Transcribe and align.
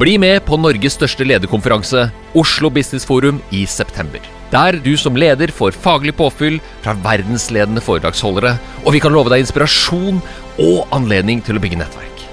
Bli 0.00 0.14
med 0.16 0.38
på 0.48 0.56
Norges 0.56 0.94
største 0.96 1.26
lederkonferanse, 1.26 2.06
Oslo 2.40 2.70
Business 2.72 3.04
Forum, 3.04 3.42
i 3.52 3.66
september. 3.68 4.22
Der 4.48 4.78
du 4.80 4.94
som 4.96 5.18
leder 5.18 5.52
får 5.52 5.76
faglig 5.76 6.14
påfyll 6.16 6.56
fra 6.80 6.94
verdensledende 7.04 7.82
foredragsholdere, 7.84 8.54
og 8.80 8.96
vi 8.96 9.02
kan 9.04 9.12
love 9.12 9.28
deg 9.28 9.44
inspirasjon 9.44 10.22
og 10.64 10.96
anledning 10.96 11.44
til 11.44 11.60
å 11.60 11.62
bygge 11.62 11.82
nettverk. 11.82 12.24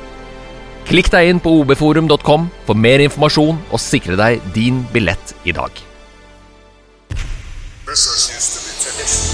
Klikk 0.88 1.12
deg 1.12 1.34
inn 1.34 1.44
på 1.44 1.58
obforum.com 1.66 2.48
for 2.70 2.84
mer 2.88 3.04
informasjon 3.04 3.60
og 3.60 3.84
sikre 3.84 4.16
deg 4.16 4.40
din 4.56 4.86
billett 4.96 5.36
i 5.44 5.52
dag. 5.52 5.84
Business 7.84 8.32
used 8.32 8.64
to 8.80 8.96
be. 8.96 9.27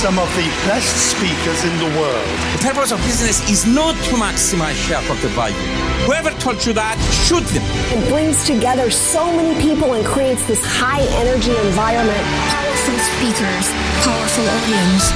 Some 0.00 0.18
of 0.18 0.34
the 0.34 0.48
best 0.64 1.12
speakers 1.12 1.60
in 1.62 1.76
the 1.76 1.90
world. 2.00 2.28
The 2.56 2.62
purpose 2.68 2.90
of 2.90 2.98
business 3.04 3.36
is 3.52 3.66
not 3.66 3.94
to 4.08 4.16
maximize 4.16 4.72
shareholder 4.88 5.28
value. 5.36 5.60
Whoever 6.08 6.30
told 6.40 6.64
you 6.64 6.72
that 6.72 6.96
shoot 7.28 7.44
them. 7.52 7.60
It 7.92 8.08
brings 8.08 8.40
together 8.46 8.88
so 8.88 9.28
many 9.28 9.52
people 9.60 9.92
and 9.92 10.02
creates 10.06 10.46
this 10.46 10.64
high 10.64 11.04
energy 11.20 11.52
environment. 11.68 12.24
Powerful 12.48 12.98
speakers, 13.12 13.66
powerful 14.00 14.46
audience. 14.56 15.12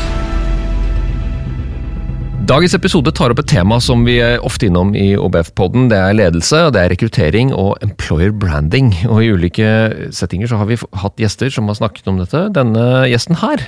Dagens 2.44 2.74
episode 2.76 3.08
tar 3.16 3.32
opp 3.32 3.40
et 3.40 3.48
tema 3.48 3.78
som 3.80 4.02
vi 4.04 4.18
er 4.20 4.42
ofte 4.44 4.68
innom 4.68 4.90
i 4.92 5.14
OBF-podden. 5.16 5.88
Det 5.88 5.96
er 5.96 6.18
ledelse, 6.18 6.60
det 6.76 6.82
er 6.82 6.92
rekruttering 6.92 7.54
og 7.56 7.80
employer 7.80 8.36
branding. 8.36 8.92
Og 9.08 9.24
I 9.24 9.32
ulike 9.32 9.70
settinger 10.12 10.52
så 10.52 10.60
har 10.60 10.68
vi 10.68 10.76
hatt 10.76 11.24
gjester 11.24 11.48
som 11.56 11.72
har 11.72 11.80
snakket 11.80 12.12
om 12.12 12.20
dette. 12.20 12.44
Denne 12.52 12.84
gjesten 13.08 13.40
her 13.40 13.64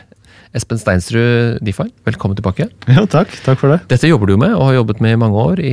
Espen 0.55 0.79
Steinsrud 0.79 1.59
Diffar, 1.67 1.89
velkommen 2.07 2.37
tilbake. 2.39 2.69
Ja, 2.89 3.03
takk. 3.11 3.33
Takk 3.45 3.59
for 3.61 3.73
det. 3.75 3.81
Dette 3.91 4.09
jobber 4.09 4.31
du 4.31 4.37
med, 4.41 4.55
og 4.55 4.69
har 4.69 4.77
jobbet 4.79 5.01
med 5.05 5.17
i 5.17 5.19
mange 5.21 5.41
år 5.43 5.61
i, 5.61 5.73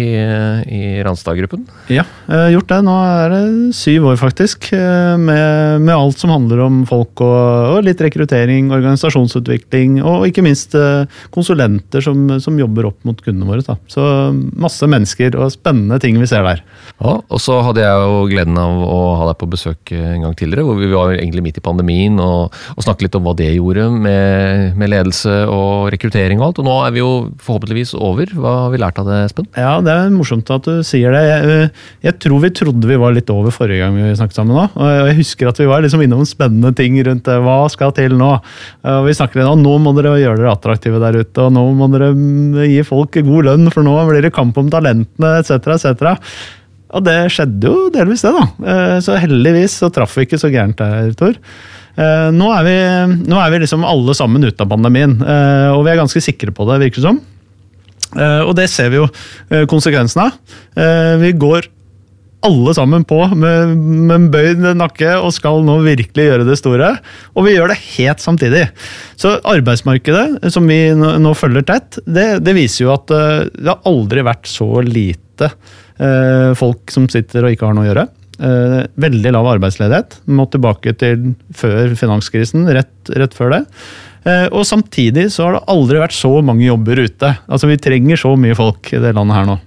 i 0.65 0.81
Ranstad-gruppen. 1.05 1.63
Ja, 1.93 2.03
jeg 2.27 2.39
har 2.41 2.51
gjort 2.55 2.71
det. 2.73 2.79
Nå 2.87 2.95
er 3.05 3.33
det 3.35 3.43
syv 3.77 4.07
år, 4.11 4.17
faktisk. 4.19 4.67
eh, 4.75 5.13
Med, 5.21 5.81
med 5.85 5.93
alt 5.93 6.19
som 6.19 6.33
handler 6.33 6.63
om 6.65 6.81
folk 6.89 7.21
og, 7.23 7.77
og 7.77 7.85
litt 7.85 8.01
rekruttering, 8.03 8.71
organisasjonsutvikling 8.73 9.99
og 10.01 10.25
ikke 10.27 10.43
minst 10.45 10.75
eh, 10.75 11.05
konsulenter 11.33 12.03
som, 12.03 12.25
som 12.43 12.57
jobber 12.59 12.89
opp 12.89 12.99
mot 13.07 13.21
kundene 13.23 13.47
våre. 13.49 13.63
Da. 13.63 13.77
Så 13.91 14.03
masse 14.59 14.89
mennesker 14.89 15.37
og 15.39 15.53
spennende 15.53 15.99
ting 16.03 16.17
vi 16.19 16.27
ser 16.29 16.43
der. 16.47 16.63
Ja, 16.97 17.19
og 17.21 17.39
så 17.43 17.59
hadde 17.69 17.85
jeg 17.85 18.03
jo 18.09 18.25
gleden 18.31 18.57
av 18.59 18.81
å 18.83 18.99
ha 19.21 19.29
deg 19.29 19.39
på 19.39 19.51
besøk 19.53 19.93
en 19.95 20.25
gang 20.27 20.35
tidligere, 20.39 20.65
hvor 20.67 20.81
vi 20.81 20.91
var 20.91 21.13
egentlig 21.15 21.45
midt 21.47 21.61
i 21.61 21.65
pandemien 21.65 22.19
og, 22.23 22.51
og 22.75 22.83
snakket 22.85 23.07
litt 23.07 23.19
om 23.21 23.27
hva 23.29 23.35
det 23.39 23.51
gjorde 23.53 23.87
med, 23.93 24.72
med 24.79 24.91
ledelse 24.93 25.33
og 25.51 25.89
rekruttering 25.93 26.39
og 26.41 26.47
alt. 26.49 26.61
Og 26.61 26.67
nå 26.67 26.75
er 26.87 26.93
vi 26.95 27.01
jo 27.01 27.11
forhåpentligvis 27.43 27.93
over. 27.97 28.31
Hva 28.33 28.53
har 28.65 28.73
vi 28.73 28.81
lært 28.81 28.99
av 29.01 29.09
det, 29.09 29.19
Espen? 29.27 29.47
Ja, 29.59 29.75
det 29.83 29.93
er 29.93 30.13
morsomt 30.13 30.49
at 30.53 30.67
du 30.67 30.81
sier 30.87 31.13
det. 31.15 31.23
Jeg, 31.27 31.51
eh, 31.67 31.83
jeg 32.07 32.17
tror 32.23 32.43
vi 32.43 32.53
trodde 32.55 32.89
vi 32.89 32.99
var 33.01 33.15
litt 33.15 33.29
over 33.33 33.53
forrige 33.55 33.83
gang 33.83 33.97
vi 33.99 34.15
snakket 34.19 34.39
sammen 34.39 34.57
nå. 34.57 34.65
Og 34.73 35.09
jeg 35.09 35.19
husker 35.21 35.51
at 35.51 35.61
vi 35.61 35.69
var 35.69 35.85
liksom 35.85 36.03
innom 36.05 36.25
spennende 36.29 36.73
ting 36.77 36.97
rundt 37.05 37.25
det. 37.29 37.37
Hva 37.45 37.59
skal 37.73 37.93
til 37.97 38.17
nå? 38.19 38.31
Og 38.93 39.07
vi 39.07 39.15
snakket 39.17 39.41
litt 39.41 39.51
om 39.51 39.63
nå 39.63 39.77
må 39.83 39.93
dere 39.97 40.15
gjøre 40.21 40.41
dere 40.41 40.55
attraktive 40.55 41.01
der 41.03 41.21
ute, 41.21 41.45
og 41.47 41.53
nå 41.55 41.63
må 41.77 41.87
dere 41.93 42.11
mm, 42.15 42.59
gi 42.69 42.81
folk 42.87 43.15
god 43.23 43.49
lønn, 43.49 43.69
for 43.73 43.85
nå 43.85 43.95
blir 44.09 44.25
det 44.25 44.33
kamp 44.35 44.57
om 44.59 44.71
talentene, 44.73 45.37
etc., 45.39 45.73
etc. 45.77 46.19
Og 46.93 47.05
det 47.05 47.15
skjedde 47.33 47.69
jo 47.69 47.87
delvis, 47.93 48.21
det, 48.25 48.33
da. 48.35 48.43
Eh, 48.69 48.97
Så 49.01 49.17
heldigvis 49.17 49.79
så 49.81 49.89
traff 49.93 50.13
vi 50.17 50.27
ikke 50.27 50.41
så 50.41 50.51
gærent 50.53 50.77
der, 50.77 51.13
Tor. 51.17 51.39
Eh, 51.93 52.29
Nå 52.33 52.47
er, 52.55 52.65
vi, 52.65 52.77
nå 53.29 53.37
er 53.37 53.53
vi 53.53 53.61
liksom 53.63 53.85
alle 53.85 54.15
sammen 54.17 54.45
ute 54.47 54.65
av 54.65 54.71
pandemien, 54.71 55.13
eh, 55.21 55.69
og 55.75 55.83
vi 55.85 55.93
er 55.93 56.01
ganske 56.01 56.23
sikre 56.25 56.53
på 56.55 56.65
det, 56.69 56.79
virker 56.87 57.03
det 57.03 57.05
som. 57.11 57.21
Eh, 58.17 58.41
Og 58.47 58.55
det 58.57 58.69
ser 58.71 58.89
vi 58.93 59.01
jo 59.01 59.07
konsekvensene 59.07 59.69
konsekvensen 59.69 60.21
av. 60.25 61.21
Vi 61.21 61.31
går 61.37 61.67
alle 62.43 62.73
sammen 62.75 63.05
på 63.07 63.17
med, 63.39 63.71
med 64.09 64.25
bøyd 64.33 64.65
nakke 64.75 65.13
og 65.15 65.31
skal 65.31 65.61
nå 65.63 65.77
virkelig 65.85 66.25
gjøre 66.27 66.47
det 66.47 66.57
store. 66.59 66.89
Og 67.37 67.45
vi 67.47 67.53
gjør 67.55 67.71
det 67.71 67.77
helt 67.93 68.19
samtidig. 68.19 68.65
Så 69.15 69.37
arbeidsmarkedet, 69.47 70.51
som 70.51 70.67
vi 70.67 70.81
nå, 70.97 71.31
følger 71.39 71.63
tett, 71.69 72.01
det, 72.03 72.41
det 72.43 72.57
viser 72.57 72.83
jo 72.87 72.91
at 72.97 73.07
det 73.07 73.69
har 73.69 73.79
aldri 73.87 74.25
vært 74.27 74.49
så 74.51 74.67
lite 74.83 75.53
folk 76.59 76.91
som 76.91 77.07
sitter 77.11 77.45
og 77.47 77.55
ikke 77.55 77.69
har 77.69 77.77
noe 77.77 77.85
å 77.87 77.91
gjøre. 77.93 78.07
Eh, 78.41 78.79
veldig 78.97 79.33
lav 79.35 79.47
arbeidsledighet. 79.51 80.17
Må 80.33 80.47
tilbake 80.49 80.95
til 80.97 81.33
før 81.53 81.93
finanskrisen, 81.97 82.65
rett, 82.73 82.93
rett 83.13 83.35
før 83.37 83.53
det. 83.53 83.61
Eh, 84.25 84.47
og 84.49 84.65
samtidig 84.65 85.27
så 85.35 85.45
har 85.45 85.57
det 85.57 85.67
aldri 85.69 86.01
vært 86.01 86.17
så 86.17 86.31
mange 86.45 86.65
jobber 86.65 87.03
ute. 87.03 87.35
Altså 87.45 87.69
Vi 87.69 87.77
trenger 87.77 88.19
så 88.19 88.33
mye 88.39 88.57
folk 88.57 88.89
i 88.93 89.01
det 89.03 89.13
landet 89.13 89.37
her 89.37 89.49
nå. 89.51 89.59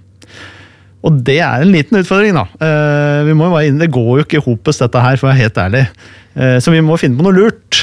Og 1.07 1.21
det 1.23 1.37
er 1.45 1.63
en 1.63 1.71
liten 1.71 2.01
utfordring, 2.01 2.35
da. 2.35 2.47
Eh, 2.59 3.23
vi 3.29 3.35
må 3.37 3.47
jo 3.47 3.55
bare 3.55 3.69
inn, 3.69 3.77
Det 3.79 3.93
går 3.93 4.11
jo 4.17 4.25
ikke 4.25 4.41
i 4.41 4.47
hopes, 4.49 4.81
dette 4.83 5.03
her, 5.05 5.15
for 5.15 5.29
å 5.29 5.31
være 5.31 5.43
helt 5.45 5.61
ærlig. 5.63 5.87
Så 6.61 6.69
vi 6.69 6.83
må 6.85 6.93
finne 7.01 7.17
på 7.17 7.23
noe 7.25 7.33
lurt. 7.33 7.79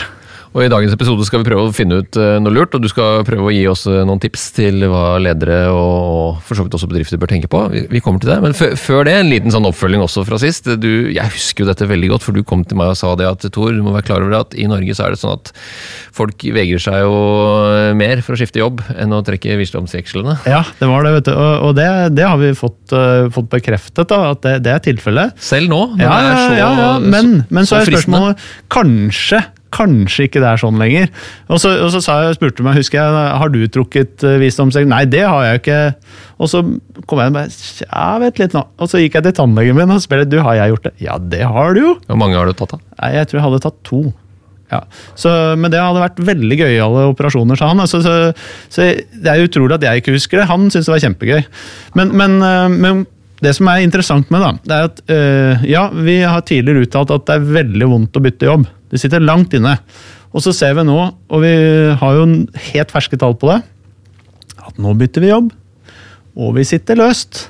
Og 0.54 0.62
I 0.62 0.68
dagens 0.70 0.92
episode 0.94 1.24
skal 1.26 1.40
vi 1.42 1.48
prøve 1.48 1.64
å 1.66 1.72
finne 1.74 1.96
ut 1.98 2.14
eh, 2.20 2.36
noe 2.38 2.54
lurt, 2.54 2.76
og 2.76 2.84
du 2.84 2.86
skal 2.86 3.24
prøve 3.26 3.48
å 3.48 3.50
gi 3.50 3.64
oss 3.66 3.80
eh, 3.90 4.04
noen 4.06 4.20
tips 4.22 4.44
til 4.54 4.84
hva 4.86 5.16
ledere 5.18 5.64
og 5.74 6.36
for 6.46 6.54
så 6.54 6.62
vidt 6.62 6.76
også 6.78 6.86
bedrifter 6.92 7.18
bør 7.18 7.32
tenke 7.32 7.50
på. 7.50 7.62
Vi, 7.90 8.02
kommer 8.04 8.22
til 8.22 8.30
det, 8.30 8.36
Men 8.44 8.54
før- 8.54 9.02
det, 9.08 9.16
en 9.18 9.32
liten 9.32 9.50
sånn 9.50 9.66
oppfølging 9.66 10.04
også 10.04 10.22
fra 10.28 10.38
sist. 10.38 10.68
Du, 10.78 11.10
jeg 11.10 11.32
husker 11.34 11.64
jo 11.64 11.70
dette 11.72 11.88
veldig 11.90 12.12
godt, 12.12 12.22
for 12.28 12.38
du 12.38 12.44
kom 12.46 12.62
til 12.70 12.78
meg 12.78 12.92
og 12.92 13.00
sa 13.00 13.10
det 13.18 13.26
at 13.26 13.42
Tor, 13.50 13.74
du 13.74 13.82
må 13.82 13.96
være 13.96 14.06
klar 14.06 14.22
over 14.22 14.36
at 14.44 14.54
i 14.54 14.68
Norge 14.70 14.94
så 14.94 15.08
er 15.08 15.16
det 15.16 15.20
sånn 15.24 15.34
at 15.40 15.50
folk 16.14 16.46
vegrer 16.54 16.84
seg 16.86 17.00
jo 17.02 17.18
mer 17.98 18.22
for 18.22 18.36
å 18.36 18.38
skifte 18.38 18.62
jobb 18.62 18.84
enn 18.94 19.10
å 19.10 19.24
trekke 19.26 19.58
visdomsjekslene. 19.58 20.36
Ja, 20.46 20.62
det 20.78 20.90
var 20.92 21.02
det, 21.02 21.16
vet 21.18 21.32
du. 21.32 21.34
Og, 21.34 21.74
det, 21.80 21.88
det 22.14 22.28
har 22.30 22.38
vi 22.38 22.52
fått, 22.54 22.94
uh, 22.94 23.26
fått 23.34 23.50
bekreftet, 23.58 24.06
da, 24.14 24.22
at 24.36 24.46
det, 24.46 24.54
det 24.68 24.76
er 24.76 24.86
tilfellet. 24.86 25.34
Selv 25.50 25.74
nå, 25.74 25.82
når 25.98 26.06
Ja, 26.06 26.14
det 26.14 26.30
er 26.30 26.40
så, 26.46 26.56
ja, 26.62 26.72
ja, 26.84 26.94
men, 27.02 27.36
men 27.50 27.66
så 27.66 27.82
er 27.82 27.90
fristende. 27.90 28.22
spørsmålet 28.22 28.48
kanskje 28.78 29.42
Kanskje 29.74 30.28
ikke 30.28 30.42
det 30.42 30.50
er 30.52 30.60
sånn 30.62 30.80
lenger. 30.80 31.10
Og 31.50 31.60
så, 31.62 31.74
og 31.82 31.92
så 31.94 32.02
sa 32.04 32.18
jeg, 32.22 32.38
spurte 32.38 32.60
du 32.60 32.66
meg, 32.66 32.78
husker 32.78 33.00
jeg, 33.00 33.28
har 33.42 33.54
du 33.54 33.60
trukket 33.74 34.24
uh. 34.26 34.82
Nei, 34.88 35.04
det 35.10 35.24
har 35.26 35.46
jeg 35.48 35.62
ikke. 35.62 35.80
Og 36.38 36.50
så 36.50 36.62
kom 37.10 37.22
jeg 37.22 37.32
og 37.32 37.38
bare, 37.38 37.54
ja, 37.84 38.08
vet 38.22 38.42
litt 38.42 38.56
nå. 38.56 38.64
Og 38.78 38.90
så 38.90 39.02
gikk 39.02 39.18
jeg 39.18 39.28
til 39.28 39.38
tannlegen 39.40 39.78
min 39.78 39.94
og 39.94 40.02
spurte, 40.04 40.28
du, 40.30 40.40
har 40.44 40.58
jeg 40.60 40.74
gjort 40.74 40.90
det? 40.90 40.94
Ja, 41.02 41.18
det 41.18 41.46
har 41.46 41.74
du 41.76 41.82
jo. 41.82 41.94
Hvor 42.08 42.20
mange 42.20 42.38
har 42.38 42.50
du 42.50 42.56
tatt 42.56 42.76
da? 42.76 42.82
Nei, 43.00 43.16
jeg 43.18 43.30
tror 43.30 43.40
jeg 43.40 43.48
hadde 43.48 43.64
tatt 43.66 43.80
to. 43.86 44.04
Ja. 44.72 44.80
Så, 45.18 45.30
men 45.60 45.70
det 45.72 45.80
hadde 45.82 46.02
vært 46.02 46.22
veldig 46.24 46.58
gøyale 46.58 47.08
operasjoner, 47.12 47.58
sa 47.58 47.70
han. 47.70 47.82
Altså, 47.84 48.00
så, 48.04 48.14
så 48.72 48.88
det 48.96 49.30
er 49.30 49.44
utrolig 49.44 49.76
at 49.76 49.86
jeg 49.86 50.02
ikke 50.02 50.16
husker 50.16 50.40
det. 50.40 50.48
Han 50.50 50.66
syntes 50.70 50.88
det 50.88 50.94
var 50.94 51.04
kjempegøy. 51.04 51.42
Men, 51.98 52.14
men, 52.18 52.38
øh, 52.42 52.66
men 52.72 53.04
det 53.42 53.52
som 53.56 53.68
er 53.70 53.82
interessant 53.82 54.30
med 54.32 54.44
det, 54.44 54.52
det 54.68 54.76
er 54.76 54.88
at 54.88 55.00
øh, 55.10 55.64
ja, 55.68 55.84
vi 56.06 56.18
har 56.22 56.44
tidligere 56.46 56.86
uttalt 56.86 57.12
at 57.14 57.26
det 57.28 57.36
er 57.36 57.52
veldig 57.58 57.88
vondt 57.90 58.18
å 58.18 58.22
bytte 58.24 58.48
jobb. 58.48 58.66
Det 58.92 59.00
sitter 59.02 59.24
langt 59.24 59.56
inne. 59.56 59.74
Og 60.34 60.42
så 60.44 60.54
ser 60.54 60.74
vi 60.78 60.86
nå, 60.86 60.98
og 61.02 61.42
vi 61.42 61.54
har 61.98 62.18
jo 62.18 62.24
helt 62.70 62.94
ferske 62.94 63.18
tall 63.20 63.36
på 63.38 63.50
det, 63.50 63.60
at 64.64 64.80
nå 64.82 64.94
bytter 64.98 65.24
vi 65.24 65.32
jobb. 65.32 65.50
Og 66.34 66.56
vi 66.56 66.66
sitter 66.66 66.98
løst. 66.98 67.48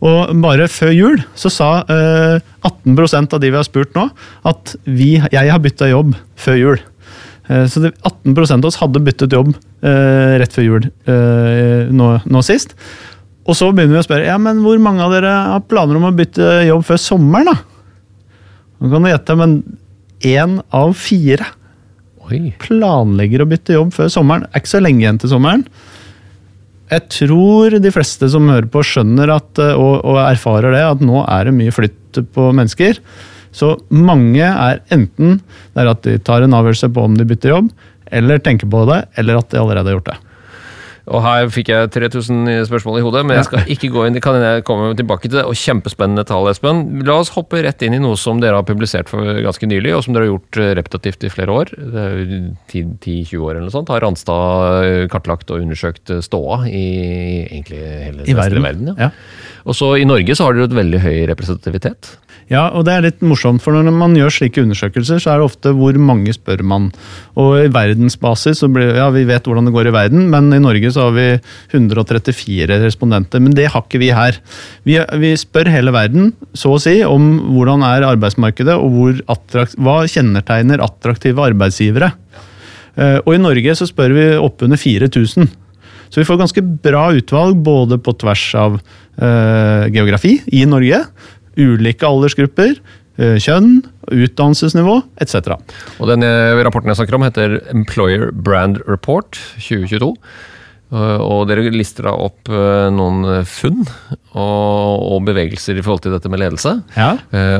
Og 0.00 0.30
bare 0.40 0.68
før 0.72 0.92
jul 0.94 1.18
så 1.38 1.50
sa 1.52 1.70
øh, 1.84 2.38
18% 2.64 3.34
av 3.36 3.42
de 3.42 3.50
vi 3.50 3.58
har 3.58 3.66
spurt 3.66 3.92
nå, 3.98 4.06
at 4.48 4.74
vi, 4.86 5.16
jeg 5.20 5.52
har 5.52 5.60
bytta 5.62 5.90
jobb 5.90 6.14
før 6.40 6.58
jul. 6.58 6.80
Eh, 7.50 7.66
så 7.70 7.82
det, 7.84 7.92
18 8.06 8.56
av 8.60 8.70
oss 8.70 8.80
hadde 8.80 9.02
byttet 9.04 9.34
jobb 9.34 9.52
eh, 9.82 10.38
rett 10.40 10.54
før 10.54 10.66
jul 10.66 10.86
eh, 10.86 11.90
nå, 11.90 12.12
nå 12.24 12.44
sist. 12.46 12.76
Og 13.48 13.56
så 13.56 13.70
begynner 13.72 13.96
vi 13.96 14.02
å 14.02 14.06
spørre 14.06 14.28
ja, 14.28 14.36
men 14.40 14.60
hvor 14.64 14.80
mange 14.82 15.04
av 15.04 15.14
dere 15.14 15.30
har 15.54 15.62
planer 15.68 15.98
om 15.98 16.08
å 16.10 16.16
bytte 16.16 16.60
jobb 16.68 16.84
før 16.86 17.00
sommeren. 17.00 17.50
da? 17.50 17.56
Nå 18.80 18.90
kan 18.92 19.04
du 19.04 19.10
gjette, 19.10 19.36
men 19.38 19.56
én 20.26 20.58
av 20.76 20.92
fire 20.98 21.48
Oi. 22.28 22.52
planlegger 22.62 23.42
å 23.42 23.48
bytte 23.48 23.76
jobb 23.76 23.94
før 23.96 24.12
sommeren. 24.12 24.44
Det 24.46 24.52
er 24.52 24.62
ikke 24.62 24.74
så 24.74 24.82
lenge 24.84 25.04
igjen 25.04 25.20
til 25.22 25.32
sommeren. 25.32 25.64
Jeg 26.90 27.06
tror 27.14 27.76
de 27.78 27.92
fleste 27.94 28.28
som 28.32 28.48
hører 28.50 28.68
på, 28.70 28.82
skjønner 28.86 29.30
at, 29.36 29.50
eh, 29.62 29.76
og, 29.78 30.00
og 30.04 30.18
erfarer 30.24 30.74
det, 30.74 30.82
at 30.86 31.04
nå 31.06 31.22
er 31.22 31.46
det 31.46 31.56
mye 31.56 31.74
flytt 31.74 32.22
på 32.34 32.48
mennesker. 32.56 32.98
Så 33.54 33.76
mange 33.94 34.46
er 34.46 34.82
enten 34.94 35.38
det 35.40 35.82
er 35.82 35.90
at 35.90 36.02
de 36.06 36.16
tar 36.22 36.44
en 36.44 36.56
avgjørelse 36.58 36.90
på 36.94 37.04
om 37.06 37.16
de 37.18 37.26
bytter 37.26 37.54
jobb, 37.54 37.70
eller 38.10 38.42
tenker 38.42 38.70
på 38.70 38.82
det, 38.90 39.04
eller 39.22 39.38
at 39.38 39.50
de 39.52 39.60
allerede 39.60 39.90
har 39.90 39.98
gjort 39.98 40.10
det. 40.10 40.18
Og 41.10 41.22
her 41.24 41.48
fikk 41.50 41.72
jeg 41.72 41.90
3000 41.90 42.68
spørsmål 42.68 43.00
i 43.00 43.02
hodet, 43.02 43.22
men 43.26 43.40
jeg 43.40 43.48
skal 43.48 43.72
ikke 43.74 43.90
gå 43.90 44.04
inn, 44.06 44.14
det 44.14 44.22
kan 44.22 44.36
jeg 44.38 44.64
komme 44.68 44.92
tilbake 44.98 45.26
til 45.26 45.40
det. 45.40 45.44
Og 45.48 45.58
kjempespennende 45.58 46.22
tall, 46.28 46.46
Espen. 46.52 46.84
La 47.06 47.16
oss 47.18 47.32
hoppe 47.34 47.62
rett 47.66 47.82
inn 47.82 47.96
i 47.96 48.02
noe 48.02 48.18
som 48.20 48.38
dere 48.42 48.60
har 48.60 48.66
publisert 48.68 49.10
for 49.10 49.42
ganske 49.42 49.68
nylig, 49.70 49.94
og 49.96 50.04
som 50.06 50.14
dere 50.14 50.28
har 50.28 50.32
gjort 50.34 50.60
eh, 50.62 50.72
repetitivt 50.78 51.26
i 51.26 51.32
flere 51.34 51.56
år. 51.56 51.74
Det 51.74 52.04
er 52.04 52.16
jo 52.20 52.40
10-20 52.70 53.42
år 53.42 53.56
eller 53.56 53.66
noe 53.66 53.74
sånt. 53.74 53.90
Har 53.90 54.04
Randstad 54.06 54.86
eh, 54.86 55.06
kartlagt 55.10 55.50
og 55.50 55.64
undersøkt 55.66 56.14
eh, 56.14 56.22
ståa 56.24 56.62
i 56.70 56.84
egentlig 57.48 57.82
hele 57.82 58.28
I 58.30 58.38
verden. 58.38 58.66
verden 58.68 58.92
ja. 58.94 59.08
Ja. 59.08 59.12
Og 59.66 59.76
så 59.76 59.94
I 60.00 60.08
Norge 60.08 60.36
så 60.36 60.46
har 60.46 60.56
dere 60.56 60.70
et 60.70 60.76
veldig 60.80 61.00
høy 61.04 61.16
representativitet. 61.30 62.14
Ja, 62.50 62.64
og 62.74 62.82
det 62.88 62.94
er 62.96 63.04
litt 63.04 63.20
morsomt, 63.22 63.62
for 63.62 63.76
når 63.76 63.94
man 63.94 64.16
gjør 64.18 64.32
slike 64.34 64.64
undersøkelser, 64.64 65.20
så 65.22 65.30
er 65.30 65.38
det 65.38 65.46
ofte 65.46 65.70
hvor 65.76 65.94
mange 66.02 66.32
spør 66.34 66.64
man. 66.66 66.88
Og 67.38 67.52
i 67.60 67.68
verdensbasis, 67.70 68.58
så 68.64 68.66
blir, 68.74 68.90
ja, 68.98 69.06
vi 69.14 69.22
vet 69.28 69.46
hvordan 69.46 69.68
det 69.68 69.74
går 69.76 69.86
i 69.86 69.92
verden, 69.94 70.24
men 70.32 70.48
i 70.56 70.58
Norge 70.58 70.90
så 70.90 71.06
har 71.06 71.14
vi 71.14 71.28
134 71.78 72.80
respondenter. 72.82 73.44
Men 73.44 73.54
det 73.54 73.68
har 73.70 73.84
ikke 73.86 74.02
vi 74.02 74.10
her. 74.16 74.40
Vi, 74.82 74.98
vi 75.22 75.30
spør 75.38 75.70
hele 75.70 75.94
verden, 75.94 76.32
så 76.50 76.74
å 76.74 76.82
si, 76.82 76.96
om 77.06 77.30
hvordan 77.54 77.86
er 77.86 78.08
arbeidsmarkedet, 78.10 78.74
og 78.82 79.22
attrakt, 79.30 79.78
hva 79.78 80.00
kjennetegner 80.10 80.82
attraktive 80.82 81.46
arbeidsgivere. 81.52 82.10
Eh, 82.98 83.20
Og 83.22 83.36
i 83.36 83.42
Norge 83.46 83.78
så 83.78 83.86
spør 83.86 84.16
vi 84.16 84.26
oppunder 84.42 84.80
4000. 84.80 85.46
Så 86.10 86.20
vi 86.20 86.26
får 86.26 86.40
ganske 86.40 86.62
bra 86.84 87.04
utvalg 87.14 87.60
både 87.64 88.00
på 88.02 88.14
tvers 88.18 88.44
av 88.58 88.78
eh, 89.22 89.86
geografi 89.94 90.36
i 90.50 90.64
Norge, 90.66 91.04
ulike 91.60 92.06
aldersgrupper, 92.06 92.74
eh, 93.20 93.36
kjønn, 93.42 93.80
utdannelsesnivå 94.10 94.96
etc. 95.22 95.54
Og 96.02 96.10
den 96.10 96.26
eh, 96.26 96.58
rapporten 96.66 96.90
jeg 96.90 96.98
snakker 96.98 97.18
om 97.18 97.26
heter 97.28 97.60
Employer 97.70 98.30
Brand 98.34 98.82
Report 98.90 99.38
2022. 99.62 100.12
Eh, 100.90 101.20
Og 101.22 101.44
dere 101.46 101.70
lister 101.70 102.08
da 102.08 102.12
opp 102.18 102.48
eh, 102.50 102.88
noen 102.90 103.20
eh, 103.30 103.44
funn 103.46 103.84
og, 104.34 105.04
og 105.14 105.20
bevegelser 105.28 105.78
i 105.78 105.82
forhold 105.86 106.02
til 106.02 106.14
dette 106.14 106.30
med 106.30 106.40
ledelse. 106.42 106.72
Ja. 106.96 107.12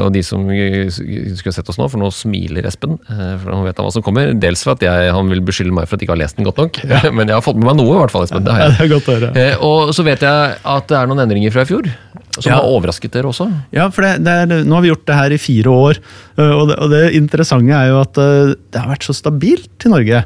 Og 0.04 0.12
de 0.14 0.20
som 0.22 0.44
skulle 0.46 1.52
sett 1.54 1.66
oss 1.70 1.78
nå, 1.80 1.88
for 1.90 1.98
nå 1.98 2.10
smiler 2.14 2.66
Espen, 2.68 2.94
for 3.08 3.48
han 3.50 3.64
vet 3.66 3.78
han 3.80 3.86
hva 3.88 3.90
som 3.94 4.04
kommer. 4.06 4.30
Dels 4.38 4.62
for 4.62 4.76
at 4.76 4.84
jeg, 4.84 5.08
han 5.14 5.30
vil 5.32 5.42
beskylde 5.46 5.74
meg 5.74 5.88
for 5.90 5.96
at 5.98 6.02
jeg 6.04 6.06
ikke 6.06 6.14
har 6.14 6.20
lest 6.22 6.38
den 6.38 6.46
godt 6.46 6.60
nok, 6.62 6.78
men 7.16 7.24
jeg 7.26 7.34
har 7.34 7.42
fått 7.42 7.58
med 7.58 7.66
meg 7.72 7.80
noe, 7.80 7.96
i 7.96 7.98
hvert 8.04 8.14
fall, 8.14 8.26
Espen. 8.28 8.46
Det 8.46 8.54
har 8.54 8.62
Ja, 8.62 8.68
det 8.76 8.86
er 8.86 8.92
godt 8.92 9.66
Og 9.66 9.90
så 9.98 10.04
vet 10.06 10.22
jeg 10.26 10.52
at 10.76 10.86
det 10.92 10.98
er 11.00 11.10
noen 11.10 11.24
endringer 11.24 11.54
fra 11.56 11.64
i 11.66 11.70
fjor, 11.72 11.90
som 12.38 12.46
Ja. 12.52 12.60
har 12.60 12.70
overrasket 12.70 13.16
dere 13.18 13.32
også. 13.32 13.48
Ja, 13.74 13.88
for 13.90 14.06
det, 14.06 14.12
det 14.26 14.36
er, 14.44 14.62
Nå 14.62 14.78
har 14.78 14.84
vi 14.86 14.92
gjort 14.92 15.06
det 15.10 15.18
her 15.18 15.34
i 15.34 15.40
fire 15.42 15.74
år, 15.74 15.98
og 16.38 16.62
det, 16.70 16.78
og 16.86 16.94
det 16.94 17.02
interessante 17.18 17.74
er 17.82 17.90
jo 17.90 17.98
at 18.04 18.14
det 18.22 18.78
har 18.78 18.92
vært 18.94 19.08
så 19.10 19.16
stabilt 19.18 19.86
i 19.90 19.90
Norge. 19.90 20.22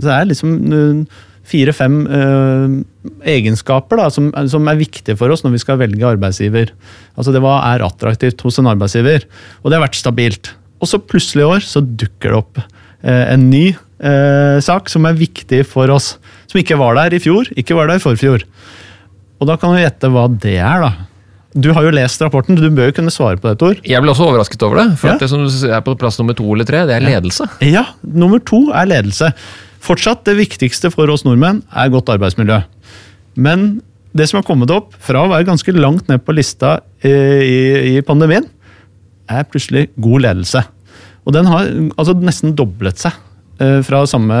Det 0.00 0.14
er 0.14 0.30
liksom 0.30 0.54
fire-fem 1.50 1.96
egenskaper 3.26 4.00
da, 4.00 4.08
som, 4.12 4.30
som 4.50 4.68
er 4.70 4.78
viktige 4.80 5.16
for 5.18 5.32
oss 5.34 5.42
når 5.44 5.56
vi 5.56 5.62
skal 5.62 5.78
velge 5.80 6.06
arbeidsgiver. 6.14 6.72
Altså 7.18 7.34
det 7.34 7.42
Hva 7.44 7.56
er 7.72 7.84
attraktivt 7.86 8.42
hos 8.46 8.60
en 8.60 8.70
arbeidsgiver? 8.70 9.26
Og 9.62 9.70
det 9.70 9.78
har 9.78 9.86
vært 9.86 9.98
stabilt. 10.00 10.52
Og 10.80 10.88
så 10.88 11.00
plutselig 11.02 11.44
i 11.44 11.50
år 11.56 11.64
så 11.66 11.82
dukker 11.84 12.32
det 12.32 12.38
opp 12.40 12.60
eh, 12.62 13.24
en 13.34 13.48
ny 13.52 13.66
eh, 13.74 14.56
sak 14.64 14.88
som 14.92 15.08
er 15.08 15.18
viktig 15.18 15.64
for 15.68 15.92
oss. 15.92 16.14
Som 16.50 16.62
ikke 16.62 16.78
var 16.80 16.96
der 16.98 17.16
i 17.18 17.22
fjor, 17.22 17.50
ikke 17.58 17.76
var 17.78 17.90
der 17.90 18.00
i 18.00 18.04
forfjor. 18.04 18.46
Og 19.40 19.48
da 19.48 19.56
kan 19.60 19.72
du 19.74 19.80
gjette 19.80 20.10
hva 20.12 20.26
det 20.32 20.58
er, 20.60 20.84
da. 20.86 20.92
Du 21.50 21.72
har 21.74 21.82
jo 21.82 21.90
lest 21.90 22.20
rapporten, 22.22 22.54
du 22.54 22.68
bør 22.70 22.92
jo 22.92 22.94
kunne 23.00 23.10
svare 23.10 23.40
på 23.40 23.48
det, 23.50 23.56
Tor. 23.58 23.78
Jeg 23.82 24.02
ble 24.04 24.12
også 24.12 24.28
overrasket 24.28 24.62
over 24.62 24.78
det, 24.78 24.84
for 25.00 25.10
Ja. 25.10 25.14
at 25.16 25.24
det 25.24 25.30
som 25.32 25.42
er 25.66 25.80
på 25.82 25.96
plass 25.98 26.20
nummer 26.20 26.36
to 26.38 26.44
eller 26.54 26.68
tre, 26.68 26.84
det 26.86 26.94
er 26.94 27.02
ledelse. 27.02 27.48
Ja, 27.66 27.82
nummer 28.06 28.38
to 28.38 28.68
er 28.70 28.86
ledelse. 28.86 29.32
Fortsatt 29.80 30.26
det 30.28 30.36
viktigste 30.38 30.90
for 30.92 31.10
oss 31.12 31.24
nordmenn 31.24 31.62
er 31.72 31.92
godt 31.92 32.12
arbeidsmiljø. 32.12 32.60
Men 33.40 33.80
det 34.16 34.26
som 34.28 34.40
har 34.40 34.46
kommet 34.46 34.72
opp 34.74 34.92
fra 35.00 35.22
å 35.24 35.30
være 35.30 35.48
ganske 35.48 35.72
langt 35.76 36.10
ned 36.10 36.22
på 36.26 36.34
lista 36.34 36.80
eh, 37.06 37.40
i, 37.46 37.60
i 37.94 38.04
pandemien, 38.04 38.48
er 39.30 39.46
plutselig 39.46 39.88
god 40.02 40.26
ledelse. 40.26 40.64
Og 41.24 41.34
den 41.36 41.48
har 41.48 41.68
altså 41.94 42.16
nesten 42.18 42.56
doblet 42.58 42.98
seg 43.00 43.14
fra 43.84 43.98
samme, 44.08 44.36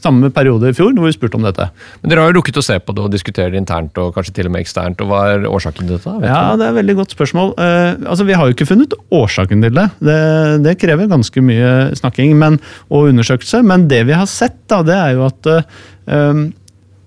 samme 0.00 0.30
periode 0.32 0.70
i 0.70 0.76
fjor, 0.76 0.94
hvor 0.96 1.04
vi 1.10 1.12
spurte 1.12 1.36
om 1.36 1.44
dette. 1.44 1.66
Men 2.00 2.08
dere 2.12 2.22
har 2.24 2.30
jo 2.32 2.38
rukket 2.38 2.56
å 2.56 2.64
se 2.64 2.78
på 2.80 2.94
det 2.96 3.02
og 3.04 3.12
diskutere 3.12 3.52
det 3.52 3.60
internt 3.60 3.98
og 4.00 4.14
kanskje 4.16 4.32
til 4.38 4.48
og 4.48 4.54
med 4.54 4.64
eksternt. 4.64 5.02
og 5.04 5.10
Hva 5.10 5.18
er 5.34 5.44
årsaken 5.50 5.84
til 5.84 5.96
dette? 5.98 6.14
Vet 6.22 6.30
Ja, 6.30 6.40
du? 6.54 6.62
det 6.62 6.66
er 6.66 6.72
et 6.72 6.78
veldig 6.80 6.96
godt 7.02 7.12
spørsmål. 7.16 7.52
Uh, 7.58 8.08
altså, 8.08 8.24
Vi 8.24 8.36
har 8.38 8.48
jo 8.48 8.56
ikke 8.56 8.68
funnet 8.70 8.96
årsaken 9.12 9.66
til 9.66 9.76
det. 9.76 9.86
Det, 10.08 10.18
det 10.64 10.76
krever 10.80 11.12
ganske 11.12 11.44
mye 11.44 11.74
snakking 12.00 12.32
men, 12.40 12.56
og 12.88 13.10
undersøkelse. 13.12 13.60
Men 13.66 13.88
det 13.92 14.02
vi 14.08 14.16
har 14.16 14.26
sett, 14.30 14.56
da, 14.72 14.80
det 14.86 14.96
er 14.96 15.14
jo 15.18 15.26
at 15.28 15.52
uh, 15.52 16.42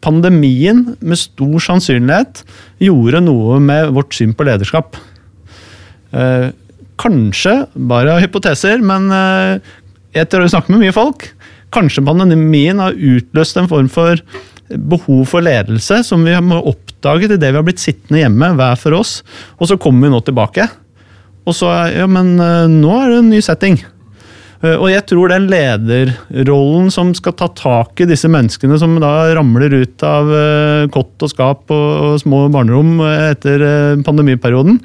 pandemien 0.05 0.85
med 1.01 1.19
stor 1.19 1.59
sannsynlighet 1.65 2.43
gjorde 2.85 3.25
noe 3.25 3.57
med 3.63 3.89
vårt 3.97 4.13
syn 4.15 4.37
på 4.37 4.45
lederskap. 4.47 4.99
Uh, 6.13 6.49
kanskje, 6.99 7.53
bare 7.89 8.17
hypoteser, 8.19 8.81
men 8.83 9.05
eh, 9.15 9.75
etter 10.19 10.43
å 10.43 10.49
snakke 10.51 10.73
med 10.73 10.81
mye 10.83 10.91
folk, 10.91 11.29
kanskje 11.75 12.05
pandemien 12.05 12.81
har 12.81 12.97
utløst 12.97 13.59
en 13.59 13.69
form 13.69 13.89
for 13.91 14.21
behov 14.69 15.23
for 15.31 15.45
ledelse 15.45 16.03
som 16.05 16.25
vi 16.25 16.35
må 16.45 16.59
oppdage 16.69 17.29
til 17.29 17.39
det 17.41 17.51
vi 17.51 17.57
har 17.59 17.65
blitt 17.65 17.81
sittende 17.81 18.21
hjemme 18.23 18.51
hver 18.59 18.77
for 18.79 18.97
oss, 18.99 19.19
og 19.57 19.69
så 19.69 19.79
kommer 19.81 20.07
vi 20.07 20.13
nå 20.13 20.21
tilbake. 20.25 20.67
Og 21.47 21.55
så 21.57 21.71
ja, 21.93 22.05
men 22.09 22.35
eh, 22.43 22.67
nå 22.69 22.91
er 22.99 23.09
det 23.09 23.21
en 23.23 23.31
ny 23.33 23.39
setting. 23.41 23.79
Eh, 24.61 24.75
Og 24.75 24.89
jeg 24.91 25.05
tror 25.09 25.31
den 25.31 25.47
lederrollen 25.49 26.91
som 26.93 27.13
skal 27.17 27.37
ta 27.39 27.49
tak 27.57 28.03
i 28.03 28.09
disse 28.09 28.29
menneskene 28.29 28.77
som 28.81 28.97
da 29.01 29.31
ramler 29.37 29.73
ut 29.81 30.05
av 30.05 30.29
eh, 30.29 30.89
kott 30.93 31.25
og 31.25 31.33
skap 31.33 31.73
og, 31.73 32.19
små 32.21 32.45
barnerom 32.53 32.99
etter 33.01 33.63
pandemiperioden, 34.05 34.81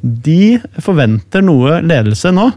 de 0.00 0.56
forventer 0.80 1.44
noe 1.44 1.82
ledelse 1.84 2.32
nå 2.32 2.48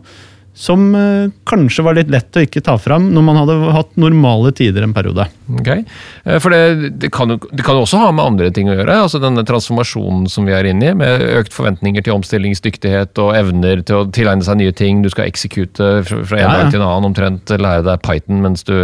som 0.54 0.84
eh, 0.96 1.32
kanskje 1.50 1.82
var 1.86 1.96
litt 1.98 2.12
lett 2.14 2.38
å 2.38 2.42
ikke 2.46 2.62
ta 2.62 2.76
fram 2.78 3.08
når 3.16 3.24
man 3.26 3.40
hadde 3.42 3.56
hatt 3.74 3.96
normale 3.98 4.52
tider 4.54 4.86
en 4.86 4.94
periode. 4.94 5.26
Ok. 5.50 5.70
Eh, 5.72 6.38
For 6.44 6.54
det, 6.54 6.92
det, 7.02 7.10
kan 7.16 7.34
jo, 7.34 7.40
det 7.50 7.66
kan 7.66 7.80
jo 7.80 7.88
også 7.88 7.98
ha 8.04 8.12
med 8.14 8.22
andre 8.24 8.52
ting 8.54 8.70
å 8.70 8.76
gjøre. 8.78 9.00
altså 9.08 9.18
Denne 9.24 9.42
transformasjonen 9.50 10.28
som 10.30 10.46
vi 10.46 10.54
er 10.54 10.70
inne 10.70 10.92
i, 10.92 10.94
med 11.00 11.26
økt 11.40 11.56
forventninger 11.58 12.06
til 12.06 12.14
omstillingsdyktighet 12.20 13.18
og 13.24 13.34
evner 13.40 13.82
til 13.82 14.04
å 14.04 14.06
tilegne 14.14 14.46
seg 14.46 14.62
nye 14.62 14.76
ting. 14.78 15.02
Du 15.02 15.10
skal 15.14 15.26
eksekute 15.32 15.90
fra, 16.06 16.22
en 16.22 16.38
Ja, 16.38 16.46
ja. 16.46 16.54
dag 16.62 16.72
til 16.76 16.82
en 16.84 16.88
annen 16.88 17.10
omtrent, 17.10 17.56
lære 17.58 17.88
deg 17.90 18.06
Python 18.06 18.46
mens 18.46 18.62
du 18.70 18.76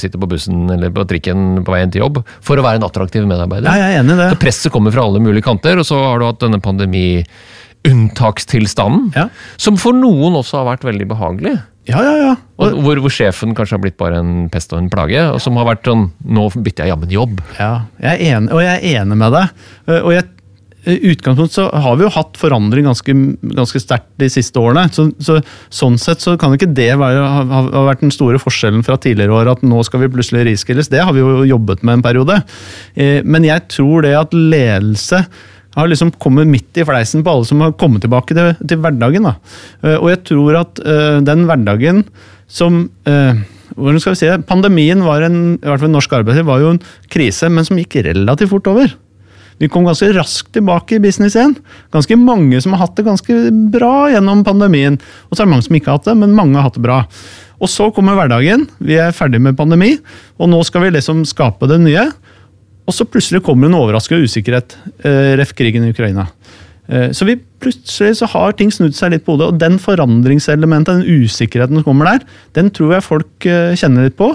sitter 0.00 0.20
på 0.20 0.28
bussen 0.34 0.68
eller 0.76 0.92
på 0.92 1.06
trikken 1.08 1.64
på 1.64 1.72
veien 1.72 1.90
til 1.94 2.04
jobb, 2.04 2.20
for 2.44 2.60
å 2.60 2.66
være 2.68 2.82
en 2.82 2.88
attraktiv 2.90 3.24
medarbeider. 3.30 3.70
Ja, 3.72 3.88
jeg 3.88 3.96
er 3.96 4.04
enig 4.04 4.18
i 4.18 4.20
det. 4.20 4.30
Så 4.36 4.40
presset 4.44 4.72
kommer 4.76 4.92
fra 4.94 5.08
alle 5.08 5.24
mulige 5.24 5.48
kanter, 5.48 5.80
og 5.80 5.88
så 5.88 5.96
har 6.04 6.20
du 6.20 6.28
hatt 6.28 6.44
denne 6.44 6.60
pandemi-unntakstilstanden, 7.84 9.12
Ja. 9.16 9.28
som 9.56 9.76
for 9.76 9.92
noen 9.92 10.34
også 10.34 10.58
har 10.64 10.76
vært 10.76 10.84
veldig 10.84 11.08
behagelig. 11.08 11.62
Ja, 11.86 12.00
ja, 12.00 12.12
ja. 12.16 12.36
Og 12.58 12.78
hvor, 12.82 12.96
hvor 12.96 13.10
sjefen 13.12 13.54
kanskje 13.54 13.76
har 13.76 13.82
blitt 13.82 13.98
bare 13.98 14.16
en 14.18 14.48
pest 14.48 14.72
og 14.72 14.78
en 14.80 14.88
plage, 14.88 15.20
og 15.34 15.40
som 15.40 15.56
har 15.56 15.66
vært 15.66 15.84
sånn 15.84 16.10
Nå 16.24 16.48
bytter 16.56 16.84
jeg 16.86 16.94
jammen 16.94 17.10
jobb. 17.12 17.40
Ja, 17.58 17.82
jeg 18.00 18.20
enig, 18.32 18.52
og 18.52 18.62
jeg 18.62 18.78
er 18.94 19.02
enig 19.02 19.16
med 19.18 19.32
deg. 19.32 19.50
Eh, 19.88 20.00
Og 20.00 20.12
jeg, 20.14 20.24
i 20.86 21.12
utgangspunkt 21.14 21.52
så 21.52 21.70
har 21.72 21.96
vi 21.96 22.04
jo 22.04 22.10
hatt 22.12 22.36
forandring 22.36 22.84
ganske, 22.84 23.12
ganske 23.56 23.80
sterkt 23.80 24.08
de 24.20 24.28
siste 24.28 24.56
årene. 24.60 24.88
Så, 24.92 25.10
så, 25.20 25.38
sånn 25.72 25.98
sett 26.00 26.20
så 26.20 26.38
kan 26.40 26.52
ikke 26.56 26.72
det 26.74 26.90
være, 27.00 27.20
ha, 27.20 27.44
ha 27.72 27.84
vært 27.88 28.00
den 28.04 28.10
store 28.12 28.38
forskjellen 28.40 28.82
fra 28.84 28.96
tidligere 29.00 29.32
år, 29.32 29.52
at 29.52 29.62
nå 29.64 29.82
skal 29.84 30.00
vi 30.00 30.08
plutselig 30.12 30.44
riskilles. 30.48 30.88
Det 30.92 31.00
har 31.04 31.12
vi 31.12 31.20
jo 31.20 31.44
jobbet 31.44 31.82
med 31.84 31.98
en 32.00 32.02
periode. 32.04 32.42
Eh, 32.96 33.20
Men 33.24 33.44
jeg 33.44 33.68
tror 33.68 34.02
det 34.08 34.14
at 34.16 34.32
ledelse 34.32 35.26
har 35.74 35.90
liksom 35.90 36.12
kommet 36.22 36.50
midt 36.50 36.78
i 36.78 36.86
fleisen 36.86 37.24
på 37.24 37.32
alle 37.32 37.48
som 37.48 37.62
har 37.64 37.74
kommet 37.80 38.04
tilbake 38.04 38.36
til, 38.36 38.52
til 38.62 38.80
hverdagen. 38.82 39.26
Da. 39.26 39.34
Eh, 39.82 39.96
Og 39.98 40.10
jeg 40.12 40.22
tror 40.30 40.60
at 40.60 40.82
uh, 40.84 41.18
den 41.24 41.46
hverdagen 41.48 42.04
som 42.50 42.84
uh, 43.08 43.34
hvordan 43.74 44.02
skal 44.02 44.14
vi 44.14 44.20
si 44.20 44.28
det? 44.28 44.44
Pandemien 44.46 45.02
var 45.06 45.24
en, 45.26 45.56
i 45.56 45.66
hvert 45.66 45.82
fall 45.82 45.90
norsk 45.90 46.12
arbeidsliv, 46.20 46.46
var 46.46 46.62
jo 46.62 46.74
en 46.74 46.82
krise, 47.10 47.48
men 47.50 47.66
som 47.66 47.80
gikk 47.80 47.96
relativt 48.06 48.52
fort 48.52 48.68
over. 48.70 48.92
Vi 49.62 49.70
kom 49.70 49.86
ganske 49.86 50.10
raskt 50.16 50.50
tilbake 50.56 50.96
i 50.96 51.02
business 51.02 51.36
igjen. 51.36 51.54
Ganske 51.94 52.18
mange 52.18 52.58
som 52.62 52.74
har 52.74 52.84
hatt 52.84 52.96
det 52.98 53.06
ganske 53.06 53.36
bra 53.72 54.08
gjennom 54.10 54.42
pandemien. 54.46 54.98
Og 55.28 55.34
så 55.34 55.42
er 55.42 55.46
det 55.46 55.54
mange 55.54 55.66
som 55.66 55.78
ikke 55.78 55.92
har 55.92 56.00
hatt 56.00 56.10
det, 56.10 56.16
men 56.18 56.34
mange 56.34 56.58
har 56.58 56.68
hatt 56.68 56.78
det 56.78 56.84
bra. 56.86 57.00
Og 57.62 57.70
så 57.70 57.88
kommer 57.94 58.18
hverdagen. 58.18 58.66
Vi 58.82 58.98
er 58.98 59.14
ferdig 59.14 59.40
med 59.42 59.56
pandemi, 59.58 59.94
og 60.42 60.50
nå 60.50 60.60
skal 60.66 60.84
vi 60.84 60.96
liksom 60.96 61.22
skape 61.28 61.70
det 61.70 61.78
nye. 61.84 62.08
Og 62.84 62.92
så 62.92 63.06
plutselig 63.08 63.42
kommer 63.44 63.70
en 63.70 63.78
overraskende 63.78 64.26
usikkerhet. 64.28 64.76
Eh, 65.04 65.36
ref. 65.40 65.54
krigen 65.56 65.86
i 65.86 65.92
Ukraina. 65.94 66.26
Eh, 66.88 67.10
så 67.16 67.24
vi 67.24 67.38
plutselig 67.60 68.18
så 68.20 68.28
har 68.28 68.52
ting 68.52 68.70
snudd 68.70 68.94
seg 68.96 69.14
litt 69.14 69.24
på 69.24 69.36
hodet, 69.36 69.48
og 69.54 69.58
den 69.58 69.78
forandringselementet, 69.80 71.00
den 71.00 71.24
usikkerheten 71.24 71.80
som 71.80 71.86
kommer 71.86 72.10
der, 72.12 72.26
den 72.52 72.68
tror 72.70 72.98
jeg 72.98 73.06
folk 73.06 73.46
eh, 73.48 73.72
kjenner 73.78 74.04
litt 74.08 74.18
på. 74.20 74.34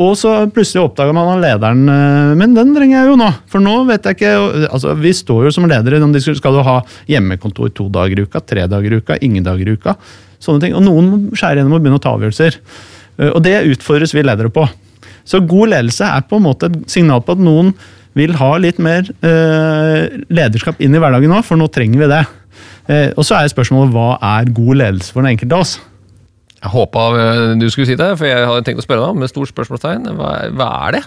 Og 0.00 0.14
så 0.16 0.30
plutselig 0.48 0.86
oppdager 0.86 1.12
man 1.12 1.34
at 1.34 1.42
lederen 1.42 1.82
eh, 1.92 2.30
Men 2.40 2.54
den 2.56 2.70
trenger 2.72 3.02
jeg 3.02 3.10
jo 3.10 3.18
nå! 3.20 3.28
For 3.52 3.60
nå 3.60 3.74
vet 3.90 4.06
jeg 4.08 4.16
ikke 4.16 4.30
altså 4.72 4.94
Vi 4.96 5.12
står 5.12 5.42
jo 5.44 5.52
som 5.52 5.66
ledere 5.68 6.00
de 6.00 6.22
skal 6.22 6.56
du 6.56 6.62
ha 6.64 6.78
hjemmekontor 7.10 7.74
to 7.76 7.90
dager 7.92 8.22
i 8.22 8.24
uka, 8.24 8.40
tre 8.40 8.64
dager 8.72 8.94
i 8.94 9.02
uka, 9.02 9.18
ingen 9.20 9.44
dager 9.44 9.68
i 9.68 9.76
uka. 9.76 9.98
Sånne 10.40 10.64
ting. 10.64 10.78
Og 10.78 10.80
noen 10.86 11.10
skjærer 11.10 11.36
skjære 11.36 11.60
gjennom 11.60 11.76
og 11.76 11.84
begynner 11.84 12.00
å 12.00 12.04
ta 12.06 12.14
avgjørelser. 12.16 12.56
Eh, 13.18 13.30
Og 13.34 13.42
det 13.44 13.58
utfordres 13.74 14.16
vi 14.16 14.24
ledere 14.24 14.48
på. 14.54 14.64
Så 15.28 15.42
god 15.46 15.72
ledelse 15.74 16.06
er 16.06 16.24
på 16.28 16.38
en 16.40 16.46
måte 16.46 16.70
et 16.70 16.78
signal 16.90 17.22
på 17.24 17.36
at 17.36 17.42
noen 17.42 17.72
vil 18.18 18.34
ha 18.36 18.50
litt 18.60 18.80
mer 18.82 19.06
eh, 19.24 20.18
lederskap 20.32 20.80
inn 20.82 20.94
i 20.94 21.00
hverdagen 21.00 21.32
nå, 21.32 21.40
for 21.46 21.60
nå 21.60 21.68
trenger 21.72 22.02
vi 22.02 22.10
det. 22.10 22.24
Eh, 22.90 23.08
og 23.16 23.24
så 23.24 23.38
er 23.38 23.52
spørsmålet 23.52 23.94
hva 23.94 24.10
er 24.34 24.52
god 24.52 24.80
ledelse 24.82 25.14
for 25.14 25.24
den 25.24 25.32
enkelte 25.32 25.56
av 25.56 25.64
oss? 25.64 25.78
Jeg 26.62 26.74
håpa 26.74 27.06
eh, 27.18 27.46
du 27.60 27.68
skulle 27.72 27.88
si 27.88 27.98
det, 27.98 28.12
for 28.18 28.28
jeg 28.28 28.50
hadde 28.50 28.66
tenkt 28.66 28.82
å 28.82 28.86
spørre 28.86 29.06
deg 29.06 29.14
om 29.16 29.24
med 29.24 29.32
stort 29.32 29.52
spørsmålstegn. 29.54 30.12
Hva, 30.18 30.34
hva 30.58 30.68
er 30.88 30.98
det? 30.98 31.06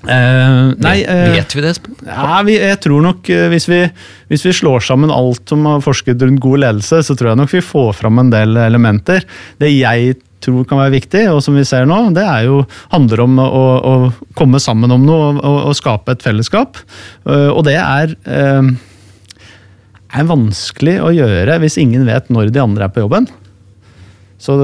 Uh, 0.00 0.70
nei, 0.80 1.00
uh, 1.02 1.32
Vet 1.34 1.52
vi 1.52 1.62
det, 1.64 1.72
Espen? 1.74 1.96
Ja, 2.06 2.38
vi, 2.46 2.54
jeg 2.56 2.78
tror 2.84 3.02
nok 3.04 3.26
hvis 3.50 3.66
vi, 3.68 3.80
hvis 4.30 4.44
vi 4.46 4.52
slår 4.54 4.84
sammen 4.86 5.12
alt 5.12 5.50
som 5.50 5.66
har 5.66 5.82
forsket 5.84 6.22
rundt 6.22 6.40
god 6.40 6.62
ledelse, 6.62 7.02
så 7.04 7.16
tror 7.18 7.32
jeg 7.32 7.40
nok 7.40 7.52
vi 7.52 7.64
får 7.64 7.90
fram 7.98 8.22
en 8.22 8.30
del 8.32 8.56
elementer. 8.62 9.26
Det 9.60 9.72
jeg 9.74 10.14
tror 10.44 10.66
kan 10.68 10.80
være 10.80 10.94
viktig, 10.96 11.24
og 11.32 11.42
som 11.44 11.56
vi 11.58 11.64
ser 11.68 11.88
nå, 11.88 11.98
det 12.16 12.24
er 12.24 12.46
jo, 12.48 12.62
handler 12.92 13.24
om 13.26 13.40
å, 13.42 13.64
å 13.80 13.94
komme 14.38 14.60
sammen 14.62 14.92
om 14.94 15.04
noe 15.06 15.32
og, 15.36 15.58
og, 15.70 15.74
skape 15.78 16.16
et 16.16 16.24
fellesskap. 16.24 16.80
Eh, 17.28 17.50
og 17.50 17.64
det 17.68 17.76
er, 17.80 18.14
eh, 18.24 18.72
er 20.10 20.30
vanskelig 20.30 20.98
å 21.04 21.12
gjøre 21.14 21.60
hvis 21.62 21.78
ingen 21.82 22.08
vet 22.08 22.32
når 22.32 22.52
de 22.54 22.64
andre 22.64 22.88
er 22.88 22.94
på 22.94 23.04
jobben. 23.04 23.28
Så 24.40 24.56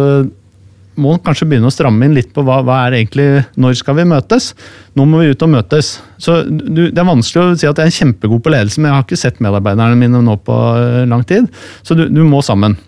må 1.01 1.17
kanskje 1.25 1.47
begynne 1.51 1.71
å 1.71 1.75
stramme 1.75 2.07
inn 2.07 2.17
litt 2.17 2.33
på 2.35 2.45
hva, 2.47 2.61
hva 2.65 2.81
er 2.87 2.99
egentlig, 2.99 3.45
når 3.61 3.77
skal 3.81 3.99
vi 3.99 4.07
møtes. 4.09 4.51
Nå 4.97 5.07
må 5.09 5.21
vi 5.23 5.33
ut 5.33 5.45
og 5.45 5.53
møtes. 5.53 5.97
Så 6.23 6.39
du, 6.49 6.89
Det 6.91 7.01
er 7.03 7.09
vanskelig 7.09 7.43
å 7.43 7.57
si 7.61 7.69
at 7.69 7.81
jeg 7.83 7.93
er 7.93 7.99
kjempegod 7.99 8.43
på 8.45 8.53
ledelse, 8.55 8.81
men 8.81 8.91
jeg 8.91 8.97
har 8.97 9.07
ikke 9.07 9.21
sett 9.21 9.43
medarbeiderne 9.45 9.99
mine 10.01 10.23
nå 10.25 10.37
på 10.47 10.57
eh, 10.81 11.05
lang 11.11 11.25
tid. 11.29 11.49
Så 11.87 11.99
du, 11.99 12.07
du 12.13 12.23
må 12.25 12.43
sammen. 12.45 12.79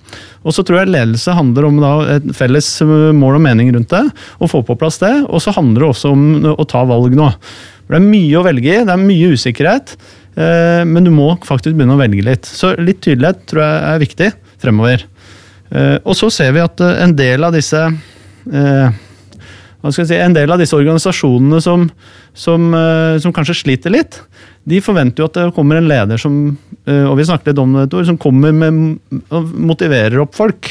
Og 0.46 0.54
så 0.54 0.64
tror 0.64 0.80
jeg 0.80 0.92
ledelse 0.94 1.34
handler 1.36 1.68
om 1.68 1.80
et 2.14 2.30
felles 2.36 2.70
eh, 2.84 3.10
mål 3.16 3.40
og 3.40 3.44
mening 3.44 3.72
rundt 3.76 3.92
det, 3.92 4.04
Å 4.38 4.50
få 4.50 4.62
på 4.66 4.78
plass 4.80 5.00
det. 5.02 5.14
Og 5.28 5.42
så 5.44 5.54
handler 5.56 5.84
det 5.84 5.90
også 5.92 6.14
om 6.14 6.24
å 6.54 6.68
ta 6.68 6.84
valg 6.88 7.16
nå. 7.18 7.28
Det 7.88 7.96
er 7.96 8.04
mye 8.04 8.38
å 8.38 8.44
velge 8.44 8.72
i, 8.72 8.84
det 8.84 8.92
er 8.92 9.00
mye 9.00 9.32
usikkerhet, 9.32 9.94
eh, 10.36 10.82
men 10.88 11.06
du 11.06 11.12
må 11.14 11.30
faktisk 11.44 11.76
begynne 11.76 11.96
å 11.96 12.00
velge 12.00 12.24
litt. 12.24 12.48
Så 12.48 12.74
litt 12.80 13.00
tydelighet 13.04 13.46
tror 13.48 13.64
jeg 13.64 13.86
er 13.92 14.04
viktig 14.04 14.32
fremover. 14.60 15.06
Eh, 15.68 15.98
og 16.00 16.16
så 16.16 16.30
ser 16.32 16.54
vi 16.56 16.64
at 16.64 16.80
eh, 16.80 16.96
en 17.04 17.12
del 17.16 17.44
av 17.44 17.52
disse 17.52 17.76
eh, 17.76 19.04
hva 19.78 19.90
skal 19.92 20.02
jeg 20.02 20.08
si, 20.10 20.16
En 20.18 20.34
del 20.34 20.50
av 20.50 20.58
disse 20.58 20.74
organisasjonene 20.74 21.60
som, 21.62 21.84
som, 22.34 22.64
som 23.22 23.34
kanskje 23.34 23.60
sliter 23.60 23.92
litt, 23.94 24.16
de 24.66 24.80
forventer 24.82 25.22
jo 25.22 25.28
at 25.28 25.36
det 25.38 25.44
kommer 25.54 25.78
en 25.78 25.86
leder 25.86 26.18
som 26.18 26.56
og 26.88 27.12
vi 27.18 27.26
snakket 27.28 27.50
litt 27.52 27.60
om 27.60 27.76
det, 27.76 27.84
Tor, 27.92 28.02
som 28.08 28.16
kommer 28.18 28.50
med 28.56 28.96
og 29.28 29.50
motiverer 29.60 30.18
opp 30.22 30.32
folk. 30.34 30.70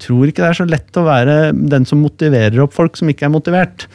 Tror 0.00 0.30
ikke 0.30 0.44
det 0.44 0.48
er 0.48 0.58
så 0.60 0.66
lett 0.70 0.96
å 0.96 1.04
være 1.04 1.34
den 1.52 1.84
som 1.90 2.00
motiverer 2.00 2.62
opp 2.62 2.72
folk 2.76 2.96
som 2.96 3.10
ikke 3.10 3.26
er 3.26 3.32
motivert. 3.34 3.88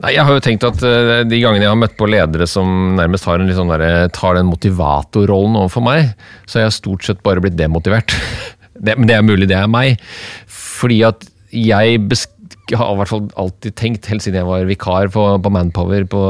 Nei, 0.00 0.14
jeg 0.14 0.24
har 0.24 0.38
jo 0.38 0.44
tenkt 0.46 0.64
at 0.64 0.80
De 0.80 1.42
gangene 1.42 1.66
jeg 1.66 1.72
har 1.74 1.82
møtt 1.82 1.98
på 1.98 2.08
ledere 2.08 2.46
som 2.48 2.94
nærmest 2.96 3.26
har 3.28 3.42
en 3.42 3.52
sånn 3.58 3.74
der, 3.74 4.06
tar 4.14 4.38
den 4.38 4.48
motivatorrollen 4.48 5.60
overfor 5.60 5.84
meg, 5.90 6.14
så 6.46 6.60
har 6.60 6.68
jeg 6.70 6.78
stort 6.78 7.10
sett 7.10 7.20
bare 7.26 7.42
blitt 7.44 7.58
demotivert. 7.58 8.16
Det, 8.80 8.96
men 8.98 9.08
det 9.08 9.16
er 9.16 9.26
mulig 9.26 9.48
det 9.50 9.58
er 9.58 9.70
meg. 9.70 10.00
Fordi 10.48 11.02
at 11.08 11.26
jeg 11.52 12.00
besk 12.08 12.32
har 12.78 12.92
i 12.94 12.98
hvert 13.00 13.10
fall 13.10 13.26
alltid 13.40 13.76
tenkt, 13.78 14.08
helt 14.10 14.24
siden 14.24 14.40
jeg 14.40 14.48
var 14.48 14.66
vikar 14.68 15.10
på, 15.14 15.24
på 15.42 15.52
Manpower 15.54 16.06
på, 16.10 16.22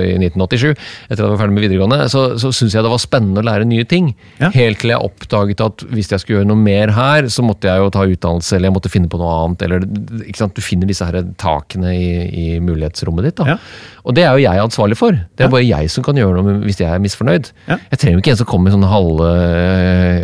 i 0.00 0.14
1987, 0.18 0.70
etter 0.72 1.18
at 1.18 1.24
jeg 1.24 1.32
var 1.32 1.40
ferdig 1.42 1.56
med 1.56 1.66
videregående, 1.66 2.00
så, 2.12 2.24
så 2.40 2.52
syns 2.54 2.76
jeg 2.76 2.86
det 2.86 2.92
var 2.92 3.02
spennende 3.02 3.42
å 3.42 3.48
lære 3.48 3.68
nye 3.68 3.86
ting. 3.88 4.12
Ja. 4.40 4.52
Helt 4.54 4.82
til 4.82 4.92
jeg 4.94 5.04
oppdaget 5.10 5.64
at 5.64 5.84
hvis 5.92 6.12
jeg 6.12 6.22
skulle 6.22 6.40
gjøre 6.40 6.50
noe 6.52 6.62
mer 6.62 6.94
her, 6.96 7.28
så 7.32 7.44
måtte 7.46 7.70
jeg 7.70 7.82
jo 7.82 7.92
ta 7.94 8.06
utdannelse, 8.08 8.56
eller 8.56 8.70
jeg 8.70 8.76
måtte 8.78 8.92
finne 8.92 9.12
på 9.12 9.20
noe 9.20 9.34
annet. 9.42 9.66
eller 9.66 9.86
ikke 10.24 10.42
sant? 10.42 10.56
Du 10.56 10.64
finner 10.64 10.90
disse 10.90 11.06
her 11.06 11.20
takene 11.40 11.94
i, 11.94 12.10
i 12.28 12.46
mulighetsrommet 12.64 13.30
ditt. 13.30 13.40
da. 13.42 13.56
Ja. 13.56 13.96
Og 14.08 14.14
det 14.16 14.24
er 14.24 14.36
jo 14.38 14.40
jeg 14.40 14.62
ansvarlig 14.62 14.96
for. 14.96 15.16
Det 15.36 15.44
er 15.44 15.50
bare 15.52 15.66
jeg 15.66 15.90
som 15.92 16.04
kan 16.06 16.16
gjøre 16.16 16.40
noe 16.40 16.58
hvis 16.64 16.78
jeg 16.80 16.88
er 16.88 17.02
misfornøyd. 17.02 17.50
Ja. 17.68 17.76
Jeg 17.90 18.00
trenger 18.00 18.16
jo 18.16 18.22
ikke 18.22 18.32
en 18.32 18.40
som 18.40 18.48
kommer 18.48 18.68
med 18.68 18.76
sånne 18.76 18.88
halve 18.92 19.26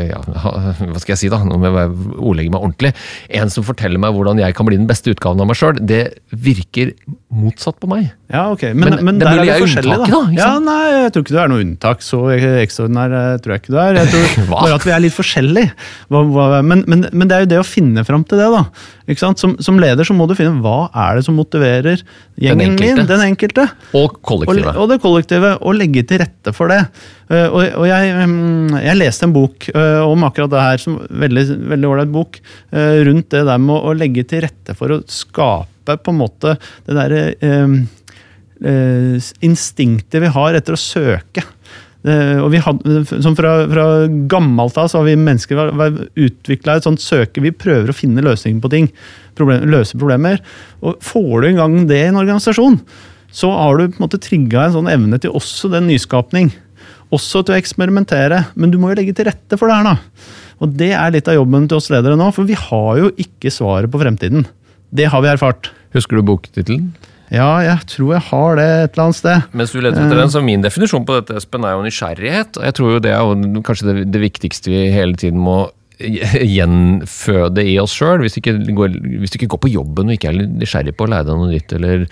ja, 0.08 0.20
Hva 0.24 1.02
skal 1.02 1.14
jeg 1.14 1.20
si, 1.24 1.30
da? 1.32 1.42
Nå 1.44 1.58
må 1.60 1.68
jeg 1.68 1.92
ordlegge 2.16 2.54
meg 2.54 2.64
ordentlig. 2.64 2.94
En 3.40 3.52
som 3.52 3.66
forteller 3.66 4.00
meg 4.00 4.16
hvordan 4.16 4.40
jeg 4.40 4.56
kan 4.56 4.68
bli 4.68 4.78
den 4.80 4.88
beste 4.88 5.12
utgaven 5.12 5.42
av 5.42 5.50
meg 5.50 5.58
sjøl. 5.60 5.63
Det 5.72 6.02
virker 6.30 6.92
motsatt 7.34 7.78
på 7.82 7.88
meg. 7.90 8.10
Ja, 8.30 8.50
ok. 8.52 8.62
Men, 8.74 8.96
Men 8.98 9.04
men, 9.04 9.22
er 9.22 9.24
der 9.24 9.40
er 9.42 9.60
vi 9.60 9.66
forskjellige, 9.66 9.98
da. 10.02 10.06
da, 10.10 10.20
Ja, 10.36 10.50
nei, 10.62 10.80
jeg 11.04 11.12
tror 11.14 11.24
ikke 11.24 11.34
du 11.34 11.40
er 11.42 11.52
noe 11.52 11.64
unntak. 11.64 12.04
Så 12.04 12.20
ekstraordinær 12.34 13.16
eh, 13.18 13.38
tror 13.42 13.54
jeg 13.54 13.62
ikke 13.64 13.74
du 13.74 13.78
er. 13.82 14.00
Jeg 14.00 14.12
tror 14.12 14.48
bare 14.54 14.74
at 14.78 14.86
vi 14.86 14.94
er 14.94 15.04
litt 15.04 15.16
forskjellige. 15.16 15.72
Men, 16.10 16.84
men 16.86 17.24
det 17.30 17.36
er 17.36 17.46
jo 17.46 17.50
det 17.54 17.62
å 17.62 17.66
finne 17.66 18.04
fram 18.06 18.26
til 18.28 18.42
det, 18.42 18.50
da. 18.54 18.64
Som, 19.36 19.58
som 19.60 19.76
leder 19.76 20.06
så 20.08 20.14
må 20.16 20.24
du 20.24 20.32
finne 20.38 20.62
hva 20.64 20.86
er 20.96 21.18
det 21.18 21.24
som 21.26 21.36
motiverer 21.36 22.00
gjengen 22.40 22.78
den 22.78 22.96
min, 22.96 23.08
den 23.10 23.20
enkelte. 23.26 23.66
Og 23.92 24.14
Og, 24.14 24.20
kollektivet. 24.24 24.76
og 24.80 24.88
det 24.88 24.96
kollektive, 25.02 25.50
og 25.60 25.76
legge 25.76 26.06
til 26.08 26.22
rette 26.22 26.54
for 26.56 26.72
det. 26.72 26.80
Eh, 27.28 27.44
og 27.50 27.66
og 27.82 27.84
jeg, 27.90 28.14
mm, 28.30 28.78
jeg 28.80 28.96
leste 28.96 29.28
en 29.28 29.34
bok 29.36 29.68
eh, 29.74 30.00
om 30.08 30.24
akkurat 30.24 30.54
det 30.54 30.62
her, 30.64 30.80
som 30.80 30.96
veldig 31.10 31.44
veldig 31.74 31.90
ålreit 31.90 32.14
bok, 32.14 32.40
eh, 32.72 33.02
rundt 33.04 33.28
det 33.34 33.44
der 33.44 33.60
med 33.60 33.76
å, 33.76 33.82
å 33.90 33.98
legge 33.98 34.24
til 34.24 34.46
rette 34.46 34.76
for 34.78 34.96
å 34.96 35.02
skape 35.04 35.98
på 36.00 36.14
en 36.14 36.20
måte 36.22 36.56
det 36.86 36.96
derre 36.96 37.22
eh, 37.44 37.76
instinktet 39.44 40.22
vi 40.22 40.32
har 40.32 40.56
etter 40.56 40.76
å 40.76 40.80
søke. 40.80 41.44
Eh, 42.04 42.36
og 42.42 42.50
vi 42.52 42.60
hadde, 42.60 43.02
som 43.24 43.36
fra, 43.36 43.54
fra 43.70 43.84
gammelt 44.28 44.76
av 44.80 44.90
så 44.92 45.00
har 45.00 45.08
vi 45.08 45.16
mennesker 45.16 45.72
utvikla 46.20 46.76
et 46.76 46.88
sånt 46.88 47.00
søke. 47.00 47.42
Vi 47.44 47.54
prøver 47.56 47.90
å 47.90 47.96
finne 47.96 48.24
løsninger 48.24 48.60
på 48.60 48.72
ting. 48.72 48.90
Problem, 49.38 49.64
løse 49.72 49.96
problemer. 49.96 50.42
Og 50.84 51.00
får 51.04 51.32
du 51.40 51.48
en 51.48 51.62
gang 51.62 51.78
det 51.88 52.02
i 52.02 52.10
en 52.10 52.20
organisasjon, 52.20 52.76
så 53.34 53.50
har 53.50 53.80
du 53.80 53.88
på 53.88 53.98
en 53.98 54.04
måte 54.04 54.20
trigga 54.22 54.66
en 54.66 54.76
sånn 54.76 54.92
evne 54.92 55.18
til 55.22 55.32
også 55.34 55.72
den 55.72 55.88
nyskapning. 55.90 56.52
Også 57.14 57.42
til 57.42 57.56
å 57.56 57.58
eksperimentere. 57.58 58.44
Men 58.54 58.72
du 58.72 58.78
må 58.80 58.92
jo 58.92 59.00
legge 59.00 59.16
til 59.16 59.28
rette 59.30 59.58
for 59.58 59.70
det 59.70 59.80
her, 59.80 59.94
da. 59.94 60.34
Og 60.62 60.76
det 60.78 60.92
er 60.96 61.14
litt 61.14 61.28
av 61.30 61.38
jobben 61.38 61.66
til 61.70 61.80
oss 61.80 61.90
ledere 61.92 62.18
nå, 62.20 62.28
for 62.36 62.46
vi 62.46 62.58
har 62.58 63.00
jo 63.00 63.10
ikke 63.20 63.52
svaret 63.52 63.90
på 63.90 64.00
fremtiden. 64.02 64.46
Det 64.94 65.08
har 65.10 65.24
vi 65.24 65.32
erfart. 65.32 65.72
Husker 65.96 66.20
du 66.20 66.26
boktittelen? 66.26 66.92
Ja, 67.32 67.48
jeg 67.64 67.86
tror 67.88 68.12
jeg 68.14 68.24
har 68.28 68.58
det 68.60 68.66
et 68.68 68.92
eller 68.96 69.04
annet 69.06 69.18
sted. 69.20 69.46
Mens 69.56 69.72
du 69.72 69.80
leter 69.80 70.02
etter 70.04 70.20
den, 70.20 70.30
så 70.34 70.42
Min 70.44 70.64
definisjon 70.64 71.06
på 71.08 71.16
dette 71.20 71.38
Espen, 71.40 71.64
er 71.64 71.78
jo 71.78 71.86
nysgjerrighet. 71.86 72.58
og 72.60 72.64
Jeg 72.68 72.74
tror 72.76 72.92
jo 72.92 73.00
Det 73.00 73.14
er 73.14 73.22
jo 73.24 73.62
kanskje 73.64 73.88
det, 73.88 74.12
det 74.12 74.20
viktigste 74.20 74.70
vi 74.70 74.84
hele 74.92 75.16
tiden 75.16 75.40
må 75.40 75.70
gjenføde 75.98 77.62
i 77.64 77.76
oss 77.82 77.94
sjøl. 77.96 78.24
Hvis, 78.24 78.36
hvis 78.42 79.32
du 79.32 79.38
ikke 79.38 79.50
går 79.54 79.62
på 79.64 79.70
jobben 79.72 80.10
og 80.10 80.16
ikke 80.16 80.32
er 80.32 80.40
nysgjerrig 80.60 80.94
på 80.98 81.06
å 81.06 81.10
lære 81.12 81.28
deg 81.28 81.38
noe 81.40 81.52
nytt, 81.52 81.74
eller 81.78 82.06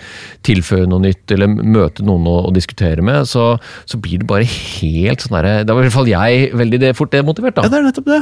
tilføye 0.47 0.87
noe 0.89 1.03
nytt, 1.03 1.25
eller 1.35 1.51
møte 1.51 2.05
noen 2.07 2.27
å, 2.29 2.37
å 2.49 2.53
diskutere 2.55 3.03
med, 3.05 3.27
så, 3.29 3.53
så 3.89 3.99
blir 4.01 4.23
det 4.23 4.29
bare 4.29 4.47
helt 4.47 5.25
sånn 5.25 5.35
derre 5.37 5.63
Da 5.67 5.75
var 5.75 5.83
i 5.83 5.89
hvert 5.89 5.97
fall 5.99 6.11
jeg 6.11 6.49
veldig 6.57 6.79
det, 6.85 6.93
fort 6.99 7.13
demotivert, 7.13 7.59
Ja, 7.59 7.67
da. 7.67 7.73
det 7.75 7.81
er 7.81 7.87
nettopp 7.89 8.09
det. 8.13 8.21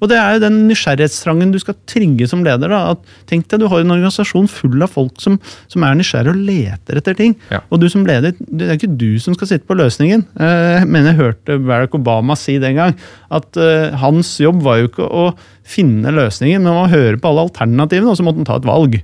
Og 0.00 0.06
det 0.12 0.16
er 0.20 0.36
jo 0.36 0.42
den 0.44 0.60
nysgjerrighetstrangen 0.68 1.50
du 1.50 1.58
skal 1.58 1.74
trigge 1.90 2.28
som 2.30 2.44
leder. 2.46 2.70
da, 2.70 2.92
at 2.92 2.98
Tenk 3.26 3.48
deg 3.50 3.60
du 3.60 3.66
har 3.68 3.80
en 3.82 3.90
organisasjon 3.96 4.46
full 4.48 4.82
av 4.86 4.92
folk 4.94 5.18
som, 5.20 5.40
som 5.66 5.82
er 5.82 5.96
nysgjerrige 5.98 6.30
og 6.36 6.44
leter 6.46 7.00
etter 7.00 7.16
ting. 7.18 7.34
Ja. 7.50 7.60
Og 7.72 7.80
du 7.82 7.88
som 7.90 8.06
leder, 8.06 8.36
det 8.38 8.68
er 8.68 8.78
ikke 8.78 8.92
du 8.96 9.18
som 9.18 9.34
skal 9.34 9.50
sitte 9.50 9.66
på 9.66 9.74
løsningen. 9.78 10.22
Eh, 10.38 10.78
Jeg 10.78 10.86
mener 10.86 11.10
jeg 11.10 11.18
hørte 11.22 11.58
Barack 11.66 11.94
Obama 11.98 12.36
si 12.38 12.58
den 12.62 12.78
gang 12.78 12.94
at 13.34 13.56
eh, 13.58 13.90
hans 13.98 14.36
jobb 14.38 14.62
var 14.62 14.78
jo 14.78 14.88
ikke 14.92 15.08
å 15.10 15.24
finne 15.68 16.14
løsningen, 16.14 16.62
men 16.62 16.72
å 16.84 16.86
høre 16.88 17.18
på 17.18 17.28
alle 17.32 17.48
alternativene, 17.50 18.08
og 18.14 18.16
så 18.16 18.24
måtte 18.24 18.38
han 18.44 18.48
ta 18.48 18.56
et 18.62 18.70
valg. 18.70 19.00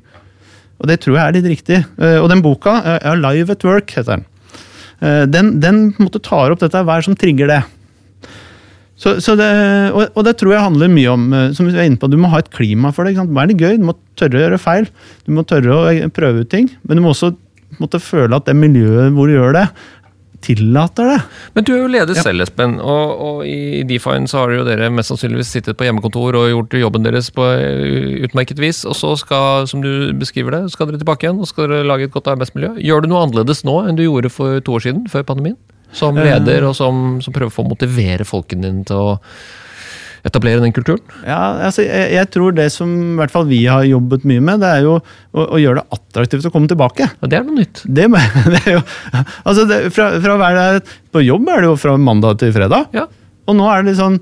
Og 0.79 0.89
det 0.91 1.01
tror 1.03 1.19
jeg 1.19 1.25
er 1.27 1.37
litt 1.41 1.51
riktig. 1.57 1.83
Eh, 1.99 2.21
Og 2.23 2.31
den 2.31 2.41
boka, 2.43 2.79
eh, 2.85 3.11
Alive 3.11 3.51
at 3.59 3.65
Work, 3.67 3.91
heter 3.99 4.17
den. 4.21 4.25
Eh, 5.03 5.27
Den, 5.27 5.59
den 5.61 5.89
måtte 5.99 6.23
tar 6.23 6.51
opp 6.55 6.61
dette. 6.63 6.85
Hva 6.87 6.95
er 6.97 7.03
det 7.03 7.05
som 7.11 7.17
trigger 7.19 7.51
det? 7.51 7.63
Så, 9.01 9.17
så 9.25 9.35
det, 9.39 9.49
og, 9.91 10.05
og 10.15 10.27
det 10.27 10.37
tror 10.39 10.55
jeg 10.55 10.67
handler 10.69 10.93
mye 10.93 11.11
om 11.11 11.25
eh, 11.35 11.49
som 11.57 11.67
vi 11.67 11.75
er 11.75 11.89
inne 11.89 11.99
på, 11.99 12.11
Du 12.13 12.19
må 12.21 12.31
ha 12.31 12.39
et 12.43 12.53
klima 12.55 12.93
for 12.95 13.07
det. 13.07 13.17
Hva 13.19 13.43
er 13.43 13.51
det 13.51 13.59
gøy? 13.59 13.81
Du 13.81 13.89
må 13.89 13.97
tørre 14.19 14.39
å 14.39 14.45
gjøre 14.45 14.61
feil. 14.63 14.87
Du 15.27 15.35
må 15.35 15.43
tørre 15.49 15.75
å 15.75 15.89
eh, 15.91 16.07
prøve 16.15 16.45
ut 16.45 16.53
ting. 16.53 16.71
Men 16.87 17.01
du 17.01 17.05
må 17.05 17.15
også 17.15 17.35
måtte 17.81 17.99
føle 17.99 18.39
at 18.39 18.47
det 18.47 18.55
miljøet 18.55 19.11
hvor 19.17 19.27
du 19.27 19.35
gjør 19.35 19.57
det, 19.57 19.65
tillater 20.45 21.09
det. 21.09 21.19
Men 21.57 21.67
du 21.67 21.73
er 21.75 21.81
jo 21.81 21.91
leder 21.91 22.19
selv, 22.19 22.45
Espen. 22.45 22.77
Og, 22.79 23.23
og 23.27 23.43
i 23.49 23.83
Define 23.89 24.31
så 24.31 24.43
har 24.43 24.55
jo 24.55 24.67
dere 24.69 24.93
mest 24.95 25.11
sannsynligvis 25.11 25.51
sittet 25.57 25.79
på 25.81 25.89
hjemmekontor 25.89 26.39
og 26.39 26.51
gjort 26.53 26.79
jobben 26.85 27.07
deres 27.07 27.33
på 27.35 27.47
eh, 27.51 28.23
utmerket 28.29 28.63
vis. 28.63 28.85
Og 28.87 28.95
så 28.99 29.15
skal, 29.21 29.69
som 29.71 29.83
du 29.83 30.13
beskriver 30.21 30.59
det, 30.59 30.65
skal 30.75 30.91
dere 30.91 31.03
tilbake 31.03 31.27
igjen 31.27 31.41
og 31.43 31.51
skal 31.51 31.71
dere 31.71 31.89
lage 31.89 32.07
et 32.07 32.15
godt 32.15 32.31
arbeidsmiljø. 32.37 32.77
Gjør 32.85 33.05
du 33.05 33.11
noe 33.11 33.27
annerledes 33.27 33.65
nå 33.67 33.81
enn 33.89 33.99
du 33.99 34.07
gjorde 34.07 34.33
for 34.33 34.63
to 34.65 34.79
år 34.79 34.87
siden, 34.87 35.09
før 35.11 35.27
pandemien? 35.35 35.59
Som 35.95 36.17
leder, 36.19 36.65
og 36.69 36.75
som, 36.79 37.21
som 37.23 37.35
prøver 37.35 37.53
å 37.53 37.69
motivere 37.69 38.27
folkene 38.27 38.67
dine 38.67 38.87
til 38.89 38.99
å 38.99 39.13
etablere 40.25 40.63
den 40.63 40.73
kulturen? 40.75 41.03
Ja, 41.27 41.39
altså, 41.67 41.85
jeg, 41.85 42.09
jeg 42.17 42.31
tror 42.33 42.55
det 42.57 42.71
som 42.73 42.91
i 42.91 43.19
hvert 43.19 43.33
fall 43.35 43.47
vi 43.51 43.61
har 43.69 43.85
jobbet 43.87 44.25
mye 44.29 44.43
med, 44.45 44.63
det 44.65 44.71
er 44.71 44.87
jo 44.87 44.97
å, 44.97 45.45
å 45.45 45.61
gjøre 45.61 45.83
det 45.83 45.99
attraktivt 45.99 46.49
å 46.49 46.53
komme 46.55 46.71
tilbake. 46.71 47.11
Ja, 47.13 47.31
det 47.31 47.39
er 47.39 47.47
noe 47.47 47.61
nytt. 47.61 47.85
Det, 47.85 48.09
det 48.55 48.63
er 48.65 48.79
jo, 48.79 48.83
altså 49.45 49.67
det, 49.71 49.81
fra, 49.95 50.11
fra 50.25 50.37
å 50.37 50.41
være 50.41 50.67
På 51.15 51.23
jobb 51.25 51.49
er 51.53 51.65
det 51.65 51.71
jo 51.71 51.79
fra 51.81 51.97
mandag 52.01 52.41
til 52.41 52.55
fredag. 52.57 52.89
Ja. 52.97 53.07
Og 53.45 53.59
nå 53.59 53.69
er 53.69 53.83
det 53.83 53.93
litt 53.93 54.01
sånn 54.01 54.17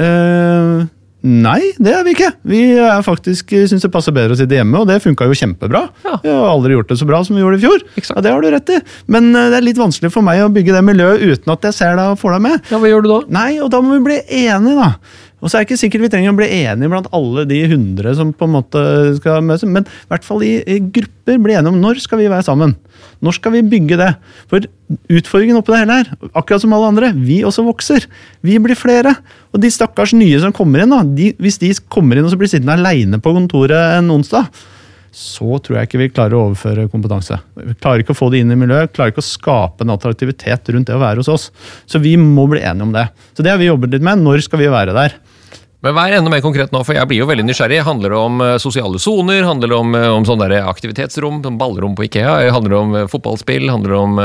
øh, 0.00 0.86
Nei, 1.26 1.72
det 1.82 1.90
er 1.90 2.04
vi 2.06 2.12
ikke. 2.14 2.28
Vi 2.46 2.60
er 2.78 3.02
faktisk 3.02 3.50
syns 3.66 3.82
det 3.82 3.90
passer 3.90 4.14
bedre 4.14 4.36
å 4.36 4.38
sitte 4.38 4.54
hjemme, 4.54 4.78
og 4.78 4.86
det 4.86 5.00
funka 5.02 5.26
jo 5.26 5.34
kjempebra. 5.34 5.82
Ja. 6.06 6.16
Vi 6.22 6.30
har 6.30 6.46
aldri 6.52 6.76
gjort 6.76 6.92
det 6.92 6.98
så 7.00 7.08
bra 7.08 7.18
som 7.26 7.34
vi 7.34 7.42
gjorde 7.42 7.58
i 7.58 7.64
fjor. 7.64 7.82
Ja, 7.98 8.22
Det 8.22 8.34
har 8.34 8.44
du 8.44 8.50
rett 8.54 8.70
i. 8.70 8.78
Men 9.10 9.32
øh, 9.34 9.48
det 9.50 9.58
er 9.58 9.66
litt 9.66 9.80
vanskelig 9.80 10.12
for 10.14 10.22
meg 10.26 10.44
å 10.44 10.50
bygge 10.54 10.76
det 10.76 10.84
miljøet 10.86 11.24
uten 11.26 11.54
at 11.56 11.66
jeg 11.66 11.78
ser 11.80 11.98
deg 11.98 12.14
og 12.14 12.20
får 12.22 12.36
deg 12.36 12.44
med. 12.46 12.70
ja, 12.70 12.78
hva 12.82 12.92
gjør 12.92 13.02
du 13.02 13.10
da? 13.10 13.20
Nei, 13.40 13.48
og 13.64 13.72
da 13.74 13.82
må 13.82 13.96
vi 13.96 14.04
bli 14.06 14.20
enige, 14.46 14.76
da. 14.78 14.92
Og 15.42 15.50
så 15.50 15.58
er 15.58 15.64
det 15.64 15.68
ikke 15.68 15.80
sikkert 15.82 16.06
vi 16.06 16.12
trenger 16.14 16.32
å 16.32 16.38
bli 16.38 16.46
enige 16.62 16.88
blant 16.90 17.10
alle 17.14 17.44
de 17.48 17.58
hundre 17.68 18.14
som 18.16 18.30
på 18.32 18.46
en 18.46 18.54
måte 18.54 18.82
skal 19.18 19.42
møtes, 19.44 19.66
men 19.68 19.84
i 19.84 20.08
hvert 20.12 20.24
fall 20.24 20.46
i, 20.46 20.54
i 20.64 20.78
grupper 20.80 21.42
bli 21.42 21.58
enige 21.58 21.74
om 21.74 21.82
når 21.82 22.00
skal 22.06 22.22
vi 22.22 22.30
være 22.32 22.46
sammen. 22.46 22.72
Når 23.24 23.38
skal 23.38 23.54
vi 23.56 23.64
bygge 23.64 23.98
det? 24.00 24.10
For 24.50 24.64
utfordringen 25.12 25.58
oppi 25.58 25.72
det 25.72 25.82
hele 25.82 25.98
her, 26.00 26.12
akkurat 26.36 26.62
som 26.62 26.74
alle 26.76 26.90
andre, 26.92 27.10
vi 27.16 27.40
også 27.48 27.64
vokser. 27.66 28.06
Vi 28.44 28.58
blir 28.62 28.78
flere. 28.78 29.14
Og 29.54 29.62
de 29.62 29.72
stakkars 29.72 30.14
nye 30.16 30.38
som 30.42 30.54
kommer 30.56 30.84
inn, 30.84 30.92
da, 30.92 31.02
de, 31.04 31.32
hvis 31.42 31.60
de 31.62 31.72
kommer 31.92 32.18
inn 32.18 32.28
og 32.28 32.32
så 32.34 32.40
blir 32.40 32.50
sittende 32.52 32.76
aleine 32.76 33.20
på 33.22 33.34
kontoret 33.36 33.96
en 33.98 34.12
onsdag, 34.18 34.50
så 35.16 35.56
tror 35.64 35.78
jeg 35.78 35.88
ikke 35.88 36.00
vi 36.02 36.10
klarer 36.12 36.36
å 36.36 36.42
overføre 36.50 36.90
kompetanse. 36.92 37.38
Vi 37.56 37.72
klarer 37.80 38.02
ikke 38.02 38.12
å 38.12 38.18
få 38.18 38.28
det 38.32 38.42
inn 38.42 38.52
i 38.52 38.58
miljøet, 38.60 38.92
klarer 38.92 39.14
ikke 39.14 39.24
å 39.24 39.30
skape 39.30 39.86
en 39.86 39.94
attraktivitet 39.94 40.68
rundt 40.74 40.90
det 40.90 40.96
å 40.96 41.00
være 41.00 41.22
hos 41.22 41.30
oss. 41.32 41.46
Så 41.88 42.02
vi 42.04 42.18
må 42.20 42.44
bli 42.50 42.60
enige 42.60 42.84
om 42.84 42.92
det. 42.92 43.06
Så 43.32 43.46
det 43.46 43.54
har 43.54 43.62
vi 43.62 43.70
jobbet 43.70 43.96
litt 43.96 44.04
med. 44.04 44.20
Når 44.20 44.44
skal 44.44 44.60
vi 44.60 44.68
være 44.72 44.92
der? 44.96 45.16
Men 45.84 45.94
vær 45.96 46.14
enda 46.16 46.30
mer 46.32 46.42
konkret 46.44 46.72
nå, 46.72 46.80
for 46.86 46.96
jeg 46.96 47.08
blir 47.10 47.20
jo 47.20 47.28
veldig 47.28 47.44
nysgjerrig. 47.46 47.82
Handler 47.86 48.14
det 48.14 48.20
om 48.20 48.44
eh, 48.44 48.54
sosiale 48.62 49.00
soner? 49.02 49.42
Handler 49.46 49.72
det 49.72 49.76
om, 49.76 49.96
eh, 49.98 50.06
om 50.08 50.24
sånne 50.28 50.48
der 50.48 50.70
aktivitetsrom? 50.70 51.42
Ballrom 51.60 51.96
på 51.98 52.06
Ikea? 52.06 52.38
Handler 52.54 52.72
det 52.72 52.78
om 52.80 52.94
eh, 52.96 53.08
fotballspill? 53.12 53.68
Handler 53.70 53.92
det 53.92 54.00
om 54.00 54.22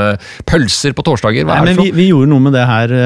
pølser 0.48 0.96
på 0.96 1.04
torsdager? 1.06 1.44
Hva 1.44 1.60
Nei, 1.60 1.66
det 1.66 1.76
men 1.76 1.84
vi, 1.84 1.92
vi 2.00 2.08
gjorde 2.08 2.32
noe 2.32 2.46
med 2.46 2.56
det 2.56 2.64
her 2.68 2.96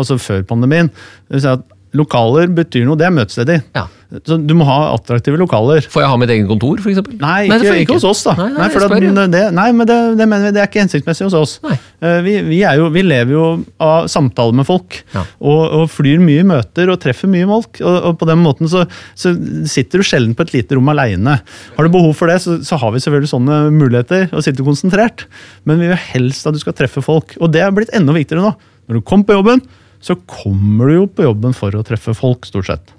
altså 0.00 0.16
før 0.20 0.46
pandemien. 0.48 0.88
Det 1.28 1.38
vil 1.38 1.44
si 1.44 1.52
at 1.52 1.68
Lokaler 1.96 2.46
betyr 2.54 2.84
noe, 2.86 2.94
det 2.98 3.08
er 3.08 3.14
møtesteder. 3.16 3.64
Ja. 3.74 3.88
Så 4.26 4.36
du 4.42 4.52
må 4.58 4.64
ha 4.66 4.76
attraktive 4.96 5.38
lokaler. 5.38 5.84
Får 5.90 6.02
jeg 6.02 6.10
ha 6.10 6.16
mitt 6.18 6.30
eget 6.34 6.48
kontor, 6.50 6.78
f.eks.? 6.82 6.96
Nei, 7.18 7.44
ikke, 7.46 7.58
nei, 7.62 7.74
ikke 7.84 7.94
hos 7.96 8.06
oss, 8.08 8.22
da. 8.26 8.32
Nei, 8.38 8.46
nei, 8.56 8.66
for 8.74 8.82
at, 8.86 8.94
det, 9.30 9.42
nei 9.54 9.66
men 9.74 9.86
det, 9.86 9.96
det 10.18 10.26
mener 10.26 10.48
vi 10.48 10.52
det 10.56 10.62
er 10.64 10.70
ikke 10.70 10.82
hensiktsmessig 10.82 11.28
hos 11.28 11.36
oss. 11.38 11.52
Nei. 11.62 11.76
Eh, 12.02 12.16
Vi, 12.26 12.34
vi, 12.48 12.58
jo, 12.62 12.88
vi 12.94 13.04
lever 13.06 13.34
jo 13.36 13.44
av 13.82 14.08
samtaler 14.10 14.58
med 14.58 14.66
folk, 14.66 15.00
Ja. 15.14 15.22
og, 15.38 15.60
og 15.80 15.84
flyr 15.94 16.22
mye 16.22 16.46
møter 16.46 16.90
og 16.90 16.98
treffer 17.02 17.30
mye 17.30 17.46
folk. 17.50 17.82
Og, 17.82 17.98
og 18.10 18.18
på 18.22 18.30
den 18.30 18.42
måten 18.42 18.70
så, 18.70 18.82
så 19.18 19.34
sitter 19.70 20.02
du 20.02 20.06
sjelden 20.06 20.34
på 20.38 20.46
et 20.46 20.54
lite 20.58 20.78
rom 20.78 20.90
aleine. 20.90 21.38
Har 21.78 21.86
du 21.86 21.94
behov 21.94 22.14
for 22.18 22.30
det, 22.30 22.40
så, 22.42 22.58
så 22.66 22.78
har 22.82 22.94
vi 22.94 23.02
selvfølgelig 23.02 23.30
sånne 23.34 23.60
muligheter, 23.74 24.26
å 24.34 24.42
sitte 24.46 24.66
konsentrert. 24.66 25.26
Men 25.66 25.78
vi 25.82 25.90
vil 25.90 26.02
helst 26.14 26.46
at 26.50 26.54
du 26.58 26.62
skal 26.62 26.74
treffe 26.78 27.02
folk, 27.06 27.34
og 27.38 27.50
det 27.54 27.62
er 27.66 27.74
blitt 27.74 27.94
enda 27.98 28.14
viktigere 28.14 28.46
nå. 28.46 28.54
Når 28.90 28.98
du 28.98 29.06
kommer 29.06 29.26
på 29.30 29.38
jobben, 29.38 29.62
så 30.00 30.16
kommer 30.30 30.88
du 30.90 30.94
jo 31.00 31.06
på 31.12 31.26
jobben 31.26 31.52
for 31.56 31.74
å 31.76 31.84
treffe 31.86 32.14
folk, 32.16 32.46
stort 32.48 32.70
sett. 32.70 32.94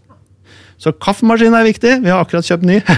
Så 0.81 0.93
kaffemaskinen 0.97 1.53
er 1.59 1.65
viktig. 1.67 1.95
Vi 2.03 2.09
har 2.09 2.23
akkurat 2.23 2.45
kjøpt 2.47 2.65
ny. 2.65 2.79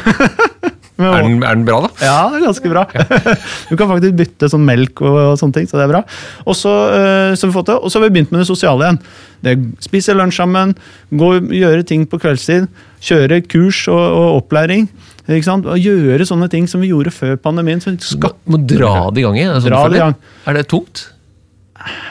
Men- 0.95 1.09
Er 1.09 1.23
den, 1.25 1.37
er 1.43 1.55
den 1.57 1.63
bra, 1.65 1.79
da? 1.81 1.89
ja, 2.05 2.17
det 2.29 2.37
er 2.37 2.43
ganske 2.45 2.69
bra. 2.69 2.83
du 3.69 3.73
kan 3.79 3.89
faktisk 3.89 4.13
bytte 4.19 4.49
sånn 4.51 4.61
melk 4.67 5.01
og, 5.01 5.15
og 5.33 5.39
sånne 5.41 5.55
ting, 5.57 5.65
så 5.67 5.79
det 5.79 5.87
er 5.87 5.91
bra. 5.95 6.01
Og 6.45 6.53
så, 6.55 6.69
eh, 6.93 7.31
så 7.33 7.47
har 7.47 7.49
vi 7.49 7.55
fått 7.55 7.71
det, 7.71 7.77
og 7.79 7.89
så 7.89 7.97
har 7.97 8.05
vi 8.05 8.11
begynt 8.19 8.29
med 8.31 8.43
det 8.43 8.47
sosiale 8.51 8.85
igjen. 8.85 8.99
Det 9.43 9.55
Spise 9.87 10.13
lunsj 10.15 10.37
sammen, 10.37 10.75
gå, 11.09 11.31
gjøre 11.57 11.87
ting 11.89 12.05
på 12.11 12.19
kveldstid, 12.21 12.69
kjøre 13.03 13.41
kurs 13.49 13.81
og, 13.91 14.03
og 14.03 14.43
opplæring. 14.43 14.85
Ikke 15.25 15.47
sant? 15.49 15.65
Og 15.65 15.81
gjøre 15.81 16.27
sånne 16.29 16.47
ting 16.53 16.69
som 16.69 16.83
vi 16.85 16.91
gjorde 16.93 17.11
før 17.15 17.35
pandemien. 17.41 17.81
Som 17.83 17.97
Må, 18.21 18.29
må 18.53 18.61
dra 18.69 18.93
det 19.15 19.23
i 19.23 19.25
gang 19.25 19.39
igjen? 19.41 19.57
sånn 19.63 19.71
Dra 19.73 19.81
det 19.89 19.97
i 19.97 20.03
gang. 20.05 20.15
Er 20.51 20.59
det 20.59 20.67
tungt? 20.71 21.07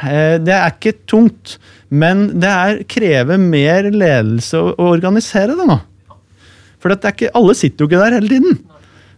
Eh, 0.08 0.36
det 0.42 0.56
er 0.56 0.74
ikke 0.74 0.96
tungt, 1.08 1.56
men 1.92 2.28
det 2.42 2.50
er, 2.50 2.82
krever 2.90 3.40
mer 3.40 3.88
ledelse 3.92 4.60
å, 4.60 4.74
å 4.76 4.92
organisere 4.94 5.56
det 5.58 5.68
nå. 5.68 5.78
For 6.82 6.90
det 6.90 7.00
er 7.06 7.16
ikke, 7.16 7.34
alle 7.38 7.54
sitter 7.56 7.84
jo 7.84 7.90
ikke 7.90 8.02
der 8.02 8.18
hele 8.18 8.30
tiden. 8.32 8.60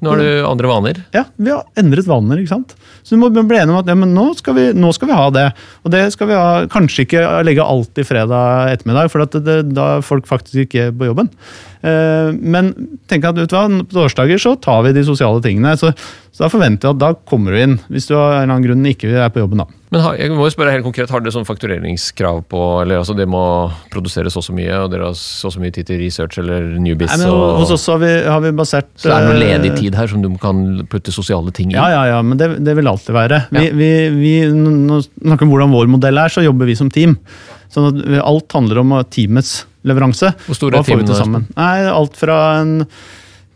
Nå 0.04 0.12
har 0.12 0.20
du 0.20 0.44
andre 0.44 0.68
vaner. 0.68 0.98
Ja, 1.14 1.22
vi 1.40 1.52
har 1.52 1.64
endret 1.80 2.08
vaner, 2.08 2.40
ikke 2.40 2.52
sant? 2.52 2.74
Så 3.04 3.14
du 3.14 3.22
må 3.22 3.30
bli 3.32 3.56
enig 3.56 3.72
om 3.72 3.78
at 3.78 3.88
ja, 3.88 3.94
men 3.96 4.12
nå, 4.16 4.26
skal 4.36 4.56
vi, 4.58 4.64
nå 4.76 4.90
skal 4.92 5.08
vi 5.08 5.16
ha 5.16 5.28
det. 5.32 5.44
Og 5.84 5.94
det 5.94 6.02
skal 6.12 6.28
vi 6.28 6.36
ha, 6.36 6.48
kanskje 6.72 7.06
ikke 7.06 7.22
legge 7.46 7.64
alt 7.64 8.00
i 8.00 8.04
fredag 8.04 8.74
ettermiddag, 8.74 9.08
for 9.12 9.24
at 9.24 9.38
det, 9.46 9.58
da 9.72 9.86
er 9.96 10.04
folk 10.04 10.28
faktisk 10.28 10.66
ikke 10.66 10.90
på 10.98 11.08
jobben. 11.08 11.30
Eh, 11.84 12.34
men 12.36 12.74
tenk 13.10 13.24
at 13.28 13.38
vet 13.38 13.52
du 13.52 13.56
hva, 13.56 13.64
på 13.80 13.96
torsdager 13.96 14.40
så 14.44 14.54
tar 14.60 14.84
vi 14.84 14.94
de 14.96 15.06
sosiale 15.08 15.40
tingene. 15.44 15.76
Så, 15.80 15.94
så 16.34 16.42
da 16.42 16.48
forventer 16.50 16.88
jeg 16.88 16.96
at 16.96 16.98
da 16.98 17.12
kommer 17.30 17.54
du 17.54 17.60
inn, 17.62 17.74
hvis 17.94 18.08
du 18.10 18.16
av 18.18 18.24
en 18.32 18.40
eller 18.40 18.56
annen 18.56 18.64
grunn 18.66 18.86
ikke 18.90 19.06
er 19.22 19.28
på 19.30 19.38
jobben 19.38 19.60
da. 19.62 19.68
Men 19.94 20.02
har, 20.02 20.16
jeg 20.18 20.32
må 20.34 20.48
jo 20.48 20.50
spørre 20.50 20.72
helt 20.74 20.82
konkret, 20.82 21.12
har 21.14 21.22
dere 21.22 21.30
sånn 21.30 21.46
faktureringskrav 21.46 22.40
på 22.50 22.62
eller 22.82 22.98
altså 22.98 23.14
det 23.14 23.28
må 23.30 23.42
produseres 23.92 24.34
så 24.34 24.42
og 24.42 24.46
så 24.48 24.56
mye, 24.56 24.80
og 24.82 24.90
dere 24.90 25.06
har 25.12 25.14
så 25.14 25.46
og 25.46 25.54
så 25.54 25.62
mye 25.62 25.70
tid 25.76 25.86
til 25.92 26.00
research 26.02 26.40
eller 26.42 26.66
newbiz? 26.82 27.12
Nei, 27.12 27.20
men 27.22 27.30
og, 27.30 27.60
hos 27.60 27.70
oss 27.76 27.86
har 27.92 28.02
vi, 28.02 28.10
har 28.26 28.42
vi 28.42 28.50
basert 28.58 28.90
så 28.98 29.12
det 29.12 29.20
er 29.20 29.28
noe 29.28 29.36
eh, 29.38 29.42
ledig 29.44 29.72
tid 29.78 29.98
her 30.00 30.10
som 30.10 30.26
du 30.26 30.32
kan 30.42 30.64
putte 30.90 31.14
sosiale 31.14 31.54
ting 31.54 31.70
i? 31.70 31.78
Ja, 31.78 31.86
ja, 31.94 32.02
ja, 32.16 32.18
men 32.26 32.40
det, 32.40 32.50
det 32.66 32.74
vil 32.80 32.90
alltid 32.90 33.14
være. 33.14 33.44
Vi, 33.54 33.62
Ja. 33.68 33.78
vi, 33.78 33.92
vi, 34.18 34.34
nå 34.50 34.98
snakker 35.06 35.46
om 35.46 35.54
hvordan 35.54 35.78
vår 35.78 35.92
modell 35.94 36.18
er, 36.18 36.34
så 36.34 36.42
jobber 36.42 36.66
vi 36.66 36.74
som 36.82 36.90
team. 36.90 37.14
Sånn 37.70 37.92
at 37.92 38.02
alt 38.26 38.58
handler 38.58 38.82
om 38.82 38.98
teamets 39.06 39.60
leveranse. 39.86 40.34
Hvor 40.48 40.58
store 40.58 40.82
er 40.82 40.88
vi 40.90 41.06
teamene? 41.06 41.46
Nei, 41.54 41.84
alt 41.90 42.18
fra 42.18 42.40
en 42.64 42.80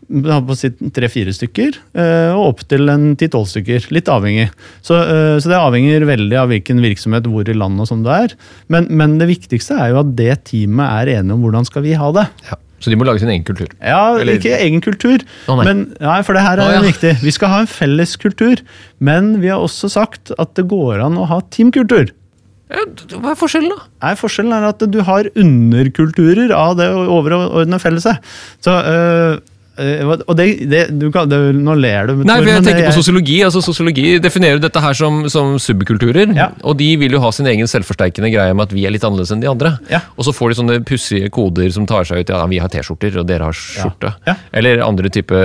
tre-fire 0.09 1.33
stykker, 1.35 1.77
eh, 1.93 2.31
og 2.33 2.45
opp 2.53 2.63
til 2.69 2.89
en 2.89 3.11
ti-tolv 3.19 3.47
stykker. 3.49 3.89
Litt 3.95 4.09
avhengig. 4.11 4.49
Så, 4.81 4.97
eh, 4.99 5.35
så 5.39 5.51
det 5.51 5.59
avhenger 5.59 6.05
veldig 6.09 6.39
av 6.39 6.49
hvilken 6.49 6.81
virksomhet, 6.83 7.27
hvor 7.29 7.47
i 7.47 7.53
landet 7.57 7.85
og 7.85 7.91
sånn 7.91 8.03
det 8.05 8.15
er. 8.25 8.35
Men, 8.69 8.87
men 8.89 9.17
det 9.21 9.29
viktigste 9.29 9.77
er 9.77 9.93
jo 9.93 10.01
at 10.03 10.15
det 10.17 10.43
teamet 10.49 10.87
er 10.89 11.13
enige 11.19 11.37
om 11.37 11.45
hvordan 11.45 11.67
skal 11.69 11.85
vi 11.85 11.93
ha 11.99 12.11
det. 12.15 12.27
Ja. 12.49 12.57
Så 12.79 12.87
de 12.89 12.95
må 12.95 13.03
lage 13.03 13.19
sin 13.19 13.27
egen 13.27 13.43
kultur? 13.43 13.67
Ja, 13.83 14.15
Eller- 14.15 14.37
ikke 14.39 14.55
egen 14.55 14.79
kultur, 14.79 15.19
Å, 15.51 15.57
nei. 15.59 15.65
men 15.67 15.81
nei, 15.99 16.21
for 16.23 16.33
det 16.37 16.45
her 16.45 16.61
er 16.63 16.69
Å, 16.69 16.75
ja. 16.77 16.85
viktig. 16.85 17.17
Vi 17.21 17.33
skal 17.35 17.51
ha 17.51 17.59
en 17.59 17.67
felles 17.67 18.15
kultur, 18.15 18.61
men 19.03 19.41
vi 19.41 19.51
har 19.51 19.59
også 19.59 19.89
sagt 19.91 20.31
at 20.39 20.53
det 20.55 20.69
går 20.71 21.03
an 21.03 21.19
å 21.19 21.27
ha 21.27 21.41
teamkultur. 21.51 22.13
Hva 22.69 23.31
er 23.33 23.35
forskjellen, 23.35 23.71
da? 23.73 23.83
Nei, 24.05 24.13
forskjellen 24.15 24.53
er 24.53 24.67
at 24.69 24.83
du 24.93 24.99
har 25.03 25.27
underkulturer 25.41 26.51
av 26.55 26.77
det 26.77 26.87
overordnede 26.93 27.81
felleset. 27.81 28.19
Så, 28.61 28.75
øh, 28.77 29.39
og 29.79 30.33
det, 30.37 30.45
det, 30.69 30.81
du 30.99 31.07
kan, 31.13 31.29
det, 31.29 31.37
Nå 31.55 31.75
ler 31.79 32.09
du. 32.09 32.23
Nei, 32.27 32.37
for 32.41 32.49
jeg 32.51 32.65
tenker 32.65 32.87
på 32.89 32.95
sosiologi. 32.97 33.37
altså 33.45 33.61
Sosiologi 33.63 34.17
definerer 34.23 34.59
dette 34.61 34.81
her 34.83 34.97
som, 34.97 35.21
som 35.31 35.55
subkulturer. 35.61 36.33
Ja. 36.35 36.49
Og 36.67 36.77
de 36.79 36.89
vil 37.01 37.15
jo 37.15 37.21
ha 37.23 37.31
sin 37.35 37.47
egen 37.49 37.69
selvforsterkende 37.69 38.31
greie 38.33 38.55
med 38.55 38.67
at 38.67 38.75
vi 38.75 38.85
er 38.87 38.93
litt 38.95 39.05
annerledes 39.07 39.31
enn 39.35 39.43
de 39.43 39.49
andre. 39.51 39.75
Ja. 39.91 40.01
Og 40.17 40.27
så 40.27 40.33
får 40.35 40.51
de 40.53 40.59
sånne 40.61 40.79
pussige 40.87 41.29
koder 41.33 41.69
som 41.75 41.87
tar 41.89 42.07
seg 42.09 42.23
ut 42.23 42.33
ja, 42.33 42.41
vi 42.49 42.59
har 42.61 42.71
T-skjorter, 42.73 43.19
og 43.21 43.27
dere 43.29 43.49
har 43.49 43.57
skjorte. 43.57 44.13
Ja. 44.27 44.35
Eller 44.59 44.83
andre 44.85 45.11
type 45.13 45.35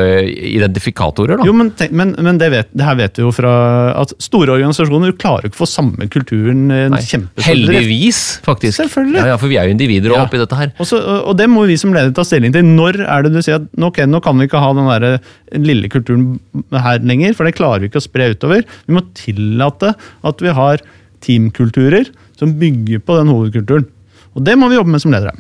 identifikatorer. 0.55 1.39
da. 1.41 1.47
Jo, 1.49 1.55
men, 1.57 1.73
tenk, 1.79 1.93
men, 1.97 2.15
men 2.25 2.39
det, 2.41 2.51
vet, 2.55 2.71
det 2.75 2.87
her 2.87 2.99
vet 3.01 3.19
vi 3.21 3.27
jo 3.27 3.33
fra 3.35 3.55
at 4.01 4.15
store 4.23 4.57
organisasjoner 4.57 5.15
klarer 5.21 5.49
ikke 5.51 5.59
å 5.61 5.65
få 5.65 5.71
samme 5.71 6.09
kulturen 6.13 6.67
Nei. 6.69 7.03
Heldigvis, 7.45 8.21
faktisk. 8.45 8.79
Selvfølgelig. 8.83 9.21
Ja, 9.21 9.33
ja, 9.35 9.39
For 9.41 9.51
vi 9.51 9.59
er 9.61 9.69
jo 9.69 9.75
individer 9.77 10.15
Ja. 10.15 10.25
oppi 10.27 10.39
dette 10.41 10.59
her. 10.59 10.73
Også, 10.83 10.99
og 11.01 11.35
og 11.35 11.39
det 11.41 11.49
må 11.51 11.65
vi 11.67 11.75
som 11.81 11.93
leder 11.95 12.13
ta 12.15 12.23
stilling 12.27 12.53
til. 12.55 12.67
Når 12.77 13.01
er 13.03 13.25
det 13.27 13.33
du 13.35 13.41
sier 13.43 13.59
at 13.59 13.65
ok, 13.89 14.03
nå 14.07 14.21
kan 14.25 14.41
vi 14.41 14.49
ikke 14.49 14.61
ha 14.63 14.73
den 14.77 14.91
der 14.91 15.63
lille 15.63 15.91
kulturen 15.93 16.39
her 16.73 17.05
lenger, 17.05 17.37
for 17.37 17.47
det 17.47 17.57
klarer 17.59 17.83
vi 17.85 17.91
ikke 17.91 18.03
å 18.03 18.09
spre 18.09 18.33
utover. 18.35 18.67
Vi 18.89 18.97
må 18.97 19.05
tillate 19.17 19.95
at 19.95 20.45
vi 20.45 20.55
har 20.57 20.85
teamkulturer 21.25 22.11
som 22.39 22.57
bygger 22.61 23.03
på 23.05 23.19
den 23.21 23.33
hovedkulturen. 23.33 23.89
Og 24.35 24.47
det 24.47 24.57
må 24.59 24.69
vi 24.71 24.81
jobbe 24.81 24.95
med 24.95 25.03
som 25.05 25.15
ledere. 25.15 25.37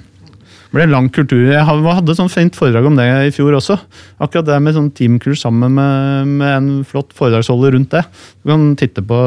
Ble 0.74 0.88
en 0.88 0.90
lang 0.90 1.06
kultur. 1.14 1.44
Jeg 1.46 1.62
hadde 1.62 2.16
sånn 2.18 2.30
fint 2.32 2.56
foredrag 2.58 2.88
om 2.88 2.96
det 2.98 3.04
i 3.28 3.32
fjor 3.34 3.54
også. 3.54 3.76
Akkurat 4.24 4.48
det 4.48 4.56
med 4.64 4.74
sånn 4.74 4.88
teamkurs 4.96 5.44
sammen 5.44 5.76
med, 5.76 6.32
med 6.40 6.50
en 6.50 6.70
flott 6.88 7.12
foredragsholder 7.14 7.76
rundt 7.76 7.92
det. 7.94 8.02
Du 8.42 8.50
kan 8.50 8.64
titte 8.80 9.04
på 9.06 9.18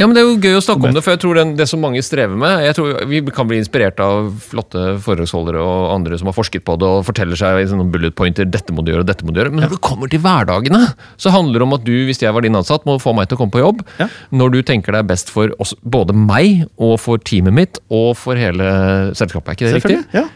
Ja, 0.00 0.06
men 0.06 0.14
Det 0.16 0.22
er 0.22 0.26
jo 0.30 0.38
gøy 0.40 0.56
å 0.56 0.62
snakke 0.64 0.88
om 0.88 0.96
det, 0.96 1.02
for 1.04 1.12
jeg 1.12 1.20
tror 1.22 1.36
det, 1.36 1.44
det 1.58 1.66
som 1.68 1.82
mange 1.84 2.00
strever 2.04 2.38
med 2.40 2.64
jeg 2.64 2.76
tror 2.78 3.04
Vi 3.10 3.20
kan 3.34 3.48
bli 3.48 3.58
inspirert 3.60 4.00
av 4.02 4.30
flotte 4.46 4.96
foredragsholdere 5.04 5.60
og 5.60 5.92
andre 5.92 6.18
som 6.18 6.30
har 6.30 6.36
forsket 6.36 6.64
på 6.66 6.78
det 6.80 6.88
og 6.88 7.04
forteller 7.06 7.38
seg 7.38 7.60
i 7.60 7.68
sånne 7.68 7.86
bullet 7.92 8.16
pointer 8.16 8.48
dette 8.48 8.72
må 8.72 8.84
du 8.86 8.94
gjøre, 8.94 9.04
dette 9.06 9.26
må 9.26 9.34
du 9.34 9.42
gjøre. 9.42 9.52
Men 9.52 9.66
når 9.66 9.76
du 9.76 9.82
kommer 9.84 10.10
til 10.10 10.22
hverdagene, 10.24 10.82
så 11.20 11.34
handler 11.34 11.60
det 11.60 11.68
om 11.68 11.76
at 11.76 11.84
du, 11.84 11.92
hvis 12.08 12.22
jeg 12.24 12.32
var 12.32 12.46
din 12.46 12.56
ansatt, 12.56 12.86
må 12.88 12.96
få 13.02 13.12
meg 13.16 13.28
til 13.28 13.36
å 13.36 13.42
komme 13.42 13.54
på 13.54 13.62
jobb. 13.62 13.84
Ja. 14.00 14.08
Når 14.32 14.56
du 14.56 14.58
tenker 14.66 14.96
det 14.96 15.04
er 15.04 15.10
best 15.12 15.32
for 15.34 15.52
oss, 15.62 15.76
både 15.84 16.16
meg 16.16 16.64
og 16.80 16.96
for 17.02 17.20
teamet 17.20 17.56
mitt 17.56 17.80
og 17.92 18.14
for 18.18 18.38
hele 18.40 18.72
selskapet. 19.18 19.52
Er 19.52 19.58
ikke 19.58 19.68
det 19.68 19.80
riktig? 19.82 20.02
Ja. 20.16 20.26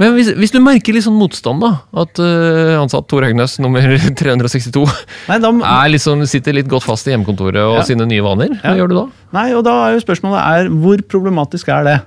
Men 0.00 0.14
hvis, 0.16 0.30
hvis 0.40 0.52
du 0.54 0.58
merker 0.64 0.96
litt 0.96 1.04
sånn 1.04 1.18
motstand, 1.20 1.60
da, 1.60 1.74
at 2.02 2.20
uh, 2.22 2.78
ansatt 2.80 3.06
Tor 3.10 3.26
Høgnes 3.26 3.58
nummer 3.60 3.84
362 4.20 4.86
Nei, 5.28 5.36
da, 5.44 5.50
er 5.52 5.90
liksom, 5.92 6.22
sitter 6.30 6.56
litt 6.56 6.70
godt 6.72 6.86
fast 6.88 7.06
i 7.10 7.12
hjemmekontoret 7.12 7.60
og 7.60 7.80
Ja. 7.82 7.84
sine 7.86 8.06
nye 8.08 8.24
vaner, 8.24 8.54
hva 8.62 8.72
Ja. 8.72 8.78
gjør 8.80 8.88
du 8.88 8.96
da? 8.96 9.04
Nei, 9.36 9.50
og 9.58 9.66
da 9.68 9.74
er 9.86 9.98
jo 9.98 10.04
spørsmålet 10.06 10.40
er, 10.40 10.70
hvor 10.80 11.04
problematisk 11.12 11.68
er 11.76 11.84
det? 11.86 11.98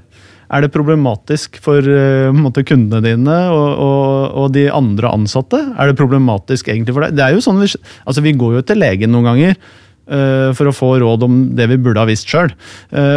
Er 0.53 0.61
det 0.65 0.73
problematisk 0.73 1.55
for 1.63 1.81
uh, 1.81 2.33
måte, 2.35 2.61
kundene 2.67 2.99
dine 3.05 3.37
og, 3.53 3.69
og, 3.85 4.35
og 4.43 4.51
de 4.53 4.67
andre 4.73 5.09
ansatte? 5.15 5.61
Er 5.77 5.89
det 5.89 5.97
problematisk 5.97 6.67
egentlig 6.73 6.93
for 6.97 7.05
deg? 7.07 7.15
Det 7.17 7.23
er 7.25 7.37
jo 7.37 7.41
sånn 7.45 7.61
vi, 7.63 7.69
altså, 8.05 8.21
vi 8.25 8.33
går 8.37 8.59
jo 8.59 8.65
til 8.73 8.81
legen 8.83 9.13
noen 9.15 9.31
ganger 9.31 9.55
for 10.03 10.67
å 10.67 10.73
få 10.75 10.87
råd 10.99 11.21
om 11.23 11.35
det 11.55 11.69
vi 11.71 11.77
burde 11.79 12.01
ha 12.01 12.07
visst 12.09 12.27
sjøl. 12.27 12.49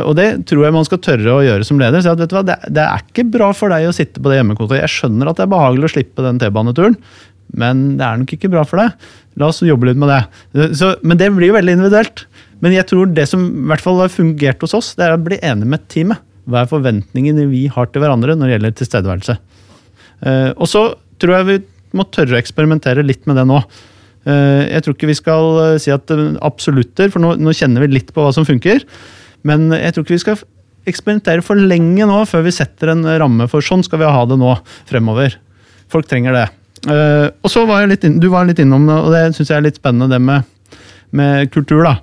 og 0.06 0.12
det 0.14 0.26
tror 0.46 0.60
jeg 0.62 0.74
man 0.76 0.86
skal 0.86 1.00
tørre 1.02 1.32
å 1.34 1.42
gjøre 1.42 1.66
som 1.66 1.80
leder. 1.80 1.98
Si 1.98 2.06
at, 2.06 2.20
vet 2.20 2.30
du 2.30 2.36
hva, 2.36 2.44
det, 2.46 2.54
det 2.70 2.84
er 2.84 3.02
ikke 3.02 3.24
bra 3.34 3.48
for 3.58 3.74
deg 3.74 3.88
å 3.88 3.94
sitte 3.96 4.22
på 4.22 4.30
det 4.30 4.38
hjemmekontoret. 4.38 4.84
Jeg 4.84 4.94
skjønner 4.94 5.32
at 5.32 5.40
det 5.40 5.48
er 5.48 5.50
behagelig 5.50 5.88
å 5.88 5.92
slippe 5.96 6.22
den 6.22 6.38
T-baneturen, 6.38 6.94
men 7.58 7.82
det 7.98 8.06
er 8.06 8.22
nok 8.22 8.36
ikke 8.36 8.52
bra 8.54 8.62
for 8.68 8.84
deg. 8.84 9.10
La 9.40 9.50
oss 9.50 9.60
jobbe 9.66 9.90
litt 9.90 9.98
med 10.00 10.12
det. 10.12 10.70
Så, 10.78 10.94
men 11.02 11.18
det 11.20 11.32
blir 11.34 11.50
jo 11.50 11.58
veldig 11.58 11.76
individuelt. 11.76 12.24
Men 12.64 12.72
jeg 12.72 12.88
tror 12.88 13.10
det 13.12 13.26
som 13.28 13.42
i 13.44 13.66
hvert 13.70 13.84
fall 13.84 14.00
har 14.00 14.12
fungert 14.12 14.62
hos 14.64 14.74
oss, 14.76 14.94
det 14.96 15.06
er 15.06 15.16
å 15.16 15.22
bli 15.22 15.38
enig 15.44 15.68
med 15.74 15.84
teamet. 15.92 16.22
Hva 16.46 16.62
er 16.62 16.70
forventningene 16.70 17.48
vi 17.50 17.66
har 17.72 17.90
til 17.90 18.04
hverandre 18.04 18.36
når 18.38 18.46
det 18.46 18.54
gjelder 18.54 18.76
tilstedeværelse? 18.78 19.36
Eh, 20.22 20.50
og 20.54 20.70
så 20.70 20.86
tror 21.20 21.36
jeg 21.36 21.48
vi 21.48 21.56
må 21.96 22.06
tørre 22.12 22.36
å 22.36 22.40
eksperimentere 22.40 23.04
litt 23.04 23.26
med 23.28 23.38
det 23.40 23.46
nå. 23.50 23.58
Eh, 24.26 24.66
Jeg 24.74 24.82
tror 24.82 24.96
ikke 24.96 25.10
vi 25.12 25.18
skal 25.18 25.48
eh, 25.62 25.78
si 25.82 25.92
at 25.94 26.10
eh, 26.10 26.34
absolutter, 26.44 27.12
for 27.14 27.22
nå, 27.22 27.36
nå 27.38 27.54
kjenner 27.54 27.84
vi 27.84 27.94
litt 27.94 28.12
på 28.14 28.24
hva 28.24 28.32
som 28.34 28.46
funker. 28.48 28.82
Men 29.46 29.70
jeg 29.76 29.94
tror 29.94 30.06
ikke 30.06 30.16
vi 30.16 30.24
skal 30.24 30.44
eksperimentere 30.86 31.42
for 31.46 31.58
lenge 31.58 32.06
nå 32.06 32.20
før 32.30 32.44
vi 32.46 32.54
setter 32.54 32.92
en 32.92 33.06
ramme 33.18 33.48
for 33.50 33.64
sånn 33.64 33.82
skal 33.86 34.02
vi 34.02 34.10
ha 34.10 34.22
det 34.26 34.38
nå 34.38 34.52
fremover. 34.90 35.38
Folk 35.90 36.08
trenger 36.10 36.34
det. 36.34 36.46
Og 36.86 37.50
så 37.50 37.64
var 37.66 37.82
jeg 37.82 37.90
litt 37.90 38.04
inn, 38.06 38.20
Du 38.22 38.28
var 38.30 38.46
litt 38.46 38.60
innom 38.62 38.84
det, 38.86 38.94
og 38.94 39.10
det 39.14 39.22
syns 39.34 39.50
jeg 39.50 39.56
er 39.58 39.64
litt 39.66 39.78
spennende, 39.80 40.06
det 40.12 40.20
med, 40.22 40.44
med 41.10 41.50
kultur. 41.54 41.82
da. 41.82 41.96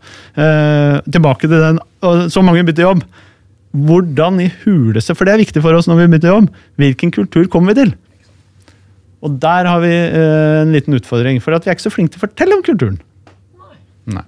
Tilbake 1.07 1.47
til 1.47 1.63
den 1.63 1.79
Så 2.31 2.43
mange 2.43 2.65
bytter 2.67 2.89
jobb. 2.89 3.05
Hvordan 3.71 4.41
i 4.43 4.49
huleste, 4.65 5.15
for 5.15 5.25
det 5.27 5.33
er 5.35 5.43
viktig 5.45 5.63
for 5.63 5.75
oss 5.79 5.87
når 5.87 6.03
vi 6.03 6.09
bytter 6.17 6.33
jobb, 6.33 6.51
hvilken 6.79 7.13
kultur 7.15 7.47
kommer 7.51 7.71
vi 7.71 7.79
til? 7.85 7.95
Og 9.23 9.39
der 9.43 9.69
har 9.69 9.81
vi 9.83 9.93
eh, 9.93 10.61
en 10.61 10.73
liten 10.75 10.97
utfordring, 10.97 11.39
for 11.43 11.55
at 11.55 11.63
vi 11.63 11.71
er 11.71 11.77
ikke 11.77 11.87
så 11.87 11.93
flinke 11.93 12.15
til 12.15 12.21
å 12.21 12.27
fortelle 12.27 12.57
om 12.57 12.63
kulturen. 12.65 12.99
Nei. 14.11 14.25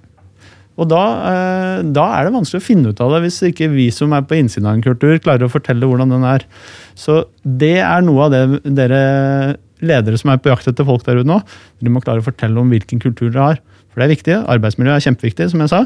Og 0.76 0.88
da, 0.88 1.02
eh, 1.30 1.82
da 1.96 2.06
er 2.16 2.26
det 2.26 2.34
vanskelig 2.34 2.60
å 2.60 2.64
finne 2.64 2.92
ut 2.92 3.00
av 3.00 3.14
det 3.14 3.22
hvis 3.24 3.38
ikke 3.48 3.68
vi 3.72 3.86
som 3.94 4.12
er 4.16 4.24
på 4.28 4.36
innsiden 4.36 4.68
av 4.68 4.76
en 4.76 4.84
kultur, 4.84 5.14
klarer 5.24 5.46
å 5.46 5.52
fortelle 5.52 5.88
hvordan 5.88 6.12
den 6.12 6.26
er. 6.28 6.44
Så 6.96 7.22
det 7.44 7.78
er 7.80 8.04
noe 8.04 8.26
av 8.26 8.34
det 8.34 8.42
dere 8.76 9.00
ledere 9.84 10.20
som 10.20 10.32
er 10.32 10.40
på 10.40 10.52
jakt 10.52 10.68
etter 10.70 10.88
folk 10.88 11.04
der 11.04 11.20
ute 11.20 11.28
nå, 11.28 11.40
dere 11.80 11.92
må 11.92 12.04
klare 12.04 12.24
å 12.24 12.26
fortelle 12.26 12.60
om 12.60 12.72
hvilken 12.72 13.00
kultur 13.02 13.30
dere 13.30 13.48
har. 13.50 13.62
For 13.92 14.00
det 14.00 14.06
er 14.06 14.14
viktig. 14.14 14.36
Arbeidsmiljø 14.52 14.92
er 14.92 15.04
kjempeviktig, 15.04 15.48
som 15.52 15.64
jeg 15.64 15.72
sa. 15.72 15.82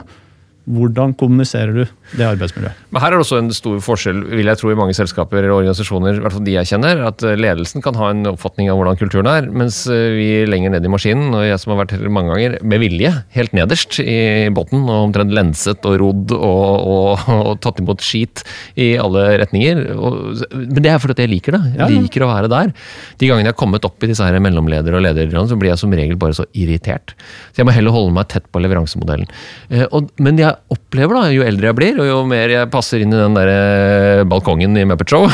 Hvordan 0.71 1.15
kommuniserer 1.19 1.83
du 1.83 1.85
det 2.17 2.27
arbeidsmiljøet? 2.27 2.79
Men 2.91 3.03
her 3.05 3.13
er 3.13 3.19
det 3.19 3.25
også 3.27 3.39
en 3.41 3.51
stor 3.55 3.79
forskjell 3.85 4.23
vil 4.31 4.51
jeg 4.51 4.61
tro, 4.61 4.71
i 4.73 4.79
mange 4.79 4.95
selskaper 4.97 5.41
eller 5.41 5.55
organisasjoner, 5.55 6.19
i 6.19 6.23
hvert 6.25 6.35
fall 6.37 6.47
de 6.47 6.55
jeg 6.57 6.71
kjenner, 6.73 7.03
at 7.11 7.23
eh, 7.27 7.37
ledelsen 7.39 7.85
kan 7.85 7.97
ha 7.99 8.11
en 8.15 8.25
oppfatning 8.33 8.71
av 8.73 8.81
hvordan 8.81 8.99
kulturen 9.01 9.29
er, 9.31 9.49
mens 9.51 9.83
eh, 9.91 10.09
vi 10.17 10.29
lenger 10.51 10.75
ned 10.75 10.87
i 10.87 10.93
maskinen, 10.93 11.31
og 11.37 11.45
jeg 11.47 11.61
som 11.63 11.75
har 11.75 11.83
vært 11.85 11.95
her 11.97 12.11
mange 12.13 12.35
ganger, 12.35 12.57
med 12.67 12.83
vilje, 12.83 13.13
helt 13.37 13.55
nederst 13.57 14.01
i 14.03 14.49
båten, 14.57 14.83
og 14.89 15.07
omtrent 15.11 15.35
lenset 15.37 15.87
og 15.89 15.99
rodd 16.03 16.35
og, 16.37 16.89
og, 16.91 17.29
og 17.51 17.53
tatt 17.65 17.81
imot 17.83 18.03
skit 18.05 18.45
i 18.81 18.93
alle 19.01 19.27
retninger. 19.43 19.83
Og, 19.97 20.45
men 20.57 20.83
det 20.83 20.93
er 20.95 21.01
fordi 21.03 21.27
jeg 21.27 21.33
liker 21.37 21.57
det. 21.57 21.63
Jeg 21.75 21.79
Ja, 21.81 21.89
ja. 21.89 22.01
liker 22.05 22.25
å 22.27 22.31
være 22.33 22.51
der. 22.53 22.73
De 23.21 23.29
gangene 23.31 23.49
jeg 23.51 23.55
har 23.55 23.61
kommet 23.61 23.87
opp 23.87 24.03
i 24.03 24.11
disse 24.11 24.25
her 24.27 24.39
mellomledere 24.43 24.99
og 24.99 25.05
ledere, 25.05 25.47
så 25.51 25.59
blir 25.61 25.73
jeg 25.73 25.81
som 25.83 25.95
regel 25.95 26.19
bare 26.21 26.37
så 26.37 26.47
irritert. 26.57 27.15
Så 27.53 27.63
jeg 27.63 27.69
må 27.69 27.75
heller 27.77 27.95
holde 27.95 28.15
meg 28.17 28.29
tett 28.33 28.47
på 28.53 28.63
leveransemodellen. 28.63 29.29
Eh, 29.71 29.87
men 30.23 30.41
jeg 30.41 30.57
opplever 30.73 31.17
da, 31.19 31.25
jo 31.35 31.47
eldre 31.47 31.71
jeg 31.71 31.79
blir, 31.79 32.00
og 32.01 32.07
jo 32.09 32.19
mer 32.29 32.51
jeg 32.53 32.69
passer 32.73 33.03
inn 33.05 33.13
i 33.13 33.19
den 33.19 33.35
der 33.37 33.51
eh, 33.53 34.23
balkongen 34.31 34.77
i 34.81 34.85
Muppet 34.89 35.13
Show 35.13 35.27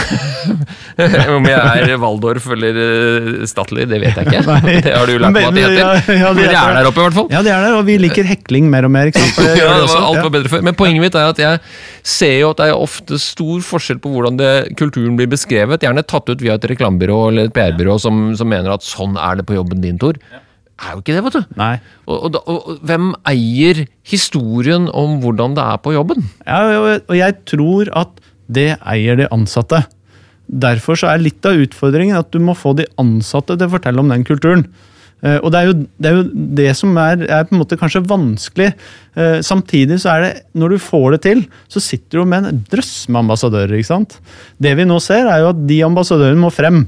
Om 1.36 1.46
jeg 1.48 1.86
er 1.86 1.92
Waldorf 2.00 2.46
eller 2.54 2.78
eh, 2.82 3.28
Statler, 3.48 3.86
det 3.90 3.98
vet 4.02 4.16
jeg 4.18 4.28
ikke. 4.30 4.42
Nei. 4.50 4.76
Det 4.86 4.94
har 4.94 5.08
du 5.08 5.14
lært 5.20 5.34
meg 5.34 5.46
at 5.48 5.56
det 5.56 5.64
heter. 5.66 5.80
Ja, 5.80 6.16
ja, 6.22 6.30
de 6.36 6.46
er 6.48 6.76
der 6.78 6.88
oppe, 6.88 7.00
i 7.00 7.04
hvert 7.06 7.16
fall. 7.18 7.28
Ja, 7.32 7.42
det 7.44 7.52
er 7.52 7.64
der, 7.66 7.76
og 7.78 7.84
vi 7.88 7.96
liker 8.00 8.26
hekling 8.28 8.70
mer 8.72 8.86
og 8.88 8.92
mer. 8.94 9.10
ikke 9.10 9.22
sant? 9.22 9.38
Det 9.42 9.58
Ja, 9.60 9.72
det 9.76 9.90
var, 9.90 10.06
alt 10.08 10.18
Ja. 10.20 10.24
var 10.26 10.32
bedre 10.38 10.52
før. 10.52 10.64
Men 10.66 10.78
poenget 10.78 11.04
mitt 11.04 11.18
er 11.18 11.30
at 11.34 11.42
jeg 11.42 11.60
ser 12.06 12.34
jo 12.40 12.50
at 12.54 12.62
det 12.62 12.70
er 12.70 12.80
ofte 12.86 13.18
stor 13.22 13.60
forskjell 13.66 14.00
på 14.02 14.12
hvordan 14.14 14.40
det, 14.40 14.52
kulturen 14.80 15.18
blir 15.18 15.28
beskrevet. 15.32 15.84
Gjerne 15.84 16.04
tatt 16.08 16.30
ut 16.32 16.42
via 16.44 16.56
et 16.56 16.68
reklamebyrå 16.72 17.20
eller 17.30 17.50
et 17.50 17.54
PR-byrå 17.56 17.98
som, 18.02 18.28
som 18.38 18.48
mener 18.50 18.72
at 18.76 18.86
sånn 18.86 19.18
er 19.20 19.40
det 19.42 19.46
på 19.48 19.58
jobben 19.58 19.84
din, 19.84 20.00
Tor. 20.00 20.16
Er 20.76 20.92
jo 20.92 21.00
ikke 21.00 21.14
det, 21.16 21.22
vet 21.24 21.36
du. 21.38 21.44
Nei. 21.56 21.74
Og, 22.06 22.26
og, 22.28 22.36
og, 22.52 22.66
hvem 22.84 23.12
eier 23.30 23.86
historien 24.04 24.90
om 24.92 25.18
hvordan 25.22 25.54
det 25.56 25.64
er 25.64 25.78
på 25.80 25.94
jobben? 25.96 26.26
Ja, 26.44 26.58
og- 26.82 27.06
og 27.08 27.16
jeg 27.16 27.38
tror 27.48 27.88
at 27.96 28.10
det 28.52 28.76
eier 28.84 29.16
de 29.16 29.28
ansatte. 29.32 29.86
Derfor 30.46 30.94
så 31.00 31.08
er 31.10 31.18
litt 31.24 31.44
av 31.48 31.56
utfordringen 31.58 32.16
at 32.18 32.30
du 32.30 32.38
må 32.38 32.54
få 32.54 32.74
de 32.76 32.84
ansatte 33.02 33.56
til 33.56 33.66
å 33.66 33.72
fortelle 33.72 33.98
om 34.04 34.08
den 34.12 34.22
kulturen. 34.24 34.66
Eh, 35.24 35.38
Og 35.42 35.50
det 35.50 35.58
er 35.58 35.66
jo 35.66 35.72
det, 35.98 36.06
er 36.10 36.16
jo 36.20 36.22
det 36.54 36.76
som 36.76 36.92
er, 37.00 37.24
er 37.24 37.44
på 37.48 37.56
en 37.56 37.62
måte 37.64 37.78
kanskje 37.80 38.04
vanskelig. 38.06 38.74
Eh, 39.16 39.40
Samtidig 39.40 39.96
så 40.04 40.12
er 40.12 40.20
det, 40.22 40.42
når 40.54 40.68
du 40.76 40.78
får 40.78 41.12
det 41.16 41.22
til, 41.22 41.40
så 41.72 41.80
sitter 41.80 42.20
du 42.20 42.24
med 42.26 42.44
en 42.44 42.60
drøss 42.70 43.08
med 43.08 43.24
ambassadører. 43.24 43.72
ikke 43.80 43.88
sant? 43.88 44.20
Det 44.60 44.76
vi 44.76 44.84
nå 44.84 45.00
ser, 45.00 45.26
er 45.26 45.40
jo 45.40 45.48
at 45.54 45.66
de 45.66 45.80
ambassadørene 45.88 46.38
må 46.44 46.52
frem. 46.52 46.84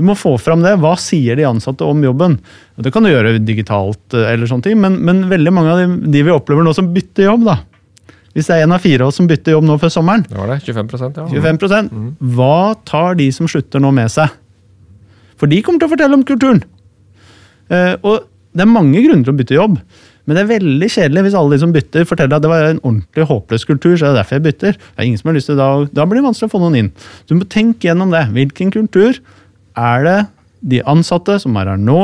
Du 0.00 0.06
må 0.08 0.16
få 0.16 0.32
fram 0.40 0.62
det. 0.64 0.78
Hva 0.80 0.94
sier 1.00 1.36
de 1.36 1.44
ansatte 1.44 1.84
om 1.84 2.00
jobben? 2.00 2.38
Og 2.78 2.86
Det 2.86 2.92
kan 2.94 3.04
du 3.04 3.10
gjøre 3.10 3.34
digitalt, 3.44 4.02
eh, 4.16 4.30
eller 4.32 4.48
sånne 4.48 4.64
ting, 4.64 4.80
men, 4.80 4.96
men 5.04 5.26
veldig 5.28 5.52
mange 5.52 5.74
av 5.74 5.82
de, 5.82 6.12
de 6.14 6.22
vi 6.24 6.32
opplever 6.32 6.64
nå 6.64 6.72
som 6.76 6.88
bytter 6.94 7.28
jobb, 7.28 7.44
da, 7.50 7.58
hvis 8.32 8.46
det 8.48 8.56
er 8.56 8.64
en 8.64 8.76
av 8.76 8.80
fire 8.80 9.04
av 9.04 9.10
oss 9.10 9.18
som 9.18 9.26
bytter 9.28 9.56
jobb 9.56 9.66
nå 9.66 9.76
før 9.82 9.92
sommeren, 9.92 10.24
Det 10.28 10.38
var 10.38 10.52
det, 10.52 10.60
25 10.62 10.92
ja. 11.18 11.24
25% 11.34 11.96
Hva 12.36 12.76
tar 12.86 13.18
de 13.18 13.26
som 13.34 13.48
slutter 13.50 13.82
nå 13.82 13.90
med 13.92 14.12
seg? 14.12 14.30
For 15.40 15.50
de 15.50 15.58
kommer 15.66 15.82
til 15.82 15.88
å 15.88 15.94
fortelle 15.94 16.16
om 16.16 16.22
kulturen. 16.28 16.62
Eh, 17.72 17.96
og 18.00 18.28
det 18.54 18.64
er 18.64 18.70
mange 18.70 19.02
grunner 19.02 19.24
til 19.26 19.34
å 19.34 19.38
bytte 19.40 19.56
jobb. 19.56 19.76
Men 20.28 20.36
det 20.36 20.42
er 20.44 20.50
veldig 20.50 20.88
kjedelig 20.92 21.22
hvis 21.26 21.36
alle 21.40 21.56
de 21.56 21.60
som 21.62 21.72
bytter, 21.74 22.04
forteller 22.06 22.36
at 22.36 22.44
det 22.44 22.50
var 22.52 22.66
en 22.68 22.82
ordentlig 22.84 23.24
håpløs 23.26 23.64
kultur. 23.66 23.96
så 23.96 24.04
det 24.04 24.10
er 24.12 24.18
derfor 24.20 24.36
jeg 24.36 24.46
bytter. 24.46 24.76
Det 24.78 25.00
er 25.00 25.08
ingen 25.08 25.18
som 25.18 25.30
har 25.30 25.38
lyst 25.38 25.50
til 25.50 25.58
Da, 25.58 25.68
da 25.90 26.06
blir 26.06 26.20
det 26.20 26.26
vanskelig 26.28 26.50
å 26.50 26.52
få 26.52 26.60
noen 26.62 26.76
inn. 26.78 26.90
Du 27.26 27.34
må 27.38 27.48
tenke 27.50 27.88
gjennom 27.88 28.12
det. 28.14 28.26
Hvilken 28.36 28.70
kultur 28.74 29.18
er 29.80 30.04
det 30.06 30.18
de 30.74 30.82
ansatte 30.88 31.38
som 31.42 31.56
er 31.60 31.72
her 31.72 31.80
nå, 31.80 32.00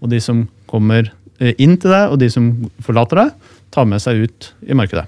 og 0.00 0.10
de 0.10 0.18
som 0.24 0.44
kommer 0.70 1.12
eh, 1.40 1.54
inn 1.62 1.76
til 1.80 1.92
deg, 1.94 2.10
og 2.14 2.18
de 2.22 2.28
som 2.32 2.50
forlater 2.84 3.24
deg, 3.24 3.48
tar 3.70 3.86
med 3.86 4.02
seg 4.02 4.24
ut 4.26 4.52
i 4.66 4.74
markedet? 4.74 5.06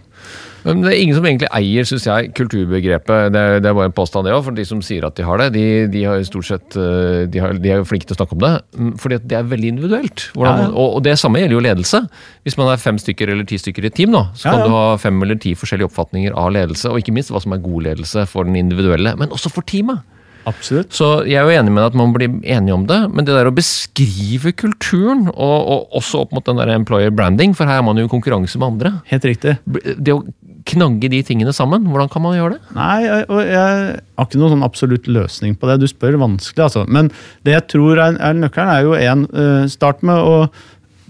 Men 0.63 0.85
det 0.85 0.93
er 0.93 1.01
ingen 1.03 1.17
som 1.19 1.25
egentlig 1.27 1.49
eier, 1.59 1.83
synes 1.89 2.05
jeg, 2.07 2.29
kulturbegrepet. 2.39 3.33
Det 3.35 3.41
er, 3.41 3.57
det 3.59 3.67
er 3.67 3.75
bare 3.75 3.89
en 3.91 3.95
påstand, 3.97 4.29
det 4.29 4.35
òg. 4.37 4.45
For 4.47 4.55
de 4.55 4.63
som 4.69 4.79
sier 4.87 5.03
at 5.09 5.17
de 5.19 5.25
har 5.27 5.41
det, 5.43 5.49
de, 5.57 5.65
de 5.91 6.05
har 6.07 6.23
stort 6.29 6.47
sett 6.47 6.77
eh, 6.79 7.25
de, 7.27 7.41
har, 7.43 7.57
de 7.59 7.73
er 7.75 7.83
flinke 7.89 8.07
til 8.07 8.15
å 8.15 8.21
snakke 8.21 8.37
om 8.37 8.45
det. 8.45 8.53
mm, 8.79 8.93
Fordi 9.03 9.19
det 9.27 9.41
er 9.41 9.49
veldig 9.51 9.73
individuelt. 9.73 10.29
Ja, 10.39 10.45
ja. 10.47 10.53
man- 10.61 10.77
Og, 10.79 11.01
det 11.03 11.17
samme 11.19 11.43
gjelder 11.43 11.57
jo 11.59 11.65
ledelse. 11.67 12.05
Hvis 12.47 12.55
man 12.61 12.71
er 12.71 12.79
fem 12.79 13.01
stykker 13.03 13.33
eller 13.35 13.49
ti 13.51 13.59
stykker 13.59 13.83
i 13.83 13.91
et 13.91 13.99
team, 13.99 14.15
nå, 14.15 14.23
så 14.39 14.47
Ja, 14.47 14.55
kan 14.55 14.63
ja. 14.63 14.69
du 14.71 14.77
ha 14.79 14.85
fem 15.03 15.19
eller 15.27 15.41
ti 15.43 15.57
forskjellige 15.59 15.91
oppfatninger 15.91 16.39
av 16.39 16.55
ledelse. 16.55 16.95
Og 16.95 17.03
ikke 17.03 17.17
minst 17.19 17.35
hva 17.35 17.43
som 17.43 17.59
er 17.59 17.65
god 17.67 17.83
ledelse 17.91 18.23
for 18.31 18.47
den 18.47 18.55
individuelle, 18.63 19.17
men 19.19 19.35
også 19.35 19.51
for 19.51 19.67
teamet. 19.67 20.07
Absolutt. 20.49 20.93
Så 20.95 21.09
jeg 21.29 21.39
er 21.41 21.47
jo 21.47 21.57
enig 21.61 21.75
med 21.75 21.87
at 21.87 21.97
man 21.99 22.15
blir 22.15 22.31
enige 22.43 22.75
om 22.75 22.87
det, 22.89 22.99
men 23.13 23.27
det 23.27 23.37
der 23.37 23.51
å 23.51 23.55
beskrive 23.55 24.55
kulturen, 24.59 25.29
og, 25.33 25.59
og 25.75 25.99
også 26.03 26.25
opp 26.25 26.37
mot 26.37 26.47
den 26.49 26.61
der 26.61 26.73
employer 26.75 27.15
branding, 27.15 27.57
for 27.59 27.71
her 27.71 27.81
er 27.81 27.87
man 27.87 28.01
jo 28.01 28.09
i 28.09 28.13
konkurranse 28.13 28.61
med 28.61 28.75
andre. 28.75 28.95
Helt 29.13 29.29
riktig. 29.29 29.57
Det 29.67 30.17
å 30.17 30.23
knagge 30.69 31.11
de 31.11 31.21
tingene 31.27 31.53
sammen, 31.55 31.87
hvordan 31.91 32.11
kan 32.13 32.23
man 32.25 32.37
gjøre 32.37 32.57
det? 32.57 32.75
Nei, 32.77 32.99
jeg, 33.05 33.25
jeg 33.49 33.97
har 34.19 34.29
ikke 34.29 34.41
noen 34.41 34.55
sånn 34.55 34.67
absolutt 34.67 35.09
løsning 35.11 35.57
på 35.59 35.71
det. 35.71 35.81
Du 35.83 35.89
spør 35.91 36.19
vanskelig, 36.23 36.69
altså. 36.69 36.85
Men 36.87 37.11
det 37.47 37.57
jeg 37.57 37.67
tror 37.75 37.99
er, 37.99 38.19
er 38.23 38.39
nøkkelen, 38.39 38.71
er 38.71 38.87
jo 38.87 38.95
en 38.99 39.27
eh, 39.31 39.65
Start 39.73 40.03
med 40.07 40.19
å 40.19 40.37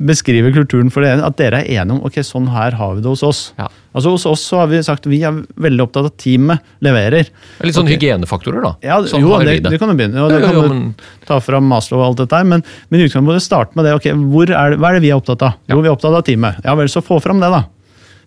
beskrive 0.06 0.50
kulturen 0.54 0.90
for 0.92 1.04
det, 1.04 1.12
at 1.22 1.36
dere 1.38 1.62
er 1.62 1.80
enige 1.80 1.96
om 1.96 2.02
ok, 2.08 2.18
sånn 2.26 2.48
her 2.52 2.76
har 2.78 2.96
vi 2.96 3.04
det 3.04 3.10
hos 3.10 3.22
oss. 3.26 3.40
Ja. 3.58 3.68
Altså 3.92 4.14
Hos 4.14 4.24
oss 4.28 4.42
så 4.48 4.62
har 4.62 4.70
vi 4.70 4.80
sagt 4.84 5.06
vi 5.10 5.20
er 5.26 5.42
veldig 5.60 5.84
opptatt 5.84 6.06
av 6.06 6.10
at 6.10 6.16
teamet 6.22 6.72
leverer. 6.84 7.28
Litt 7.62 7.76
sånn 7.76 7.88
okay. 7.88 7.98
hygienefaktorer, 7.98 8.64
da. 8.64 8.72
Ja, 8.84 8.98
sånn 9.04 9.24
jo, 9.24 9.34
det, 9.44 9.58
det. 9.66 9.78
kan 9.80 9.92
du 9.92 9.98
begynne. 9.98 10.22
Og 10.24 10.32
det 10.32 10.40
jo, 10.40 10.46
kan 10.46 10.56
jo, 10.56 10.62
du 10.64 10.72
men- 10.72 11.26
ta 11.28 11.38
fram 11.44 11.68
Maslow 11.68 12.00
og 12.00 12.06
alt 12.10 12.22
dette 12.24 12.40
her, 12.40 12.48
men, 12.48 12.64
men 12.88 13.04
utgangspunktet 13.04 13.44
starte 13.44 13.78
med 13.78 13.88
det. 13.88 13.94
ok, 14.00 14.10
hvor 14.32 14.48
er 14.48 14.74
det, 14.74 14.80
Hva 14.82 14.90
er 14.90 14.98
det 14.98 15.04
vi 15.04 15.12
er 15.12 15.20
opptatt 15.20 15.44
av? 15.48 15.60
Jo, 15.68 15.80
vi 15.84 15.90
er 15.92 15.96
opptatt 15.96 16.18
av 16.18 16.24
teamet. 16.26 16.62
Ja 16.64 16.76
vel, 16.78 16.90
så 16.92 17.04
få 17.04 17.20
fram 17.22 17.42
det, 17.44 17.52
da. 17.52 17.64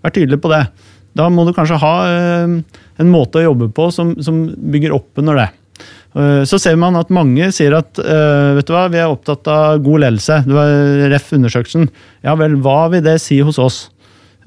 Vær 0.05 0.13
tydelig 0.15 0.41
på 0.43 0.53
det. 0.53 0.63
Da 1.15 1.29
må 1.31 1.47
du 1.47 1.53
kanskje 1.55 1.79
ha 1.81 1.93
øh, 2.11 2.57
en 3.01 3.11
måte 3.11 3.39
å 3.39 3.47
jobbe 3.47 3.71
på 3.73 3.89
som, 3.95 4.13
som 4.23 4.45
bygger 4.53 4.93
opp 4.95 5.21
under 5.21 5.39
det. 5.39 5.49
Eh, 6.15 6.43
Så 6.47 6.60
ser 6.62 6.78
man 6.80 6.95
at 6.95 7.12
mange 7.13 7.49
sier 7.56 7.75
at 7.78 7.99
eh, 7.99 8.54
vet 8.58 8.67
du 8.69 8.73
hva, 8.75 8.86
vi 8.91 9.01
er 9.01 9.12
opptatt 9.12 9.47
av 9.51 9.82
god 9.84 10.06
ledelse. 10.06 10.41
Det 10.47 10.56
var 10.56 10.71
REF-undersøkelsen. 11.12 11.89
Ja 12.25 12.38
vel, 12.39 12.56
hva 12.63 12.86
vil 12.93 13.04
det 13.06 13.17
si 13.23 13.41
hos 13.43 13.60
oss? 13.60 13.80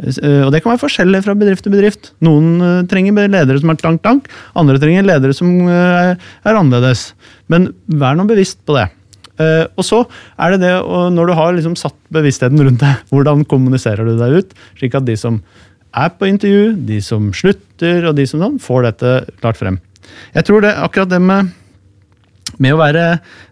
Eh, 0.00 0.44
Og 0.46 0.52
Det 0.54 0.62
kan 0.62 0.72
være 0.72 0.84
forskjellig 0.86 1.22
fra 1.26 1.36
bedrift 1.36 1.66
til 1.66 1.74
bedrift. 1.74 2.12
Noen 2.24 2.86
trenger 2.88 3.28
ledere 3.28 3.60
som 3.60 3.70
er 3.74 3.80
tank-tank, 3.82 4.30
andre 4.56 4.78
trenger 4.80 5.04
ledere 5.04 5.36
som 5.36 5.50
er 5.68 6.16
annerledes. 6.54 7.12
Men 7.48 7.72
vær 7.88 8.16
nå 8.16 8.26
bevisst 8.28 8.64
på 8.64 8.78
det. 8.78 8.88
Og 9.78 9.84
så 9.86 10.00
er 10.34 10.50
det 10.56 10.64
det, 10.64 10.72
når 11.14 11.28
du 11.28 11.32
har 11.38 11.52
liksom 11.54 11.76
satt 11.78 11.94
bevisstheten 12.10 12.58
rundt 12.58 12.80
det, 12.82 12.94
hvordan 13.12 13.44
kommuniserer 13.46 14.08
du 14.08 14.16
deg 14.18 14.40
ut, 14.40 14.56
slik 14.80 14.96
at 14.98 15.06
de 15.06 15.14
som 15.20 15.36
er 15.94 16.10
på 16.10 16.26
intervju, 16.26 16.72
de 16.88 16.98
som 17.02 17.30
slutter, 17.32 18.08
og 18.08 18.16
de 18.18 18.26
som 18.26 18.42
sånn, 18.42 18.58
får 18.62 18.88
dette 18.88 19.12
klart 19.38 19.56
frem. 19.60 19.78
Jeg 20.34 20.48
tror 20.48 20.64
det 20.64 20.74
akkurat 20.76 21.14
det 21.14 21.22
med 21.24 21.54
med 22.56 22.74
å 22.74 22.78
være, 22.80 23.04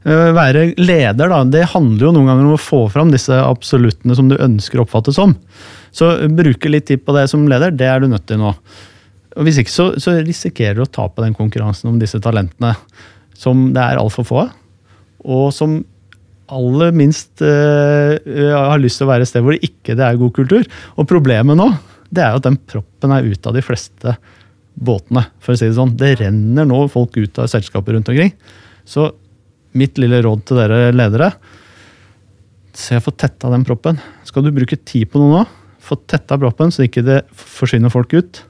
øh, 0.09 0.31
være 0.35 0.63
leder, 0.81 1.29
da, 1.31 1.43
det 1.45 1.67
handler 1.75 2.09
jo 2.09 2.13
noen 2.17 2.31
ganger 2.31 2.49
om 2.49 2.57
å 2.57 2.61
få 2.61 2.81
fram 2.91 3.13
disse 3.13 3.37
absoluttene 3.37 4.17
som 4.19 4.31
du 4.31 4.39
ønsker 4.41 4.81
å 4.81 4.87
oppfattes 4.87 5.19
som. 5.19 5.37
Så 5.95 6.15
bruke 6.33 6.71
litt 6.73 6.89
tid 6.89 7.05
på 7.05 7.15
det 7.17 7.27
som 7.31 7.45
leder, 7.51 7.75
det 7.77 7.87
er 7.91 8.03
du 8.03 8.09
nødt 8.11 8.27
til 8.29 8.41
nå. 8.41 8.55
Og 9.37 9.45
Hvis 9.47 9.61
ikke 9.61 9.75
så, 9.75 9.91
så 10.01 10.17
risikerer 10.17 10.79
du 10.79 10.87
å 10.87 10.91
tape 10.91 11.23
den 11.23 11.37
konkurransen 11.37 11.93
om 11.93 12.01
disse 12.01 12.21
talentene 12.25 12.73
som 13.37 13.69
det 13.77 13.85
er 13.85 14.01
altfor 14.01 14.27
få 14.27 14.41
av, 14.47 14.57
og 15.27 15.51
som 15.53 15.83
aller 16.53 16.93
minst 16.95 17.43
øh, 17.43 18.17
øh, 18.17 18.55
har 18.55 18.81
lyst 18.81 19.01
til 19.01 19.09
å 19.09 19.11
være 19.11 19.27
et 19.27 19.31
sted 19.31 19.43
hvor 19.45 19.57
det 19.57 19.67
ikke 19.67 19.97
det 19.99 20.07
er 20.07 20.21
god 20.21 20.33
kultur. 20.37 20.67
Og 20.97 21.09
problemet 21.11 21.59
nå, 21.59 21.69
det 22.09 22.23
er 22.23 22.33
jo 22.33 22.41
at 22.41 22.47
den 22.47 22.59
proppen 22.71 23.13
er 23.13 23.27
ute 23.27 23.51
av 23.51 23.57
de 23.57 23.65
fleste 23.67 24.15
båtene, 24.77 25.25
for 25.41 25.55
å 25.55 25.59
si 25.59 25.69
det 25.69 25.77
sånn. 25.77 25.95
Det 25.99 26.17
renner 26.21 26.69
nå 26.69 26.83
folk 26.93 27.17
ut 27.17 27.41
av 27.41 27.49
selskaper 27.51 27.97
rundt 27.97 28.11
omkring. 28.13 28.35
Så 28.87 29.09
mitt 29.77 29.99
lille 30.01 30.23
råd 30.25 30.45
til 30.47 30.61
dere 30.61 30.91
ledere 30.95 31.33
Se 32.77 32.99
å 32.99 33.01
få 33.01 33.15
tetta 33.17 33.49
den 33.49 33.63
proppen. 33.65 33.97
Skal 34.29 34.45
du 34.45 34.51
bruke 34.53 34.77
tid 34.77 35.09
på 35.09 35.17
noe 35.17 35.31
nå, 35.33 35.45
få 35.81 35.97
tetta 36.05 36.37
proppen 36.37 36.69
så 36.75 36.85
ikke 36.85 37.05
det 37.07 37.23
forsvinner 37.33 37.89
folk 37.93 38.13
ut. 38.13 38.43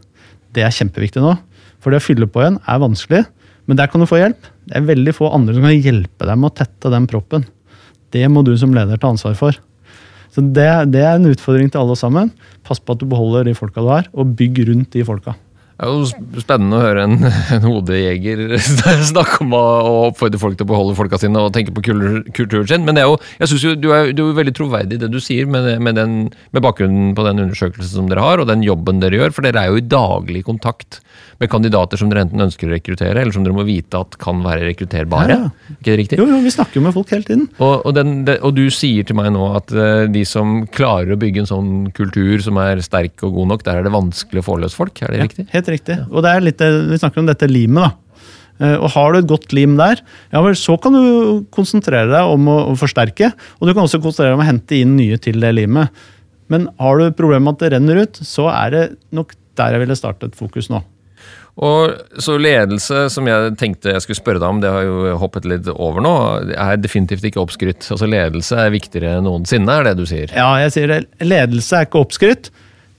Det 0.50 0.64
er 0.66 0.74
kjempeviktig 0.74 1.22
nå. 1.22 1.36
For 1.78 1.94
det 1.94 2.00
å 2.00 2.06
fylle 2.08 2.26
på 2.26 2.42
igjen 2.42 2.56
er 2.66 2.80
vanskelig, 2.82 3.22
men 3.70 3.78
der 3.78 3.86
kan 3.92 4.02
du 4.02 4.08
få 4.10 4.18
hjelp. 4.18 4.48
Det 4.66 4.80
er 4.80 4.88
veldig 4.88 5.14
få 5.14 5.30
andre 5.30 5.54
som 5.54 5.68
kan 5.68 5.78
hjelpe 5.78 6.26
deg 6.26 6.42
med 6.42 6.50
å 6.50 6.56
tette 6.58 6.90
den 6.90 7.06
proppen. 7.10 7.46
Det 8.10 8.26
må 8.32 8.42
du 8.46 8.50
som 8.58 8.74
leder 8.74 8.98
ta 8.98 9.12
ansvar 9.14 9.38
for. 9.38 9.58
Så 10.34 10.42
det, 10.42 10.66
det 10.90 11.06
er 11.06 11.20
en 11.20 11.30
utfordring 11.30 11.70
til 11.70 11.84
alle 11.84 11.94
sammen. 11.98 12.34
Pass 12.66 12.82
på 12.82 12.96
at 12.96 13.02
du 13.02 13.06
beholder 13.10 13.46
de 13.46 13.54
folka 13.54 13.84
du 13.84 13.92
har, 13.92 14.10
og 14.10 14.34
bygg 14.38 14.64
rundt 14.72 14.90
de 14.96 15.06
folka. 15.06 15.36
Det 15.76 15.84
er 15.84 15.92
jo 15.92 16.40
spennende 16.40 16.78
å 16.78 16.80
høre 16.80 17.02
en, 17.04 17.16
en 17.56 17.66
hodejeger 17.68 18.56
snakke 19.12 19.42
om 19.44 19.52
å 19.56 19.64
å 19.86 19.94
oppfordre 20.08 20.40
folk 20.40 20.56
til 20.56 20.64
å 20.66 20.70
beholde 20.70 20.96
folka 20.96 21.18
sine 21.20 21.42
og 21.42 21.52
tenke 21.54 21.74
på 21.76 21.84
kultur- 21.84 22.24
kulturen 22.36 22.68
sin. 22.70 22.86
Men 22.86 22.96
det 22.96 23.04
er 23.04 23.10
jo, 23.10 23.18
jeg 23.42 23.50
synes 23.52 23.66
jo 23.66 23.74
du 23.78 23.90
er, 23.92 24.12
du 24.16 24.22
er 24.24 24.38
veldig 24.40 24.54
troverdig 24.56 24.96
i 24.98 25.02
det 25.04 25.10
du 25.12 25.18
sier, 25.22 25.48
med, 25.50 25.68
med, 25.84 25.98
den, 25.98 26.16
med 26.56 26.64
bakgrunnen 26.64 27.12
på 27.16 27.26
den 27.26 27.44
undersøkelsen 27.44 27.92
som 28.00 28.08
dere 28.10 28.24
har, 28.24 28.40
og 28.42 28.48
den 28.48 28.64
jobben 28.64 29.02
dere 29.02 29.20
gjør. 29.20 29.36
For 29.36 29.46
dere 29.46 29.66
er 29.66 29.74
jo 29.74 29.82
i 29.82 29.86
daglig 29.86 30.46
kontakt 30.46 31.02
med 31.40 31.50
kandidater 31.52 32.00
som 32.00 32.08
dere 32.10 32.24
enten 32.24 32.40
ønsker 32.46 32.68
å 32.70 32.72
rekruttere, 32.72 33.20
eller 33.20 33.34
som 33.34 33.44
dere 33.44 33.56
må 33.56 33.66
vite 33.68 34.00
at 34.00 34.16
kan 34.20 34.40
være 34.44 34.70
rekrutterbare. 34.70 35.36
Ja, 35.36 35.74
Ikke 35.76 35.90
det 35.92 35.98
riktig? 36.00 36.20
Jo, 36.20 36.28
jo, 36.30 36.40
vi 36.44 36.52
snakker 36.54 36.80
jo 36.80 36.84
med 36.86 36.96
folk 36.96 37.12
hele 37.12 37.26
tiden. 37.28 37.46
Og, 37.60 37.74
og, 37.82 37.92
den, 37.96 38.14
det, 38.28 38.38
og 38.46 38.56
du 38.56 38.64
sier 38.72 39.06
til 39.06 39.18
meg 39.18 39.28
nå 39.34 39.50
at 39.58 39.74
eh, 39.76 40.06
de 40.12 40.24
som 40.28 40.62
klarer 40.72 41.12
å 41.12 41.20
bygge 41.20 41.44
en 41.44 41.50
sånn 41.50 41.72
kultur 41.96 42.40
som 42.44 42.60
er 42.62 42.80
sterk 42.84 43.24
og 43.26 43.36
god 43.36 43.52
nok, 43.52 43.66
der 43.66 43.82
er 43.82 43.86
det 43.88 43.94
vanskelig 43.94 44.42
å 44.42 44.46
få 44.48 44.58
løs 44.64 44.76
folk. 44.76 45.02
Er 45.04 45.12
det 45.12 45.22
riktig? 45.26 45.46
Helt 45.52 45.65
riktig. 45.72 45.98
Og 46.10 46.22
det 46.24 46.32
er 46.32 46.44
litt, 46.44 46.62
vi 46.90 46.98
snakker 47.00 47.22
om 47.22 47.30
dette 47.30 47.48
limet, 47.50 47.86
da. 47.86 47.92
Eh, 48.56 48.76
Og 48.80 48.88
har 48.94 49.12
du 49.12 49.18
et 49.20 49.28
godt 49.28 49.52
lim 49.52 49.76
der, 49.76 50.00
ja 50.32 50.40
vel, 50.44 50.56
så 50.56 50.78
kan 50.80 50.96
du 50.96 51.44
konsentrere 51.52 52.08
deg 52.08 52.32
om 52.32 52.48
å, 52.48 52.58
å 52.72 52.76
forsterke. 52.80 53.32
Og 53.60 53.68
du 53.68 53.74
kan 53.74 53.84
også 53.84 54.00
konsentrere 54.00 54.32
deg 54.32 54.38
om 54.40 54.44
å 54.46 54.50
hente 54.50 54.78
inn 54.80 54.96
nye 54.96 55.18
til 55.20 55.40
det 55.44 55.52
limet. 55.58 55.92
Men 56.48 56.68
har 56.80 57.00
du 57.00 57.10
problemer 57.18 57.44
med 57.48 57.56
at 57.58 57.64
det 57.66 57.72
renner 57.74 58.04
ut, 58.06 58.20
så 58.22 58.48
er 58.54 58.70
det 58.72 58.84
nok 59.16 59.34
der 59.58 59.74
jeg 59.74 59.82
ville 59.82 59.96
startet 59.98 60.36
fokus 60.38 60.70
nå. 60.72 60.82
Og 61.56 61.94
så 62.20 62.34
ledelse, 62.36 63.06
som 63.08 63.24
jeg 63.28 63.54
tenkte 63.56 63.94
jeg 63.94 64.02
skulle 64.04 64.18
spørre 64.18 64.42
deg 64.42 64.50
om, 64.52 64.58
det 64.60 64.68
har 64.74 64.82
jo 64.84 65.14
hoppet 65.16 65.46
litt 65.48 65.68
over 65.72 66.04
nå, 66.04 66.12
er 66.52 66.76
definitivt 66.76 67.24
ikke 67.24 67.40
oppskrytt. 67.40 67.86
Altså 67.94 68.08
Ledelse 68.12 68.58
er 68.60 68.74
viktigere 68.74 69.14
enn 69.16 69.24
noensinne, 69.24 69.78
er 69.80 69.88
det 69.88 69.94
du 69.96 70.04
sier? 70.08 70.28
Ja, 70.36 70.50
jeg 70.60 70.74
sier 70.76 70.92
det. 70.92 70.98
Ledelse 71.24 71.78
er 71.80 71.88
ikke 71.88 72.02
oppskrytt. 72.04 72.50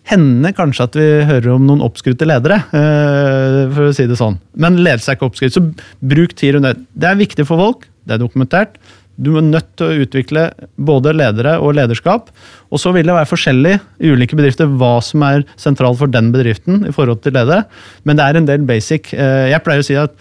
Hender 0.08 0.54
kanskje 0.56 0.86
at 0.88 0.96
vi 0.96 1.08
hører 1.28 1.50
om 1.56 1.66
noen 1.68 1.82
oppskrytte 1.84 2.28
ledere, 2.28 2.62
eh, 2.72 3.64
for 3.76 3.90
å 3.90 3.96
si 3.96 4.06
det 4.08 4.16
sånn. 4.20 4.38
Men 4.56 4.80
ledelse 4.80 5.12
er 5.12 5.18
ikke 5.18 5.28
oppskrytt, 5.28 5.58
så 5.58 5.64
bruk 6.00 6.36
tid 6.38 6.56
rundt 6.56 6.70
det. 6.70 6.86
Det 6.96 7.10
er 7.10 7.20
viktig 7.20 7.46
for 7.50 7.60
folk, 7.60 7.90
det 8.08 8.16
er 8.16 8.24
dokumentert. 8.24 8.80
Du 9.18 9.32
er 9.36 9.42
nødt 9.42 9.72
til 9.76 9.88
å 9.90 10.06
utvikle 10.06 10.44
både 10.78 11.12
ledere 11.18 11.56
og 11.60 11.74
lederskap. 11.74 12.30
Og 12.72 12.80
så 12.80 12.92
vil 12.94 13.08
det 13.10 13.16
være 13.18 13.30
forskjellig 13.32 13.80
i 14.06 14.12
ulike 14.14 14.38
bedrifter 14.38 14.70
hva 14.78 15.00
som 15.02 15.24
er 15.26 15.44
sentralt 15.58 15.98
for 15.98 16.12
den 16.14 16.30
bedriften 16.32 16.86
i 16.86 16.94
forhold 16.94 17.24
til 17.26 17.34
ledere. 17.34 17.64
Men 18.06 18.20
det 18.20 18.28
er 18.28 18.38
en 18.38 18.46
del 18.46 18.68
basic. 18.70 19.14
Eh, 19.18 19.50
Jeg 19.50 19.64
pleier 19.66 19.82
å 19.82 19.88
si 19.88 19.98
at 19.98 20.14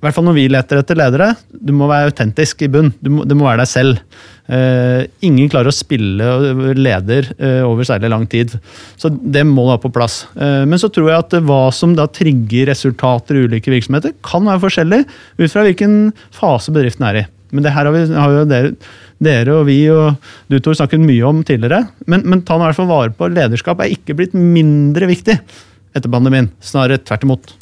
i 0.00 0.06
hvert 0.06 0.16
fall 0.16 0.24
når 0.24 0.36
vi 0.38 0.46
leter 0.48 0.78
etter 0.80 0.96
ledere, 0.96 1.26
du 1.52 1.74
må 1.76 1.84
være 1.90 2.08
autentisk 2.08 2.62
i 2.64 2.70
bunn. 2.72 2.86
Du 3.04 3.10
må, 3.12 3.24
du 3.28 3.34
må 3.36 3.44
være 3.44 3.60
deg 3.60 3.68
selv. 3.68 3.98
Uh, 4.48 5.04
ingen 5.22 5.50
klarer 5.52 5.68
å 5.68 5.76
spille 5.76 6.30
leder 6.72 7.28
uh, 7.36 7.68
over 7.68 7.84
særlig 7.84 8.08
lang 8.08 8.24
tid. 8.32 8.54
Så 8.96 9.10
det 9.12 9.44
må 9.44 9.66
være 9.68 9.82
på 9.84 9.92
plass. 9.92 10.22
Uh, 10.32 10.64
men 10.64 10.80
så 10.80 10.88
tror 10.88 11.10
jeg 11.10 11.26
at 11.26 11.36
hva 11.44 11.60
som 11.76 11.92
da 11.98 12.08
trigger 12.08 12.72
resultater 12.72 13.36
i 13.36 13.44
ulike 13.44 13.74
virksomheter, 13.74 14.16
kan 14.24 14.48
være 14.48 14.64
forskjellig 14.64 15.02
ut 15.04 15.52
fra 15.52 15.66
hvilken 15.68 16.00
fase 16.32 16.72
bedriften 16.72 17.06
er 17.10 17.20
i. 17.20 17.26
Men 17.52 17.66
det 17.66 17.76
her 17.76 17.84
har, 17.84 17.92
vi, 17.92 18.04
har 18.16 18.34
jo 18.38 18.48
dere, 18.48 18.74
dere 19.20 19.56
og 19.58 19.66
vi 19.68 19.82
og 19.92 20.30
du 20.48 20.62
Tor 20.64 20.80
snakket 20.80 21.04
mye 21.04 21.28
om 21.28 21.44
tidligere. 21.44 21.84
Men, 22.08 22.24
men 22.24 22.40
ta 22.40 22.56
nå 22.56 22.64
i 22.64 22.70
hvert 22.70 22.80
fall 22.80 22.88
vare 22.88 23.12
på 23.12 23.28
lederskap 23.36 23.84
er 23.84 23.92
ikke 23.92 24.16
blitt 24.16 24.32
mindre 24.32 25.12
viktig 25.12 25.36
etter 25.92 26.08
pandemien. 26.08 26.48
Snarere 26.64 27.02
tvert 27.02 27.26
imot. 27.26 27.52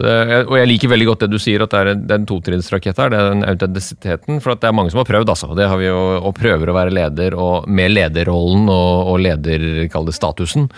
Det, 0.00 0.40
og 0.46 0.54
jeg 0.56 0.68
liker 0.70 0.90
veldig 0.92 1.08
godt 1.10 1.24
det 1.24 1.30
du 1.34 1.38
sier, 1.42 1.62
at 1.64 1.72
det 1.72 1.80
er 1.80 1.90
en, 1.92 2.04
en 2.16 2.26
totrinnsrakett 2.28 3.00
her. 3.00 3.12
Det 3.12 3.18
er 3.20 3.32
den 3.34 3.46
autentisiteten. 3.46 4.40
For 4.42 4.56
det 4.56 4.68
er 4.68 4.76
mange 4.76 4.92
som 4.92 5.02
har 5.02 5.08
prøvd, 5.08 5.32
altså. 5.34 5.50
Det 5.58 5.68
har 5.68 5.80
vi 5.80 5.88
jo, 5.90 5.98
og 6.20 6.34
prøver 6.38 6.72
å 6.72 6.76
være 6.76 6.94
leder, 6.96 7.36
og 7.36 7.68
med 7.68 7.92
lederrollen 7.92 8.70
og, 8.72 9.12
og 9.12 9.20
leder, 9.26 9.66
kall 9.92 10.08
det 10.08 10.16
statusen, 10.16 10.70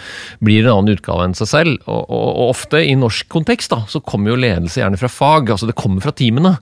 blir 0.43 0.67
en 0.67 0.75
annen 0.77 0.97
utgave 0.97 1.29
enn 1.29 1.37
seg 1.39 1.53
selv. 1.53 1.77
Og, 1.87 2.03
og, 2.03 2.29
og 2.33 2.55
ofte 2.57 2.83
i 2.83 2.97
norsk 2.99 3.31
kontekst 3.33 3.75
da, 3.75 3.85
så 3.91 4.03
kommer 4.03 4.35
jo 4.35 4.41
ledelse 4.43 4.83
gjerne 4.83 5.01
fra 5.01 5.13
fag. 5.13 5.55
altså 5.55 5.71
Det 5.71 5.79
kommer 5.79 6.05
fra 6.05 6.15
teamene. 6.17 6.57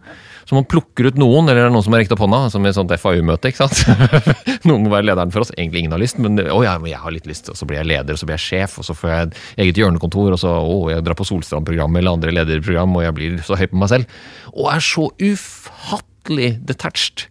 Så 0.48 0.56
man 0.56 0.66
plukker 0.68 1.10
ut 1.10 1.18
noen, 1.20 1.48
eller 1.48 1.62
det 1.62 1.68
er 1.68 1.74
noen 1.74 1.86
som 1.86 1.96
har 1.96 2.02
rekt 2.02 2.14
opp 2.14 2.22
hånda, 2.24 2.42
som 2.52 2.64
i 2.64 2.70
et 2.70 2.76
sånt 2.78 2.92
FAU-møte. 2.92 3.50
ikke 3.50 3.66
sant? 3.66 3.82
noen 4.68 4.86
må 4.86 4.92
være 4.92 5.10
lederen 5.10 5.34
for 5.34 5.44
oss. 5.44 5.52
Egentlig 5.56 5.84
ingen 5.84 5.96
har 5.96 6.02
lyst, 6.02 6.20
men 6.22 6.38
å 6.40 6.60
ja, 6.66 6.76
men 6.80 6.92
jeg 6.92 7.02
har 7.02 7.14
litt 7.14 7.28
lyst. 7.30 7.50
Og 7.52 7.58
så 7.58 7.68
blir 7.68 7.80
jeg 7.80 7.90
leder, 7.92 8.16
og 8.16 8.22
så 8.22 8.28
blir 8.28 8.38
jeg 8.38 8.46
sjef, 8.46 8.78
og 8.80 8.88
så 8.88 8.96
får 8.96 9.12
jeg 9.14 9.32
eget 9.66 9.82
hjørnekontor, 9.82 10.36
og 10.36 10.42
så 10.42 10.54
å, 10.60 10.78
jeg 10.92 11.06
drar 11.06 11.18
på 11.18 11.28
Solstrand-programmet 11.28 12.02
eller 12.02 12.18
andre 12.18 12.36
lederprogram, 12.40 12.96
og 12.96 13.06
jeg 13.06 13.18
blir 13.18 13.42
så 13.46 13.58
høy 13.60 13.66
på 13.72 13.82
meg 13.82 13.92
selv. 13.92 14.22
Og 14.54 14.70
er 14.72 14.88
så 14.90 15.10
ufattelig 15.20 16.54
detached. 16.68 17.28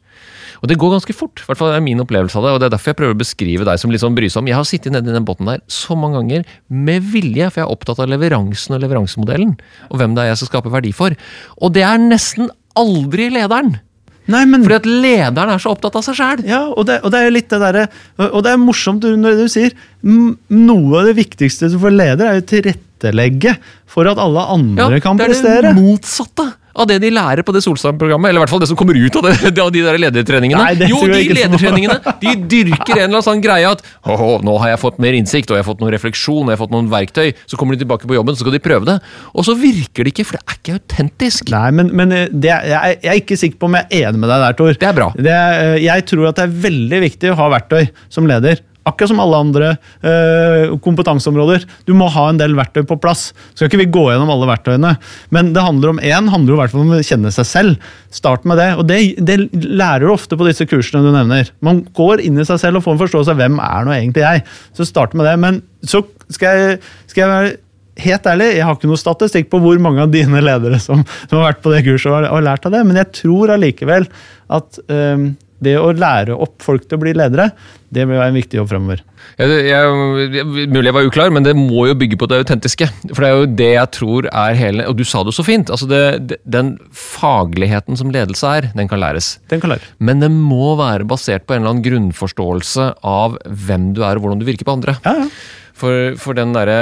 Og 0.59 0.67
det 0.67 0.77
går 0.79 0.95
ganske 0.97 1.15
fort. 1.15 1.39
I 1.39 1.47
hvert 1.47 1.59
fall 1.61 1.73
er 1.73 1.83
min 1.83 2.01
opplevelse 2.03 2.35
av 2.39 2.45
det, 2.45 2.53
og 2.53 2.61
det 2.61 2.67
er 2.67 2.73
derfor 2.75 2.91
jeg 2.91 2.99
prøver 2.99 3.15
å 3.15 3.19
beskrive 3.21 3.67
deg 3.67 3.79
som 3.81 3.93
litt 3.93 4.03
sånn 4.03 4.17
brysom. 4.17 4.49
Jeg 4.49 4.59
har 4.59 4.67
sittet 4.67 4.93
nedi 4.95 5.13
den 5.15 5.27
båten 5.27 5.47
der 5.47 5.63
så 5.71 5.95
mange 5.99 6.19
ganger, 6.19 6.47
med 6.67 7.05
vilje, 7.13 7.47
for 7.49 7.61
jeg 7.61 7.67
er 7.67 7.75
opptatt 7.75 8.01
av 8.03 8.11
leveransen 8.11 8.75
og 8.75 8.83
leveransemodellen, 8.83 9.55
og 9.89 10.01
hvem 10.01 10.17
det 10.17 10.25
er 10.25 10.33
jeg 10.33 10.41
skal 10.41 10.51
skape 10.53 10.73
verdi 10.73 10.91
for. 10.95 11.15
Og 11.63 11.75
det 11.75 11.85
er 11.87 12.01
nesten 12.01 12.51
aldri 12.77 13.29
lederen! 13.33 13.77
Nei, 14.29 14.43
men... 14.45 14.61
Fordi 14.65 14.77
at 14.77 14.87
lederen 14.87 15.53
er 15.55 15.61
så 15.61 15.73
opptatt 15.73 15.97
av 15.97 16.05
seg 16.05 16.19
sjæl. 16.19 16.43
Ja, 16.47 16.61
og 16.69 16.85
det, 16.89 16.99
og 17.05 17.13
det 17.13 17.23
er 17.23 17.33
litt 17.33 17.49
det 17.49 17.59
derre 17.63 17.87
Og 18.29 18.43
det 18.45 18.53
er 18.53 18.61
morsomt 18.61 19.07
når 19.07 19.39
du 19.39 19.47
sier 19.49 19.73
noe 20.05 21.01
av 21.01 21.09
det 21.09 21.15
viktigste 21.17 21.71
for 21.73 21.93
leder 21.93 22.29
er 22.29 22.39
jo 22.39 22.45
tilrettelegge 22.53 23.55
for 23.89 24.09
at 24.11 24.21
alle 24.21 24.45
andre 24.53 25.01
kan 25.01 25.17
prestere. 25.17 25.63
det 25.63 25.71
er 25.71 25.73
det 25.73 25.81
motsatte 25.81 26.45
av 26.79 26.87
det 26.89 26.99
de 27.03 27.11
lærer 27.13 27.43
på 27.45 27.53
det 27.55 27.61
Solstrand-programmet. 27.65 28.31
Eller 28.31 28.41
i 28.41 28.43
hvert 28.45 28.53
fall 28.53 28.63
det 28.63 28.69
som 28.71 28.79
kommer 28.79 28.97
ut 28.97 29.19
av, 29.19 29.27
det, 29.27 29.51
av 29.65 29.71
de 29.75 29.83
der 29.85 29.99
ledertreningene. 30.01 30.63
Nei, 30.63 30.89
jo, 30.89 31.01
de 31.09 31.21
ledertreningene 31.35 31.99
de 32.21 32.35
dyrker 32.49 32.95
en 32.95 33.03
eller 33.03 33.17
annen 33.17 33.25
sånn 33.25 33.43
greie 33.43 33.69
at 33.69 33.83
«Åhå, 34.09 34.31
nå 34.45 34.55
har 34.63 34.73
jeg 34.73 34.81
fått 34.81 34.99
mer 35.03 35.17
innsikt, 35.17 35.51
og 35.51 35.59
jeg 35.59 35.65
har 35.65 35.69
fått 35.69 35.83
noen 35.83 35.93
refleksjon, 35.95 36.45
og 36.45 36.51
jeg 36.51 36.57
har 36.57 36.63
fått 36.63 36.75
noen 36.75 36.91
verktøy. 36.91 37.27
Så 37.49 37.59
kommer 37.59 37.75
de 37.75 37.83
tilbake 37.83 38.09
på 38.09 38.17
jobben, 38.17 38.37
så 38.37 38.45
skal 38.45 38.55
de 38.55 38.63
prøve 38.63 38.89
det. 38.89 38.97
Og 39.33 39.47
så 39.47 39.55
virker 39.59 40.07
det 40.07 40.15
ikke, 40.15 40.27
for 40.29 40.39
det 40.39 40.43
er 40.45 40.59
ikke 40.61 40.77
autentisk. 40.79 41.51
Nei, 41.53 41.67
men, 41.75 41.91
men 41.95 42.15
eh, 42.15 42.25
det, 42.31 42.53
jeg, 42.53 42.99
jeg 43.03 43.13
er 43.13 43.21
ikke 43.23 43.39
sikker 43.43 43.61
på 43.61 43.69
om 43.69 43.79
jeg 43.79 43.89
er 43.89 44.09
enig 44.09 44.23
med 44.23 44.31
deg 44.31 44.45
der, 44.45 44.57
Tor. 44.59 44.73
Det 44.79 44.89
er 44.89 44.97
bra. 44.97 45.11
Det 45.17 45.35
eh, 45.35 45.75
jeg 45.83 46.07
tror 46.09 46.31
at 46.31 46.39
det 46.39 46.47
er 46.47 46.57
veldig 46.69 47.03
viktig 47.05 47.33
å 47.33 47.39
ha 47.39 47.51
verktøy 47.57 47.89
som 48.11 48.27
leder. 48.29 48.63
Akkurat 48.87 49.11
som 49.11 49.19
alle 49.19 49.39
andre 49.43 49.69
eh, 50.01 50.71
kompetanseområder. 50.81 51.65
Du 51.85 51.91
må 51.97 52.07
ha 52.13 52.29
en 52.29 52.39
del 52.39 52.55
verktøy 52.57 52.85
på 52.87 52.97
plass. 53.01 53.29
Skal 53.51 53.67
ikke 53.67 53.81
vi 53.81 53.89
gå 53.91 54.05
gjennom 54.07 54.31
alle 54.31 54.47
verktøyene. 54.49 54.93
Men 55.35 55.51
det 55.55 55.65
handler 55.65 55.93
om 55.93 55.99
én, 55.99 56.31
handler 56.31 56.53
jo 56.53 56.57
i 56.57 56.61
hvert 56.61 56.73
fall 56.73 56.85
om 56.85 56.95
å 56.95 57.01
kjenne 57.03 57.33
seg 57.35 57.49
selv. 57.49 57.89
Start 58.15 58.47
med 58.49 58.61
det. 58.61 58.69
Og 58.79 58.87
det, 58.89 59.01
det 59.19 59.37
lærer 59.51 60.07
du 60.07 60.13
ofte 60.15 60.39
på 60.39 60.47
disse 60.47 60.67
kursene 60.69 61.03
du 61.05 61.11
nevner. 61.13 61.51
Man 61.65 61.83
går 61.97 62.23
inn 62.25 62.39
i 62.39 62.47
seg 62.47 62.61
selv 62.63 62.79
og 62.79 62.87
får 62.87 62.95
en 62.95 63.03
forståelse 63.03 63.35
av 63.35 63.41
hvem 63.43 63.59
er 63.63 63.87
nå 63.87 63.97
egentlig 63.97 64.25
jeg. 64.25 64.45
Så 64.77 64.87
start 64.87 65.17
med 65.17 65.27
det. 65.27 65.35
Men 65.43 65.63
så 65.85 66.05
skal 66.31 66.61
jeg, 66.63 66.79
skal 67.11 67.25
jeg 67.25 67.33
være 67.33 67.57
Helt 67.99 68.27
ærlig, 68.31 68.45
jeg 68.55 68.63
har 68.63 68.77
ikke 68.77 68.87
noe 68.87 68.99
statistikk 69.01 69.49
på 69.51 69.59
hvor 69.59 69.79
mange 69.83 70.05
av 70.05 70.11
dine 70.13 70.39
ledere 70.39 70.77
som, 70.79 71.01
som 71.27 71.35
har 71.35 71.49
vært 71.49 71.63
på 71.65 71.73
det 71.73 71.81
kurset 71.83 72.07
og 72.13 72.29
har, 72.29 72.45
lært 72.45 72.63
av 72.69 72.71
det, 72.71 72.83
men 72.87 72.95
jeg 72.95 73.09
tror 73.17 73.51
allikevel 73.57 74.07
at 74.55 74.79
øhm, 74.87 75.25
det 75.63 75.75
å 75.79 75.91
lære 75.95 76.35
opp 76.35 76.63
folk 76.63 76.87
til 76.87 76.99
å 76.99 77.03
bli 77.03 77.13
ledere, 77.17 77.49
det 77.89 78.05
vil 78.05 78.19
være 78.19 78.31
en 78.31 78.37
viktig 78.37 78.59
jobb 78.59 78.69
fremover. 78.69 79.01
Jeg, 79.39 79.61
jeg, 79.67 80.45
mulig 80.69 80.89
jeg 80.89 80.95
var 80.95 81.07
uklar, 81.07 81.31
men 81.33 81.45
det 81.45 81.55
må 81.57 81.87
jo 81.89 81.97
bygge 81.97 82.19
på 82.21 82.27
det 82.29 82.41
autentiske. 82.43 82.87
For 83.11 83.23
det 83.23 83.29
er 83.29 83.37
jo 83.37 83.49
det 83.61 83.69
jeg 83.71 83.91
tror 83.95 84.27
er 84.29 84.57
hele 84.57 84.85
Og 84.89 84.97
du 84.99 85.03
sa 85.07 85.23
det 85.25 85.33
så 85.35 85.45
fint. 85.47 85.71
altså 85.73 85.87
det, 85.89 86.01
det, 86.29 86.39
Den 86.43 86.73
fagligheten 86.95 87.99
som 87.99 88.13
ledelse 88.13 88.55
er, 88.59 88.69
den 88.77 88.91
kan 88.91 89.01
læres. 89.01 89.37
Den 89.51 89.63
kan 89.63 89.73
lære. 89.73 89.89
Men 89.97 90.23
det 90.23 90.31
må 90.33 90.75
være 90.79 91.07
basert 91.09 91.47
på 91.47 91.55
en 91.55 91.63
eller 91.63 91.75
annen 91.75 91.87
grunnforståelse 91.87 92.91
av 93.07 93.39
hvem 93.47 93.91
du 93.97 94.03
er 94.05 94.19
og 94.19 94.25
hvordan 94.25 94.43
du 94.43 94.47
virker 94.47 94.69
på 94.69 94.77
andre. 94.79 94.99
Ja, 95.05 95.17
ja. 95.23 95.31
For, 95.79 96.15
for 96.19 96.35
den 96.35 96.51
derre 96.55 96.77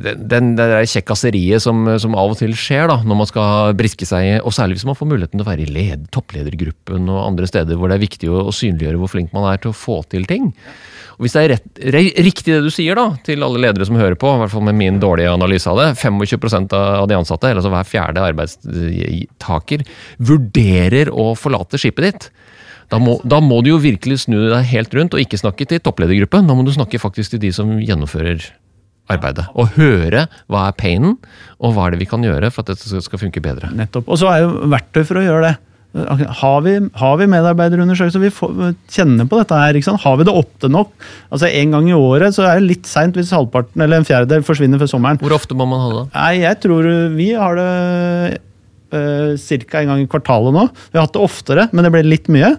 den, 0.00 0.22
den, 0.30 0.52
der 0.56 0.78
kjekkaseriet 0.88 1.60
som, 1.60 1.82
som 2.00 2.14
av 2.16 2.32
og 2.32 2.38
til 2.40 2.54
skjer 2.56 2.88
da, 2.88 2.98
når 3.04 3.18
man 3.20 3.28
skal 3.28 3.74
briske 3.76 4.08
seg 4.08 4.38
og 4.40 4.54
særlig 4.56 4.78
hvis 4.78 4.86
man 4.88 4.96
får 4.96 5.10
muligheten 5.10 5.36
til 5.36 5.44
å 5.44 5.50
være 5.50 5.66
i 5.66 5.72
led, 5.72 6.06
toppledergruppen 6.14 7.10
og 7.12 7.24
andre 7.26 7.48
steder 7.50 7.76
hvor 7.76 7.92
det 7.92 7.98
er 7.98 8.06
viktig 8.06 8.30
å, 8.32 8.46
å 8.48 8.54
synliggjøre 8.54 9.02
hvor 9.02 9.12
flink 9.12 9.34
man 9.36 9.50
er 9.50 9.60
til 9.60 9.74
å 9.74 9.76
få 9.76 10.00
til 10.08 10.24
ting. 10.30 10.54
Og 11.18 11.26
Hvis 11.26 11.34
det 11.34 11.40
er 11.42 11.50
rett, 11.56 11.80
re, 11.90 12.02
riktig 12.22 12.52
det 12.54 12.60
du 12.62 12.70
sier 12.70 12.94
da, 12.94 13.08
til 13.26 13.42
alle 13.42 13.58
ledere 13.60 13.86
som 13.88 13.98
hører 13.98 14.14
på, 14.18 14.30
i 14.30 14.42
hvert 14.44 14.52
fall 14.52 14.62
med 14.68 14.78
min 14.78 15.00
dårlige 15.02 15.32
analyse 15.34 15.66
av 15.66 15.80
det, 15.80 15.88
25% 15.98 16.76
av 16.78 17.08
de 17.10 17.16
ansatte, 17.18 17.50
eller 17.50 17.58
altså 17.58 17.72
hver 17.74 17.88
fjerde 17.90 18.26
arbeidstaker, 18.30 19.82
vurderer 20.30 21.10
å 21.10 21.32
forlate 21.36 21.80
skipet 21.82 22.06
ditt. 22.06 22.28
Da 22.88 22.98
må, 23.02 23.18
da 23.28 23.40
må 23.44 23.60
du 23.64 23.74
jo 23.74 23.80
virkelig 23.82 24.22
snu 24.24 24.38
deg 24.48 24.64
helt 24.70 24.94
rundt 24.96 25.12
og 25.16 25.20
ikke 25.20 25.40
snakke 25.40 25.66
til 25.68 25.82
toppledergruppen. 25.84 26.48
Da 26.48 26.56
må 26.56 26.64
du 26.64 26.72
snakke 26.72 27.00
faktisk 27.02 27.34
til 27.34 27.42
de 27.42 27.52
som 27.52 27.74
gjennomfører 27.82 28.46
arbeidet. 29.12 29.46
Og 29.56 29.74
høre 29.76 30.26
hva 30.48 30.66
er 30.68 30.76
painen, 30.76 31.16
og 31.60 31.74
hva 31.76 31.86
er 31.86 31.94
det 31.96 32.02
vi 32.02 32.08
kan 32.10 32.24
gjøre 32.24 32.50
for 32.52 32.64
at 32.64 32.74
dette 32.74 33.02
skal- 33.04 33.20
funke 33.20 33.40
bedre. 33.44 33.70
Nettopp. 33.76 34.08
Og 34.08 34.18
så 34.20 34.28
er 34.32 34.44
jo 34.44 34.68
verktøy 34.68 35.04
for 35.04 35.20
å 35.20 35.24
gjøre 35.24 35.42
det. 35.48 35.56
Har 35.96 36.60
vi, 36.62 36.74
har 37.00 37.16
vi 37.16 37.26
medarbeiderundersøkelser? 37.32 38.20
Vi 38.20 38.28
får, 38.30 38.74
kjenner 38.92 39.24
på 39.26 39.38
dette 39.40 39.56
her. 39.56 39.78
Har 40.04 40.16
vi 40.20 40.24
det 40.28 40.34
ofte 40.36 40.68
nok? 40.68 40.92
Altså 41.32 41.48
En 41.48 41.70
gang 41.72 41.88
i 41.88 41.96
året 41.96 42.36
så 42.36 42.44
er 42.44 42.60
det 42.60 42.68
litt 42.68 42.86
seint 42.86 43.16
hvis 43.16 43.32
halvparten 43.32 43.80
eller 43.82 43.96
en 43.96 44.04
fjerdedel 44.04 44.44
forsvinner 44.44 44.78
før 44.78 44.90
sommeren. 44.92 45.18
Hvor 45.18 45.32
ofte 45.32 45.56
må 45.56 45.66
man 45.66 45.80
ha 45.80 45.88
det? 45.96 46.04
Nei, 46.14 46.34
jeg 46.44 46.60
tror 46.60 47.16
vi 47.16 47.32
har 47.32 47.56
det 47.56 48.40
uh, 48.94 49.34
ca. 49.36 49.80
en 49.82 49.92
gang 49.92 50.04
i 50.04 50.10
kvartalet 50.10 50.54
nå. 50.56 50.68
Vi 50.92 50.98
har 50.98 51.08
hatt 51.08 51.16
det 51.16 51.24
oftere, 51.24 51.68
men 51.72 51.86
det 51.86 51.92
ble 51.94 52.04
litt 52.06 52.30
mye. 52.32 52.54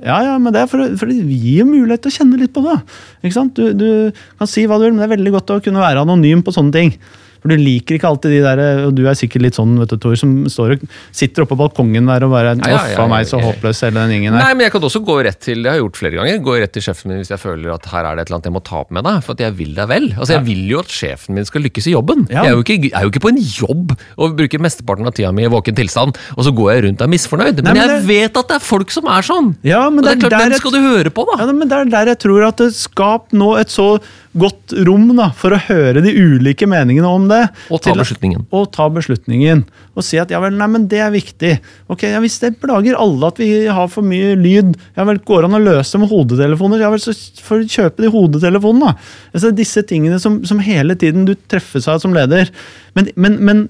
Ja, 0.00 0.18
ja, 0.24 0.36
men 0.40 0.54
det 0.54 0.62
er 0.62 0.70
for, 0.70 0.82
for 0.96 1.10
det 1.10 1.18
gir 1.28 1.66
mulighet 1.68 2.06
til 2.06 2.12
å 2.12 2.18
kjenne 2.20 2.40
litt 2.40 2.54
på 2.56 2.62
det. 2.64 2.78
Ikke 3.20 3.36
sant? 3.36 3.58
Du, 3.58 3.74
du 3.76 4.20
kan 4.40 4.48
si 4.48 4.64
hva 4.64 4.78
du 4.80 4.86
vil, 4.86 4.94
men 4.94 5.02
det 5.02 5.10
er 5.10 5.16
veldig 5.16 5.34
godt 5.36 5.52
å 5.52 5.60
kunne 5.64 5.82
være 5.82 6.06
anonym 6.06 6.44
på 6.46 6.54
sånne 6.56 6.76
ting. 6.76 6.94
For 7.40 7.48
du 7.52 7.56
liker 7.56 7.96
ikke 7.96 8.08
alltid 8.10 8.34
de 8.36 8.40
der, 8.44 8.62
og 8.86 8.94
du 8.94 9.04
er 9.08 9.14
sikkert 9.18 9.42
litt 9.46 9.56
sånn, 9.58 9.78
vet 9.80 9.88
du, 9.92 9.96
Tor, 10.00 10.14
som 10.20 10.32
står 10.50 10.74
og 10.76 10.82
sitter 11.16 11.42
oppe 11.44 11.54
på 11.54 11.60
balkongen 11.62 12.06
der 12.10 12.24
og 12.26 12.30
bare 12.34 12.52
Uff 12.60 12.98
a 13.00 13.06
meg, 13.10 13.26
så 13.26 13.40
håpløs 13.42 13.80
hele 13.86 14.02
den 14.04 14.12
gjengen 14.16 14.36
Nei, 14.36 14.50
men 14.54 14.66
jeg 14.66 14.72
kan 14.74 14.84
også 14.86 15.00
gå 15.04 15.16
rett 15.24 15.40
til 15.40 15.62
det 15.64 15.70
har 15.72 15.78
jeg 15.78 15.84
gjort 15.86 16.00
flere 16.02 16.18
ganger, 16.20 16.38
gå 16.44 16.56
rett 16.60 16.72
til 16.76 16.84
sjefen 16.84 17.10
min 17.10 17.20
hvis 17.22 17.30
jeg 17.32 17.40
føler 17.42 17.72
at 17.74 17.86
her 17.90 18.04
er 18.10 18.16
det 18.18 18.22
et 18.26 18.30
eller 18.30 18.38
annet 18.40 18.48
jeg 18.50 18.54
må 18.56 18.62
ta 18.66 18.80
opp 18.84 18.90
med 18.94 19.04
deg. 19.08 19.20
For 19.24 19.32
at 19.36 19.40
jeg 19.44 19.56
vil 19.58 19.72
deg 19.76 19.88
vel. 19.90 20.06
Altså, 20.16 20.34
Jeg 20.36 20.44
vil 20.46 20.62
jo 20.70 20.78
at 20.84 20.92
sjefen 20.94 21.34
min 21.38 21.48
skal 21.48 21.64
lykkes 21.66 21.88
i 21.90 21.94
jobben. 21.96 22.26
Jeg, 22.30 22.44
er 22.44 22.54
jo 22.54 22.62
ikke, 22.64 22.76
jeg 22.88 22.92
er 22.96 23.06
jo 23.06 23.12
ikke 23.12 23.22
på 23.24 23.32
en 23.32 23.40
jobb 23.40 23.94
og 24.20 24.36
bruker 24.38 24.62
mesteparten 24.62 25.06
av 25.10 25.14
tida 25.16 25.32
mi 25.34 25.44
i 25.46 25.50
våken 25.52 25.76
tilstand, 25.78 26.16
og 26.36 26.44
så 26.46 26.52
går 26.56 26.70
jeg 26.74 26.84
rundt 26.86 27.00
og 27.02 27.08
er 27.08 27.12
misfornøyd. 27.16 27.62
Men, 27.64 27.70
men 27.72 27.80
jeg 27.82 27.88
det- 27.94 28.06
vet 28.08 28.40
at 28.42 28.48
det 28.52 28.56
er 28.60 28.64
folk 28.64 28.90
som 28.94 29.08
er 29.10 29.26
sånn! 29.26 29.52
Ja, 29.66 29.82
men 29.90 30.00
og 30.00 30.08
det 30.08 30.12
er 30.12 30.16
er 30.16 30.20
klart, 30.28 30.36
der 30.38 30.50
jeg- 30.54 30.60
skal 30.62 30.76
du 30.76 30.80
høre 30.84 31.10
på, 31.10 31.26
da? 31.30 31.38
Ja, 31.44 31.52
men 31.52 31.68
det 31.68 31.78
er 31.80 31.84
der 31.96 32.12
jeg 32.14 32.18
tror 32.26 32.46
at 32.48 32.56
det 32.62 32.70
skap 32.76 33.32
nå 33.32 33.54
et 33.60 33.68
så 33.72 33.90
godt 34.38 34.74
rom 34.86 35.08
da, 35.18 35.30
for 35.34 35.54
å 35.54 35.58
høre 35.64 36.02
de 36.04 36.12
ulike 36.14 36.66
meningene 36.70 37.08
om 37.08 37.26
det. 37.30 37.40
Og 37.72 37.80
ta 37.82 37.94
beslutningen. 37.98 38.44
Og 38.54 38.68
ta 38.74 38.86
beslutningen. 38.92 39.64
Og 39.98 40.06
si 40.06 40.20
at 40.22 40.30
ja 40.30 40.38
vel, 40.42 40.54
nei, 40.58 40.68
men 40.70 40.86
det 40.90 41.00
er 41.02 41.10
viktig. 41.14 41.56
Ok, 41.90 42.04
ja, 42.12 42.20
Hvis 42.22 42.38
det 42.42 42.52
plager 42.62 42.98
alle 43.00 43.30
at 43.32 43.40
vi 43.42 43.50
har 43.66 43.90
for 43.90 44.06
mye 44.06 44.36
lyd, 44.38 44.76
ja 44.98 45.06
vel, 45.08 45.18
går 45.26 45.48
an 45.48 45.58
å 45.58 45.62
løse 45.62 45.96
det 45.96 46.02
med 46.04 46.12
hodetelefoner? 46.12 46.84
Ja 46.84 46.92
vel, 46.92 47.02
så 47.02 47.14
får 47.42 47.64
du 47.64 47.74
kjøpe 47.74 48.06
de 48.06 48.12
hodetelefonene, 48.14 48.92
da. 48.92 49.10
Altså, 49.34 49.52
disse 49.56 49.82
tingene 49.90 50.20
som, 50.22 50.40
som 50.46 50.62
hele 50.62 50.94
tiden 51.00 51.26
du 51.26 51.34
treffes 51.50 51.90
av 51.90 51.98
som 52.04 52.14
leder. 52.14 52.54
Men, 52.98 53.10
men, 53.18 53.40
men 53.42 53.66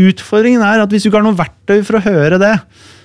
utfordringen 0.00 0.64
er 0.66 0.82
at 0.82 0.90
hvis 0.90 1.06
du 1.06 1.12
ikke 1.12 1.20
har 1.20 1.28
noe 1.28 1.38
verktøy 1.38 1.84
for 1.86 2.00
å 2.00 2.04
høre 2.08 2.42
det, 2.42 2.56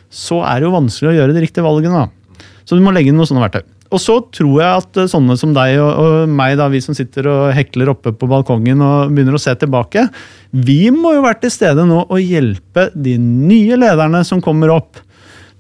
så 0.09 0.41
er 0.47 0.61
det 0.61 0.69
jo 0.69 0.75
vanskelig 0.75 1.11
å 1.11 1.17
gjøre 1.19 1.37
de 1.37 1.45
riktige 1.45 1.65
valgene. 1.65 2.05
da. 2.05 2.45
Så 2.65 2.77
du 2.77 2.81
må 2.81 2.93
legge 2.95 3.13
inn 3.13 3.19
noen 3.19 3.29
sånne 3.29 3.45
verktøy. 3.45 3.65
Og 3.93 4.01
så 4.01 4.17
tror 4.33 4.55
jeg 4.61 4.81
at 4.81 4.99
eh, 5.01 5.09
sånne 5.11 5.37
som 5.39 5.53
deg 5.55 5.77
og, 5.77 5.91
og 6.01 6.31
meg, 6.31 6.55
da, 6.59 6.69
vi 6.73 6.81
som 6.83 6.97
sitter 6.97 7.29
og 7.29 7.41
hekler 7.55 7.91
oppe 7.93 8.13
på 8.15 8.29
balkongen 8.29 8.81
og 8.81 9.13
begynner 9.13 9.37
å 9.37 9.41
se 9.41 9.53
tilbake, 9.61 10.07
vi 10.55 10.89
må 10.93 11.15
jo 11.17 11.25
være 11.25 11.43
til 11.45 11.53
stede 11.53 11.85
nå 11.87 12.01
og 12.05 12.17
hjelpe 12.21 12.89
de 12.95 13.17
nye 13.21 13.77
lederne 13.79 14.23
som 14.27 14.41
kommer 14.43 14.73
opp. 14.73 15.01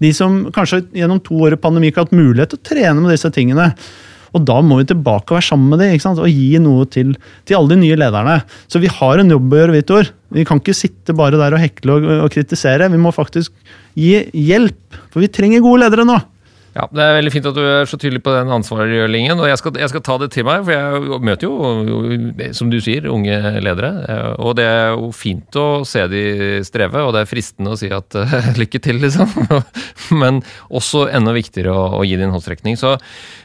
De 0.01 0.11
som 0.15 0.45
kanskje 0.55 0.83
gjennom 0.95 1.21
to 1.23 1.37
år 1.45 1.55
i 1.55 1.61
pandemi 1.61 1.91
ikke 1.91 2.01
har 2.01 2.09
hatt 2.09 2.17
mulighet 2.17 2.51
til 2.51 2.59
å 2.59 2.67
trene 2.71 2.99
med 2.99 3.13
disse 3.13 3.31
tingene. 3.35 3.69
Og 4.35 4.43
da 4.43 4.57
må 4.59 4.81
vi 4.81 4.89
tilbake 4.89 5.31
og 5.31 5.37
være 5.37 5.47
sammen 5.47 5.71
med 5.71 5.79
dem 5.79 6.19
og 6.19 6.27
gi 6.27 6.59
noe 6.59 6.83
til, 6.91 7.13
til 7.47 7.55
alle 7.55 7.71
de 7.71 7.81
nye 7.85 7.99
lederne. 8.01 8.41
Så 8.67 8.81
vi 8.83 8.91
har 8.91 9.21
en 9.21 9.31
jobb 9.31 9.53
å 9.53 9.61
gjøre, 9.61 9.75
Vitor. 9.77 10.11
Vi 10.35 10.43
kan 10.47 10.59
ikke 10.59 10.75
sitte 10.75 11.15
bare 11.15 11.39
der 11.39 11.55
og 11.55 11.63
hekle 11.63 11.95
og, 11.95 12.07
og 12.25 12.33
kritisere. 12.33 12.89
Vi 12.91 12.99
må 12.99 13.13
faktisk 13.15 13.53
gi 13.95 14.25
hjelp. 14.35 14.99
For 15.13 15.23
vi 15.23 15.31
trenger 15.31 15.63
gode 15.63 15.85
ledere 15.85 16.07
nå. 16.09 16.19
Ja, 16.75 16.89
Det 16.91 16.99
er 16.99 17.13
veldig 17.15 17.31
fint 17.31 17.45
at 17.47 17.55
du 17.55 17.61
er 17.63 17.87
så 17.87 17.95
tydelig 17.95 18.19
på 18.25 18.33
den 18.35 18.51
ansvarliggjøringen. 18.51 19.39
og 19.39 19.47
jeg 19.47 19.59
skal, 19.61 19.77
jeg 19.79 19.91
skal 19.93 20.01
ta 20.03 20.17
det 20.19 20.27
til 20.35 20.43
meg, 20.43 20.65
for 20.67 20.75
jeg 20.75 21.21
møter 21.23 21.47
jo, 21.47 22.49
som 22.57 22.69
du 22.69 22.81
sier, 22.83 23.07
unge 23.07 23.37
ledere. 23.63 23.91
Og 24.43 24.57
det 24.59 24.65
er 24.67 24.91
jo 24.91 25.07
fint 25.15 25.55
å 25.55 25.85
se 25.87 26.03
de 26.11 26.23
streve, 26.67 26.99
og 26.99 27.13
det 27.15 27.23
er 27.23 27.31
fristende 27.31 27.71
å 27.71 27.79
si 27.79 27.87
at 27.95 28.17
lykke 28.61 28.81
til, 28.83 28.99
liksom. 28.99 29.31
Men 30.21 30.41
også 30.67 31.05
enda 31.15 31.31
viktigere 31.35 31.71
å, 31.71 32.01
å 32.01 32.03
gi 32.03 32.19
det 32.19 32.27
en 32.27 32.35
håndsrekning. 32.35 32.75
Så 32.75 32.97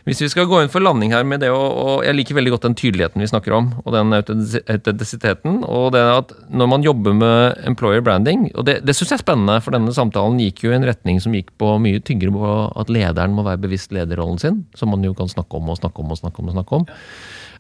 hvis 0.08 0.24
vi 0.24 0.30
skal 0.32 0.48
gå 0.50 0.64
inn 0.64 0.72
for 0.72 0.82
landing 0.82 1.14
her 1.14 1.22
med 1.22 1.44
det, 1.44 1.52
og, 1.54 1.70
og 1.70 2.04
jeg 2.08 2.18
liker 2.18 2.34
veldig 2.40 2.56
godt 2.56 2.66
den 2.66 2.76
tydeligheten 2.82 3.22
vi 3.22 3.30
snakker 3.30 3.54
om, 3.54 3.70
og 3.84 3.94
den 3.94 4.10
autentisiteten, 4.16 5.60
og 5.70 5.92
det 5.94 6.02
at 6.02 6.34
når 6.50 6.72
man 6.74 6.82
jobber 6.86 7.14
med 7.14 7.62
employer 7.68 8.02
branding, 8.02 8.48
og 8.56 8.66
det, 8.66 8.80
det 8.82 8.98
syns 8.98 9.14
jeg 9.14 9.20
er 9.20 9.24
spennende, 9.24 9.60
for 9.62 9.76
denne 9.76 9.94
samtalen 9.94 10.42
gikk 10.42 10.64
jo 10.66 10.74
i 10.74 10.78
en 10.80 10.88
retning 10.90 11.22
som 11.22 11.36
gikk 11.36 11.54
på 11.60 11.76
mye 11.84 12.02
tyngre 12.02 12.34
på 12.34 12.54
at 12.80 12.90
lederen 13.20 13.36
må 13.36 13.44
være 13.44 13.60
bevisst 13.60 13.92
lederrollen 13.92 14.40
sin, 14.40 14.62
som 14.74 14.90
man 14.90 15.04
jo 15.04 15.12
kan 15.14 15.28
snakke 15.28 15.58
om 15.60 15.68
og 15.68 15.76
snakke 15.78 16.00
om 16.00 16.10
og 16.14 16.18
snakke 16.20 16.40
om. 16.40 16.48
og 16.48 16.56
snakke 16.56 16.80
om. 16.80 16.86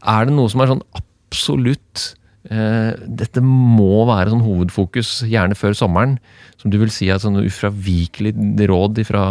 Er 0.08 0.24
det 0.26 0.34
noe 0.34 0.48
som 0.48 0.60
er 0.64 0.70
sånn 0.72 0.82
absolutt 0.96 2.14
eh, 2.50 2.96
Dette 3.06 3.42
må 3.44 4.06
være 4.08 4.32
sånn 4.32 4.44
hovedfokus, 4.46 5.10
gjerne 5.28 5.54
før 5.58 5.76
sommeren, 5.76 6.18
som 6.60 6.72
du 6.72 6.78
vil 6.80 6.90
si 6.92 7.10
er 7.12 7.20
sånn 7.20 7.36
ufravikelig 7.42 8.32
råd 8.70 9.02
fra, 9.06 9.24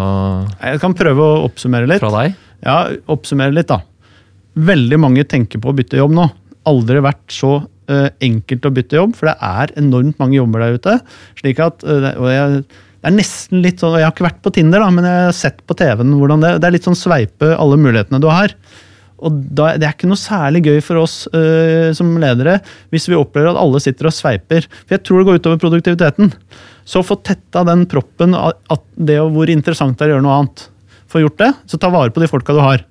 Jeg 0.61 0.79
kan 0.83 0.93
prøve 0.93 1.25
å 1.25 1.43
oppsummere 1.47 1.89
litt. 1.89 1.99
fra 2.03 2.11
deg? 2.21 2.35
Ja, 2.63 2.77
oppsummere 3.09 3.53
litt, 3.55 3.67
da. 3.67 3.81
Veldig 4.59 4.99
mange 4.99 5.23
tenker 5.29 5.61
på 5.61 5.71
å 5.71 5.75
bytte 5.77 5.97
jobb 5.97 6.11
nå. 6.17 6.29
Aldri 6.69 7.01
vært 7.01 7.33
så 7.33 7.63
eh, 7.89 8.09
enkelt 8.21 8.65
å 8.65 8.73
bytte 8.75 8.99
jobb, 8.99 9.15
for 9.17 9.31
det 9.31 9.37
er 9.41 9.73
enormt 9.79 10.19
mange 10.19 10.37
jobber 10.37 10.59
der 10.65 10.77
ute. 10.77 10.99
slik 11.39 11.59
at, 11.63 11.83
eh, 11.83 12.13
og 12.19 12.29
jeg, 12.29 12.63
det 12.99 13.07
er 13.07 13.15
nesten 13.15 13.63
litt 13.63 13.79
sånn, 13.79 13.95
Jeg 13.95 14.07
har 14.07 14.11
ikke 14.11 14.27
vært 14.27 14.43
på 14.43 14.51
Tinder, 14.55 14.83
da, 14.83 14.91
men 14.91 15.07
jeg 15.07 15.25
har 15.29 15.35
sett 15.35 15.59
på 15.63 15.75
TV-en 15.79 16.17
hvordan 16.19 16.43
det, 16.43 16.53
det 16.59 16.67
er 16.67 16.75
litt 16.75 16.87
sånn 16.87 16.99
sveipe 16.99 17.53
alle 17.55 17.79
mulighetene 17.79 18.19
du 18.19 18.27
har. 18.27 18.55
Og 19.23 19.35
da, 19.55 19.73
Det 19.79 19.87
er 19.87 19.95
ikke 19.95 20.09
noe 20.09 20.19
særlig 20.19 20.63
gøy 20.67 20.81
for 20.83 21.01
oss 21.01 21.21
eh, 21.35 21.91
som 21.95 22.11
ledere 22.19 22.59
hvis 22.93 23.07
vi 23.11 23.17
opplever 23.19 23.51
at 23.51 23.61
alle 23.61 23.81
sitter 23.83 24.09
og 24.09 24.15
sveiper. 24.15 24.67
For 24.83 24.97
jeg 24.97 25.05
tror 25.07 25.21
det 25.21 25.29
går 25.29 25.39
utover 25.39 25.63
produktiviteten. 25.63 26.33
Så 26.87 27.03
få 27.05 27.19
tetta 27.23 27.63
den 27.67 27.85
proppen, 27.89 28.35
at 28.35 28.83
det 28.97 29.19
og 29.21 29.33
hvor 29.35 29.51
interessant 29.51 29.99
det 29.99 30.07
er 30.07 30.13
å 30.13 30.17
gjøre 30.17 30.25
noe 30.25 30.37
annet. 30.41 30.65
Få 31.09 31.23
gjort 31.23 31.39
det, 31.41 31.51
så 31.69 31.79
ta 31.81 31.91
vare 31.93 32.13
på 32.13 32.23
de 32.23 32.29
folka 32.31 32.55
du 32.55 32.63
har. 32.63 32.83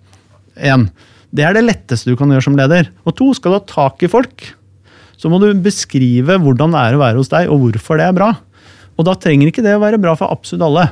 En. 0.57 0.88
Det 1.35 1.44
er 1.44 1.57
det 1.57 1.66
letteste 1.66 2.09
du 2.09 2.16
kan 2.18 2.31
gjøre 2.33 2.47
som 2.47 2.57
leder. 2.59 2.88
Og 3.05 3.16
to, 3.18 3.29
skal 3.37 3.53
du 3.53 3.59
ha 3.59 3.64
tak 3.68 4.05
i 4.07 4.11
folk, 4.11 4.47
så 5.18 5.31
må 5.31 5.40
du 5.42 5.51
beskrive 5.61 6.38
hvordan 6.40 6.75
det 6.75 6.83
er 6.85 6.97
å 6.97 7.03
være 7.03 7.18
hos 7.18 7.33
deg, 7.33 7.51
og 7.51 7.64
hvorfor 7.64 7.99
det 7.99 8.07
er 8.07 8.16
bra. 8.16 8.31
Og 8.98 9.06
da 9.06 9.14
trenger 9.18 9.50
ikke 9.50 9.62
det 9.64 9.76
å 9.76 9.82
være 9.82 10.00
bra 10.02 10.14
for 10.18 10.30
absolutt 10.34 10.66
alle. 10.66 10.88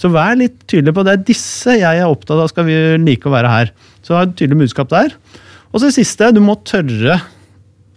Så 0.00 0.10
vær 0.10 0.34
litt 0.38 0.56
tydelig 0.70 0.94
på 0.96 1.04
det. 1.06 1.14
er 1.14 1.26
Disse 1.28 1.76
jeg 1.78 2.00
er 2.02 2.10
opptatt 2.10 2.40
av 2.42 2.50
skal 2.50 2.66
vi 2.66 2.78
like 3.02 3.30
å 3.30 3.34
være 3.34 3.52
her. 3.52 3.70
Så 4.02 4.16
ha 4.18 4.24
et 4.26 4.34
tydelig 4.38 4.64
budskap 4.64 4.90
der. 4.90 5.14
Og 5.70 5.78
så 5.78 5.88
det 5.88 5.96
siste, 5.96 6.32
du 6.34 6.42
må 6.42 6.56
tørre 6.66 7.20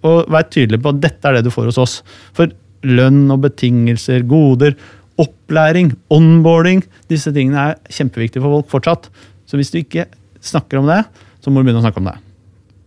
å 0.06 0.14
være 0.30 0.52
tydelig 0.54 0.82
på 0.84 0.94
at 0.94 1.02
dette 1.02 1.30
er 1.30 1.38
det 1.38 1.48
du 1.48 1.54
får 1.54 1.72
hos 1.72 1.82
oss. 1.82 1.98
For 2.38 2.54
lønn 2.86 3.26
og 3.34 3.42
betingelser, 3.48 4.22
goder, 4.30 4.78
opplæring, 5.18 5.92
onboarding, 6.14 6.84
disse 7.10 7.34
tingene 7.34 7.72
er 7.72 7.94
kjempeviktige 7.94 8.44
for 8.44 8.60
folk 8.60 8.72
fortsatt. 8.76 9.10
Så 9.50 9.58
hvis 9.58 9.74
du 9.74 9.82
ikke 9.82 10.06
snakker 10.46 10.82
om 10.82 10.90
det, 10.90 11.02
så 11.42 11.50
må 11.50 11.62
du 11.62 11.68
begynne 11.68 11.82
å 11.82 11.86
snakke 11.86 12.04
om 12.04 12.10
det. 12.12 12.18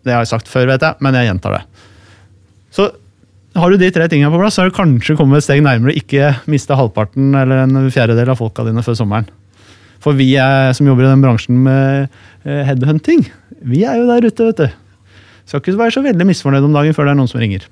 Det 0.07 0.15
har 0.15 0.23
jeg 0.23 0.33
sagt 0.33 0.49
før, 0.49 0.71
vet 0.71 0.87
jeg, 0.87 1.03
men 1.03 1.19
jeg 1.19 1.29
gjentar 1.29 1.59
det. 1.59 1.87
Så 2.75 2.87
har 3.59 3.71
du 3.71 3.81
de 3.81 3.91
tre 3.91 4.07
tingene 4.11 4.31
på 4.31 4.39
plass, 4.39 4.57
så 4.57 4.63
har 4.63 4.71
du 4.71 4.77
kanskje 4.77 5.17
kommet 5.19 5.41
et 5.41 5.47
steg 5.47 5.63
nærmere 5.65 5.97
ikke 5.99 6.35
miste 6.51 6.77
halvparten 6.77 7.35
eller 7.35 7.65
en 7.65 7.91
fjerdedel 7.91 8.31
av 8.31 8.39
folka 8.39 8.67
dine 8.67 8.85
før 8.87 8.99
sommeren. 9.01 9.27
For 10.01 10.17
vi 10.17 10.31
er, 10.41 10.71
som 10.77 10.87
jobber 10.89 11.05
i 11.05 11.11
den 11.11 11.25
bransjen 11.25 11.59
med 11.65 12.07
eh, 12.47 12.63
headhunting, 12.69 13.27
vi 13.67 13.83
er 13.85 13.99
jo 14.01 14.07
der 14.09 14.29
ute, 14.29 14.47
vet 14.53 14.63
du. 14.63 14.79
Skal 15.51 15.61
ikke 15.61 15.81
være 15.81 15.97
så 15.97 16.05
veldig 16.05 16.29
misfornøyd 16.31 16.69
om 16.69 16.77
dagen 16.79 16.95
før 16.97 17.09
det 17.09 17.13
er 17.17 17.19
noen 17.19 17.31
som 17.31 17.43
ringer. 17.43 17.67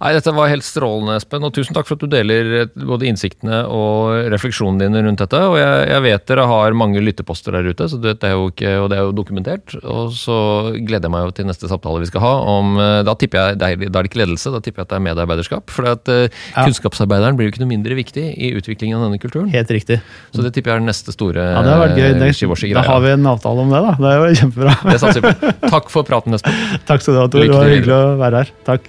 Nei, 0.00 0.12
Dette 0.16 0.32
var 0.34 0.48
helt 0.52 0.64
strålende, 0.66 1.16
Espen. 1.18 1.44
og 1.44 1.52
Tusen 1.56 1.74
takk 1.76 1.86
for 1.88 1.98
at 1.98 2.04
du 2.04 2.06
deler 2.12 2.52
eh, 2.62 2.66
både 2.88 3.08
innsiktene 3.10 3.64
og 3.68 4.28
refleksjonene 4.32 4.84
dine 4.86 5.02
rundt 5.06 5.18
dette. 5.22 5.40
og 5.48 5.56
Jeg, 5.58 5.88
jeg 5.90 6.02
vet 6.06 6.26
dere 6.30 6.46
har 6.50 6.76
mange 6.78 7.02
lytteposter 7.02 7.52
der 7.56 7.68
ute, 7.72 7.88
så 7.88 8.00
dette 8.00 8.28
er 8.28 8.36
jo 8.36 8.48
ikke, 8.52 8.74
og 8.82 8.88
det 8.92 8.98
er 8.98 9.04
jo 9.08 9.12
dokumentert. 9.16 9.74
og 9.84 10.12
Så 10.16 10.38
gleder 10.78 11.08
jeg 11.08 11.14
meg 11.14 11.26
jo 11.28 11.34
til 11.38 11.46
neste 11.50 11.68
samtale 11.70 12.00
vi 12.04 12.10
skal 12.10 12.20
ha. 12.24 12.34
om, 12.58 12.76
eh, 12.78 13.02
Da 13.08 13.14
tipper 13.14 13.38
jeg, 13.48 13.58
det 13.58 13.68
er- 13.72 13.90
da 13.90 14.02
det 14.02 14.10
ikke 14.10 14.22
ledelse, 14.24 14.52
da 14.52 14.60
tipper 14.60 14.82
jeg 14.82 14.86
at 14.86 14.88
det 14.94 14.96
er 15.00 15.06
medarbeiderskap. 15.08 15.70
For 15.70 15.86
at 15.86 16.08
eh, 16.08 16.28
Ja. 16.56 16.64
kunnskapsarbeideren 16.64 17.36
blir 17.36 17.48
jo 17.48 17.52
ikke 17.52 17.60
noe 17.64 17.72
mindre 17.74 17.94
viktig 17.94 18.26
i 18.38 18.52
utviklingen 18.58 18.98
av 18.98 19.06
denne 19.08 19.18
kulturen. 19.20 19.48
Helt 19.50 19.68
riktig. 19.70 20.00
Så 20.34 20.42
det 20.42 20.52
tipper 20.54 20.70
jeg 20.72 20.76
er 20.76 20.84
den 20.84 20.88
neste 20.92 21.12
store 21.12 21.34
Ja, 21.38 21.62
det 21.62 21.72
har 21.72 21.82
vært 21.88 21.96
gøy. 21.98 22.12
Det, 22.18 22.74
da 22.74 22.82
har 22.82 23.00
vi 23.00 23.08
en 23.14 23.26
avtale 23.26 23.58
om 23.64 23.70
det, 23.70 23.80
da. 23.82 23.92
Det 23.98 24.12
er 24.12 24.18
jo 24.18 24.34
kjempebra. 24.42 24.74
Det 24.92 25.00
satser 25.00 25.20
vi 25.22 25.32
på. 25.32 25.70
Takk 25.70 25.90
for 25.90 26.02
praten, 26.04 26.34
Espen. 26.34 26.54
Takk 26.86 27.00
skal 27.02 27.14
du 27.14 27.20
ha, 27.20 27.26
Tor. 27.28 27.40
Det 27.40 27.50
var 27.54 27.64
hyggelig 27.72 27.96
å 27.98 28.18
være 28.20 28.42
her. 28.44 28.52
Takk. 28.64 28.88